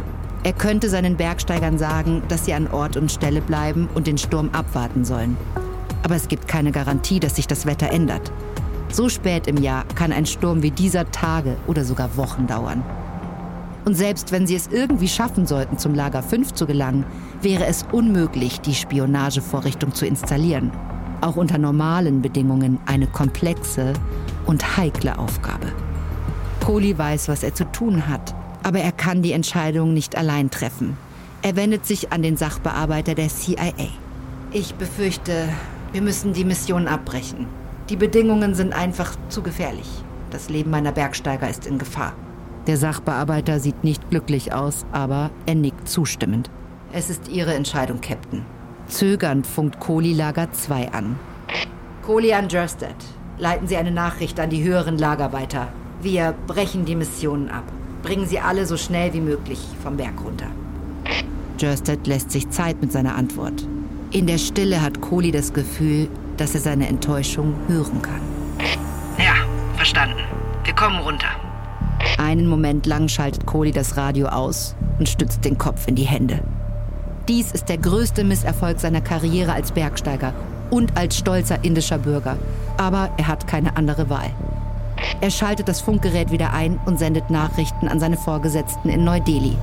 Er 0.44 0.54
könnte 0.54 0.90
seinen 0.90 1.18
Bergsteigern 1.18 1.78
sagen, 1.78 2.22
dass 2.28 2.46
sie 2.46 2.54
an 2.54 2.68
Ort 2.68 2.98
und 2.98 3.12
Stelle 3.12 3.42
bleiben 3.42 3.90
und 3.96 4.08
den 4.08 4.18
Sturm 4.18 4.50
abwarten 4.54 5.04
sollen. 5.04 5.36
Aber 6.04 6.16
es 6.16 6.28
gibt 6.28 6.48
keine 6.48 6.72
Garantie, 6.72 7.20
dass 7.20 7.36
sich 7.36 7.48
das 7.48 7.66
Wetter 7.66 7.90
ändert. 7.90 8.32
So 8.90 9.10
spät 9.10 9.48
im 9.48 9.58
Jahr 9.58 9.84
kann 9.96 10.14
ein 10.14 10.26
Sturm 10.26 10.62
wie 10.62 10.72
dieser 10.72 11.12
Tage 11.12 11.58
oder 11.66 11.84
sogar 11.84 12.16
Wochen 12.16 12.48
dauern. 12.48 12.84
Und 13.88 13.96
selbst 13.96 14.34
wenn 14.34 14.46
sie 14.46 14.56
es 14.58 14.68
irgendwie 14.68 15.08
schaffen 15.08 15.48
sollten, 15.48 15.78
zum 15.78 15.96
Lager 15.96 16.22
5 16.22 16.54
zu 16.54 16.66
gelangen, 16.66 17.06
wäre 17.42 17.68
es 17.68 17.86
unmöglich, 17.90 18.60
die 18.60 18.76
Spionagevorrichtung 18.76 19.94
zu 19.94 20.06
installieren. 20.06 20.74
Auch 21.22 21.38
unter 21.38 21.58
normalen 21.58 22.22
Bedingungen 22.22 22.80
eine 22.86 23.08
komplexe 23.08 23.94
und 24.46 24.76
heikle 24.76 25.18
Aufgabe. 25.18 25.68
Kohli 26.66 26.98
weiß, 26.98 27.30
was 27.30 27.44
er 27.44 27.54
zu 27.54 27.64
tun 27.72 28.10
hat, 28.10 28.36
aber 28.62 28.80
er 28.80 28.92
kann 28.92 29.22
die 29.22 29.32
Entscheidung 29.32 29.94
nicht 29.94 30.18
allein 30.18 30.50
treffen. 30.50 30.98
Er 31.42 31.56
wendet 31.56 31.86
sich 31.86 32.12
an 32.12 32.24
den 32.24 32.36
Sachbearbeiter 32.36 33.16
der 33.16 33.30
CIA. 33.30 33.72
Ich 34.52 34.76
befürchte, 34.76 35.48
wir 35.94 36.02
müssen 36.02 36.34
die 36.34 36.44
Mission 36.44 36.90
abbrechen. 36.90 37.48
Die 37.88 37.96
Bedingungen 37.96 38.54
sind 38.54 38.74
einfach 38.74 39.16
zu 39.30 39.42
gefährlich. 39.42 39.88
Das 40.30 40.50
Leben 40.50 40.72
meiner 40.72 40.92
Bergsteiger 40.92 41.50
ist 41.50 41.66
in 41.66 41.78
Gefahr. 41.78 42.14
Der 42.68 42.76
Sachbearbeiter 42.76 43.62
sieht 43.62 43.86
nicht 43.86 44.10
glücklich 44.10 44.54
aus, 44.54 44.86
aber 44.92 45.32
er 45.46 45.56
nickt 45.56 45.88
zustimmend. 45.88 46.50
Es 46.92 47.10
ist 47.10 47.30
Ihre 47.30 47.54
Entscheidung, 47.54 48.02
Captain. 48.02 48.46
Zögernd 48.88 49.48
funkt 49.48 49.80
Kohli 49.80 50.14
Lager 50.14 50.52
2 50.52 50.92
an. 50.92 51.18
Kohli 52.06 52.34
an 52.34 52.50
Jerstedt. 52.50 52.96
Leiten 53.38 53.68
Sie 53.68 53.78
eine 53.78 53.92
Nachricht 53.92 54.40
an 54.40 54.50
die 54.50 54.64
höheren 54.64 54.98
Lager 54.98 55.32
weiter. 55.32 55.70
Wir 56.02 56.34
brechen 56.46 56.84
die 56.84 56.96
Missionen 56.96 57.50
ab. 57.50 57.64
Bringen 58.04 58.26
Sie 58.26 58.40
alle 58.40 58.66
so 58.66 58.76
schnell 58.76 59.14
wie 59.14 59.22
möglich 59.22 59.60
vom 59.82 59.96
Berg 59.96 60.22
runter. 60.24 60.48
Jerstedt 61.58 62.06
lässt 62.06 62.32
sich 62.32 62.50
Zeit 62.50 62.82
mit 62.82 62.92
seiner 62.92 63.16
Antwort. 63.16 63.66
In 64.12 64.28
der 64.28 64.38
Stille 64.38 64.82
hat 64.82 65.00
Kohli 65.00 65.32
das 65.32 65.54
Gefühl, 65.54 66.10
dass 66.36 66.54
er 66.54 66.62
seine 66.62 66.88
Enttäuschung 66.88 67.56
hören 67.68 68.02
kann. 68.02 68.22
Ja, 69.18 69.36
verstanden. 69.76 70.24
Wir 70.64 70.76
kommen 70.76 71.00
runter. 71.00 71.47
Einen 72.18 72.48
Moment 72.48 72.88
lang 72.88 73.08
schaltet 73.08 73.46
Kohli 73.46 73.72
das 73.72 73.96
Radio 73.96 74.28
aus 74.28 74.76
und 74.98 75.08
stützt 75.08 75.46
den 75.46 75.58
Kopf 75.58 75.88
in 75.88 75.96
die 75.96 76.04
Hände. 76.04 76.40
Dies 77.28 77.52
ist 77.52 77.70
der 77.70 77.78
größte 77.78 78.24
Misserfolg 78.24 78.80
seiner 78.80 79.02
Karriere 79.02 79.54
als 79.54 79.72
Bergsteiger 79.72 80.34
und 80.72 80.98
als 80.98 81.18
stolzer 81.18 81.64
indischer 81.64 82.00
Bürger. 82.00 82.38
Aber 82.78 83.12
er 83.18 83.28
hat 83.28 83.48
keine 83.48 83.78
andere 83.78 84.10
Wahl. 84.10 84.32
Er 85.22 85.30
schaltet 85.30 85.68
das 85.68 85.82
Funkgerät 85.82 86.32
wieder 86.32 86.54
ein 86.54 86.80
und 86.86 86.98
sendet 86.98 87.30
Nachrichten 87.30 87.88
an 87.88 88.00
seine 88.00 88.18
Vorgesetzten 88.18 88.90
in 88.90 89.04
Neu-Delhi. 89.04 89.56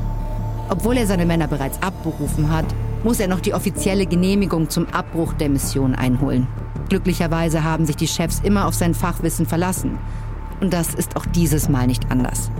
Obwohl 0.69 0.97
er 0.97 1.07
seine 1.07 1.27
Männer 1.27 1.49
bereits 1.49 1.83
abberufen 1.83 2.53
hat, 2.53 2.67
muss 3.03 3.21
er 3.21 3.29
noch 3.29 3.41
die 3.41 3.55
offizielle 3.55 4.07
Genehmigung 4.07 4.71
zum 4.71 4.87
Abbruch 4.89 5.33
der 5.35 5.49
Mission 5.49 5.95
einholen. 5.95 6.47
Glücklicherweise 6.89 7.65
haben 7.65 7.87
sich 7.87 7.97
die 7.97 8.09
Chefs 8.09 8.41
immer 8.45 8.67
auf 8.67 8.75
sein 8.75 8.95
Fachwissen 8.95 9.47
verlassen. 9.47 9.99
Und 10.61 10.73
das 10.73 10.95
ist 10.95 11.17
auch 11.17 11.27
dieses 11.27 11.69
Mal 11.69 11.87
nicht 11.87 12.11
anders. 12.11 12.51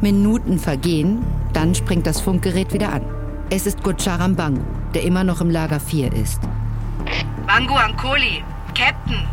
Minuten 0.00 0.58
vergehen, 0.58 1.24
dann 1.52 1.74
springt 1.74 2.06
das 2.06 2.20
Funkgerät 2.20 2.72
wieder 2.72 2.92
an. 2.92 3.02
Es 3.50 3.66
ist 3.66 3.82
Gocharam 3.82 4.36
Bangu, 4.36 4.62
der 4.94 5.02
immer 5.02 5.24
noch 5.24 5.40
im 5.40 5.50
Lager 5.50 5.80
4 5.80 6.12
ist. 6.12 6.40
Bangu 7.46 7.74
Ankoli, 7.74 8.44
Captain, 8.74 9.26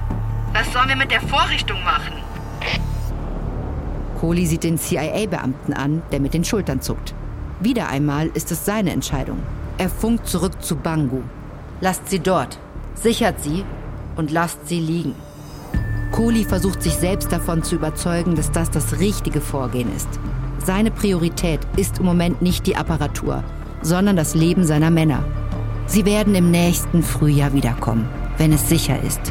was 0.53 0.71
sollen 0.73 0.89
wir 0.89 0.95
mit 0.95 1.11
der 1.11 1.21
Vorrichtung 1.21 1.83
machen? 1.83 2.13
Kohli 4.19 4.47
sieht 4.47 4.63
den 4.63 4.79
CIA-Beamten 4.79 5.73
an, 5.73 6.01
der 6.11 6.19
mit 6.19 6.33
den 6.33 6.43
Schultern 6.43 6.81
zuckt. 6.81 7.13
Wieder 7.59 7.89
einmal 7.89 8.27
ist 8.33 8.51
es 8.51 8.65
seine 8.65 8.91
Entscheidung. 8.91 9.37
Er 9.77 9.89
funkt 9.89 10.27
zurück 10.27 10.63
zu 10.63 10.75
Bangu. 10.75 11.21
Lasst 11.81 12.09
sie 12.09 12.19
dort, 12.19 12.57
sichert 12.95 13.41
sie 13.43 13.63
und 14.15 14.31
lasst 14.31 14.67
sie 14.67 14.79
liegen. 14.79 15.13
Kohli 16.17 16.45
versucht 16.45 16.81
sich 16.81 16.95
selbst 16.95 17.31
davon 17.31 17.61
zu 17.61 17.75
überzeugen, 17.75 18.33
dass 18.33 18.51
das 18.51 18.71
das 18.71 18.97
richtige 18.99 19.39
Vorgehen 19.39 19.95
ist. 19.95 20.09
Seine 20.57 20.89
Priorität 20.89 21.59
ist 21.75 21.99
im 21.99 22.05
Moment 22.05 22.41
nicht 22.41 22.65
die 22.65 22.75
Apparatur, 22.75 23.43
sondern 23.83 24.15
das 24.15 24.33
Leben 24.33 24.63
seiner 24.63 24.89
Männer. 24.89 25.23
Sie 25.85 26.05
werden 26.05 26.33
im 26.33 26.49
nächsten 26.49 27.03
Frühjahr 27.03 27.53
wiederkommen, 27.53 28.09
wenn 28.39 28.51
es 28.51 28.67
sicher 28.67 28.99
ist. 29.03 29.21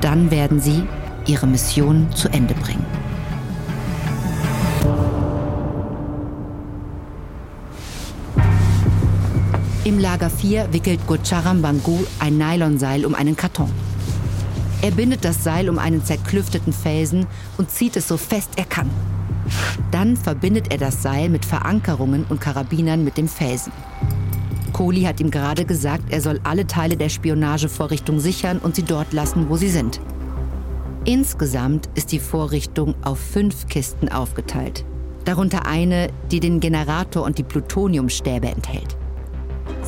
Dann 0.00 0.30
werden 0.30 0.60
sie 0.60 0.84
ihre 1.26 1.48
Mission 1.48 2.06
zu 2.14 2.28
Ende 2.28 2.54
bringen. 2.54 2.86
Im 9.82 9.98
Lager 9.98 10.30
4 10.30 10.72
wickelt 10.72 11.04
Gocharam 11.08 11.60
Bangu 11.60 11.98
ein 12.20 12.38
Nylonseil 12.38 13.04
um 13.04 13.16
einen 13.16 13.34
Karton. 13.34 13.72
Er 14.82 14.90
bindet 14.90 15.24
das 15.24 15.42
Seil 15.42 15.68
um 15.68 15.78
einen 15.78 16.04
zerklüfteten 16.04 16.72
Felsen 16.72 17.26
und 17.56 17.70
zieht 17.70 17.96
es 17.96 18.08
so 18.08 18.16
fest 18.16 18.50
er 18.56 18.64
kann. 18.64 18.90
Dann 19.90 20.16
verbindet 20.16 20.70
er 20.70 20.78
das 20.78 21.02
Seil 21.02 21.28
mit 21.28 21.44
Verankerungen 21.44 22.24
und 22.28 22.40
Karabinern 22.40 23.04
mit 23.04 23.16
dem 23.16 23.28
Felsen. 23.28 23.72
Kohli 24.72 25.02
hat 25.02 25.20
ihm 25.20 25.30
gerade 25.30 25.64
gesagt, 25.64 26.04
er 26.10 26.20
soll 26.20 26.40
alle 26.44 26.66
Teile 26.66 26.96
der 26.96 27.08
Spionagevorrichtung 27.08 28.20
sichern 28.20 28.58
und 28.58 28.76
sie 28.76 28.82
dort 28.82 29.12
lassen, 29.12 29.48
wo 29.48 29.56
sie 29.56 29.70
sind. 29.70 30.00
Insgesamt 31.06 31.88
ist 31.94 32.12
die 32.12 32.18
Vorrichtung 32.18 32.94
auf 33.02 33.18
fünf 33.18 33.68
Kisten 33.68 34.10
aufgeteilt. 34.10 34.84
Darunter 35.24 35.66
eine, 35.66 36.08
die 36.30 36.40
den 36.40 36.60
Generator 36.60 37.24
und 37.24 37.38
die 37.38 37.42
Plutoniumstäbe 37.42 38.48
enthält. 38.48 38.96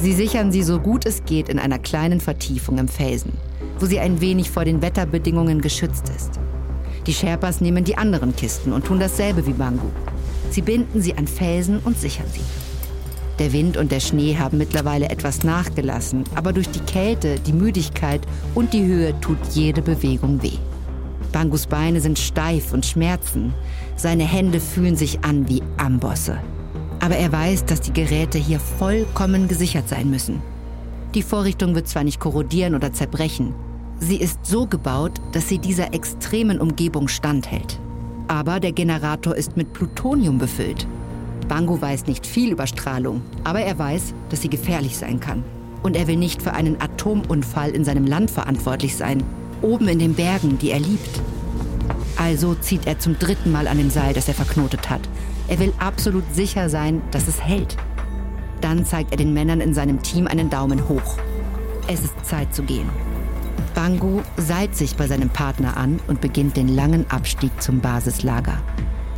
Sie 0.01 0.13
sichern 0.13 0.53
sie 0.53 0.63
so 0.63 0.79
gut 0.79 1.07
es 1.07 1.25
geht 1.25 1.49
in 1.49 1.59
einer 1.59 1.81
kleinen 1.81 2.21
Vertiefung 2.21 2.79
im 2.79 2.87
Felsen, 2.87 3.33
wo 3.81 3.87
sie 3.87 3.99
ein 3.99 4.21
wenig 4.21 4.49
vor 4.51 4.65
den 4.65 4.81
Wetterbedingungen 4.81 5.61
geschützt 5.61 6.09
ist. 6.17 6.39
Die 7.07 7.13
Sherpas 7.13 7.61
nehmen 7.61 7.83
die 7.83 7.99
anderen 7.99 8.37
Kisten 8.37 8.73
und 8.73 8.87
tun 8.87 9.01
dasselbe 9.01 9.45
wie 9.47 9.53
Bangu. 9.53 9.91
Sie 10.51 10.63
binden 10.63 11.03
sie 11.03 11.17
an 11.17 11.27
Felsen 11.27 11.81
und 11.81 11.99
sichern 11.99 12.27
sie. 12.33 12.43
Der 13.41 13.53
Wind 13.53 13.77
und 13.77 13.91
der 13.91 14.01
Schnee 14.01 14.37
haben 14.37 14.59
mittlerweile 14.59 15.09
etwas 15.09 15.43
nachgelassen, 15.43 16.25
aber 16.35 16.53
durch 16.53 16.69
die 16.71 16.81
Kälte, 16.81 17.41
die 17.41 17.53
Müdigkeit 17.53 18.21
und 18.55 18.73
die 18.73 18.85
Höhe 18.85 19.19
tut 19.21 19.39
jede 19.53 19.83
Bewegung 19.83 20.43
weh. 20.43 20.59
Bangus 21.33 21.67
Beine 21.67 22.01
sind 22.01 22.19
steif 22.19 22.73
und 22.73 22.87
schmerzen. 22.87 23.53
Seine 23.97 24.25
Hände 24.25 24.61
fühlen 24.61 24.97
sich 24.97 25.25
an 25.25 25.49
wie 25.49 25.63
Ambosse. 25.77 26.39
Aber 27.01 27.17
er 27.17 27.33
weiß, 27.33 27.65
dass 27.65 27.81
die 27.81 27.93
Geräte 27.93 28.39
hier 28.39 28.61
vollkommen 28.61 29.49
gesichert 29.49 29.89
sein 29.89 30.11
müssen. 30.11 30.43
Die 31.15 31.23
Vorrichtung 31.23 31.75
wird 31.75 31.89
zwar 31.89 32.05
nicht 32.05 32.21
korrodieren 32.21 32.75
oder 32.75 32.93
zerbrechen. 32.93 33.55
Sie 34.01 34.17
ist 34.17 34.45
so 34.45 34.67
gebaut, 34.67 35.21
dass 35.33 35.49
sie 35.49 35.59
dieser 35.59 35.95
extremen 35.95 36.61
Umgebung 36.61 37.09
standhält. 37.09 37.81
Aber 38.29 38.61
der 38.61 38.73
Generator 38.73 39.35
ist 39.35 39.57
mit 39.57 39.73
Plutonium 39.73 40.39
befüllt. 40.39 40.87
Bangu 41.49 41.81
weiß 41.81 42.07
nicht 42.07 42.27
viel 42.27 42.53
über 42.53 42.67
Strahlung, 42.67 43.23
aber 43.43 43.61
er 43.61 43.79
weiß, 43.79 44.13
dass 44.29 44.43
sie 44.43 44.51
gefährlich 44.51 44.97
sein 44.99 45.19
kann. 45.19 45.43
Und 45.83 45.97
er 45.97 46.07
will 46.07 46.17
nicht 46.17 46.43
für 46.43 46.53
einen 46.53 46.81
Atomunfall 46.81 47.71
in 47.71 47.85
seinem 47.85 48.07
Land 48.07 48.31
verantwortlich 48.31 48.97
sein, 48.97 49.23
oben 49.63 49.89
in 49.89 49.99
den 49.99 50.15
Bergen, 50.15 50.59
die 50.59 50.71
er 50.71 50.81
liebt. 50.81 51.21
Also 52.17 52.55
zieht 52.55 52.87
er 52.87 52.99
zum 52.99 53.19
dritten 53.19 53.51
Mal 53.51 53.67
an 53.67 53.79
dem 53.79 53.91
Seil, 53.91 54.13
das 54.13 54.29
er 54.29 54.35
verknotet 54.35 54.91
hat. 54.91 55.01
Er 55.49 55.59
will 55.59 55.73
absolut 55.79 56.25
sicher 56.35 56.69
sein, 56.69 57.01
dass 57.11 57.27
es 57.27 57.43
hält. 57.43 57.77
Dann 58.61 58.85
zeigt 58.85 59.13
er 59.13 59.17
den 59.17 59.33
Männern 59.33 59.61
in 59.61 59.73
seinem 59.73 60.03
Team 60.03 60.27
einen 60.27 60.51
Daumen 60.51 60.89
hoch. 60.89 61.17
Es 61.87 62.01
ist 62.01 62.25
Zeit 62.25 62.55
zu 62.55 62.63
gehen. 62.63 62.89
Bangu 63.75 64.21
seilt 64.37 64.77
sich 64.77 64.97
bei 64.97 65.07
seinem 65.07 65.31
Partner 65.31 65.77
an 65.77 66.01
und 66.07 66.21
beginnt 66.21 66.57
den 66.57 66.69
langen 66.69 67.11
Abstieg 67.11 67.51
zum 67.63 67.81
Basislager. 67.81 68.59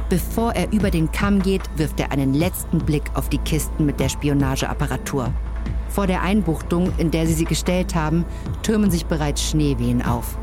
Bevor 0.09 0.53
er 0.53 0.73
über 0.73 0.91
den 0.91 1.11
Kamm 1.11 1.41
geht, 1.41 1.63
wirft 1.77 1.99
er 1.99 2.13
einen 2.13 2.35
letzten 2.35 2.79
Blick 2.79 3.05
auf 3.15 3.29
die 3.29 3.39
Kisten 3.39 3.87
mit 3.87 3.99
der 3.99 4.09
Spionageapparatur. 4.09 5.33
Vor 5.89 6.07
der 6.07 6.23
Einbuchtung, 6.23 6.93
in 6.99 7.11
der 7.11 7.27
sie 7.27 7.35
sie 7.35 7.45
gestellt 7.45 7.95
haben, 7.95 8.25
türmen 8.63 8.91
sich 8.91 9.07
bereits 9.07 9.43
Schneewehen 9.43 10.03
auf. 10.03 10.37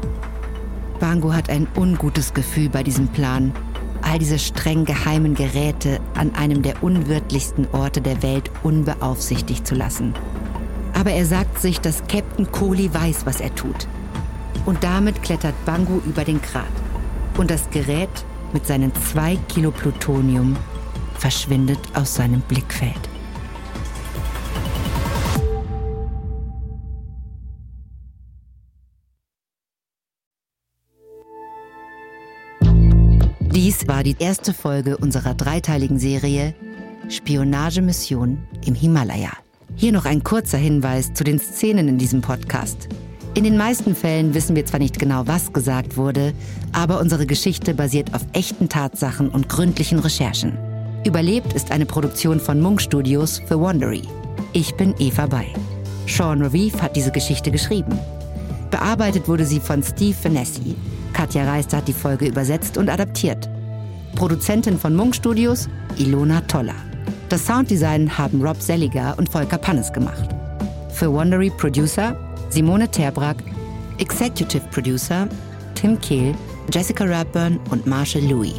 Bango 0.99 1.31
hat 1.31 1.49
ein 1.49 1.67
ungutes 1.77 2.33
Gefühl 2.33 2.69
bei 2.69 2.83
diesem 2.83 3.07
Plan, 3.09 3.53
all 4.01 4.19
diese 4.19 4.39
streng 4.39 4.85
geheimen 4.85 5.35
Geräte 5.35 5.99
an 6.15 6.33
einem 6.35 6.61
der 6.61 6.83
unwirtlichsten 6.83 7.67
Orte 7.71 8.01
der 8.01 8.21
Welt 8.23 8.51
unbeaufsichtigt 8.63 9.65
zu 9.65 9.75
lassen. 9.75 10.13
Aber 10.93 11.11
er 11.11 11.25
sagt 11.25 11.59
sich, 11.59 11.79
dass 11.79 12.07
Captain 12.07 12.51
Kohli 12.51 12.93
weiß, 12.93 13.25
was 13.25 13.39
er 13.39 13.53
tut. 13.53 13.87
Und 14.65 14.83
damit 14.83 15.21
klettert 15.21 15.53
Bangu 15.65 16.01
über 16.05 16.23
den 16.23 16.41
Grat. 16.41 16.65
Und 17.37 17.51
das 17.51 17.69
Gerät 17.69 18.09
mit 18.53 18.65
seinen 18.65 18.93
zwei 18.95 19.37
Kilo 19.47 19.71
Plutonium 19.71 20.55
verschwindet 21.17 21.79
aus 21.93 22.15
seinem 22.15 22.41
Blickfeld. 22.41 23.06
Dies 33.67 33.85
war 33.85 34.01
die 34.01 34.15
erste 34.17 34.53
Folge 34.53 34.95
unserer 34.95 35.33
dreiteiligen 35.33 35.99
Serie 35.99 36.55
Spionagemission 37.09 38.37
im 38.65 38.73
Himalaya. 38.73 39.31
Hier 39.75 39.91
noch 39.91 40.05
ein 40.05 40.23
kurzer 40.23 40.57
Hinweis 40.57 41.13
zu 41.13 41.25
den 41.25 41.37
Szenen 41.37 41.89
in 41.89 41.97
diesem 41.97 42.21
Podcast. 42.21 42.87
In 43.33 43.43
den 43.43 43.57
meisten 43.57 43.93
Fällen 43.93 44.33
wissen 44.33 44.55
wir 44.55 44.65
zwar 44.65 44.79
nicht 44.79 44.97
genau, 44.97 45.27
was 45.27 45.51
gesagt 45.51 45.97
wurde, 45.97 46.33
aber 46.71 47.01
unsere 47.01 47.25
Geschichte 47.25 47.73
basiert 47.73 48.13
auf 48.13 48.21
echten 48.31 48.69
Tatsachen 48.69 49.27
und 49.27 49.49
gründlichen 49.49 49.99
Recherchen. 49.99 50.57
Überlebt 51.05 51.51
ist 51.51 51.69
eine 51.69 51.85
Produktion 51.85 52.39
von 52.39 52.61
Munk 52.61 52.81
Studios 52.81 53.41
für 53.47 53.59
Wondery. 53.59 54.03
Ich 54.53 54.75
bin 54.75 54.95
Eva 54.97 55.25
Bay. 55.25 55.47
Sean 56.07 56.41
Reeve 56.41 56.81
hat 56.81 56.95
diese 56.95 57.11
Geschichte 57.11 57.51
geschrieben. 57.51 57.99
Bearbeitet 58.71 59.27
wurde 59.27 59.45
sie 59.45 59.59
von 59.59 59.83
Steve 59.83 60.15
Finessi. 60.15 60.77
Katja 61.11 61.43
Reister 61.43 61.77
hat 61.77 61.89
die 61.89 61.93
Folge 61.93 62.27
übersetzt 62.27 62.77
und 62.77 62.87
adaptiert. 62.87 63.49
Produzentin 64.17 64.79
von 64.79 64.95
Munk 64.95 65.15
Studios, 65.15 65.69
Ilona 65.97 66.41
Toller. 66.41 66.73
Das 67.29 67.45
Sounddesign 67.45 68.17
haben 68.17 68.41
Rob 68.41 68.59
Selliger 68.59 69.13
und 69.19 69.29
Volker 69.29 69.59
Pannes 69.59 69.93
gemacht. 69.93 70.29
Für 70.89 71.13
Wondery 71.13 71.51
Producer 71.51 72.17
Simone 72.49 72.89
Terbrack, 72.89 73.37
Executive 73.99 74.63
Producer 74.71 75.29
Tim 75.75 76.01
Kehl, 76.01 76.33
Jessica 76.73 77.03
Radburn 77.05 77.59
und 77.69 77.85
Marshall 77.85 78.23
Louis. 78.23 78.55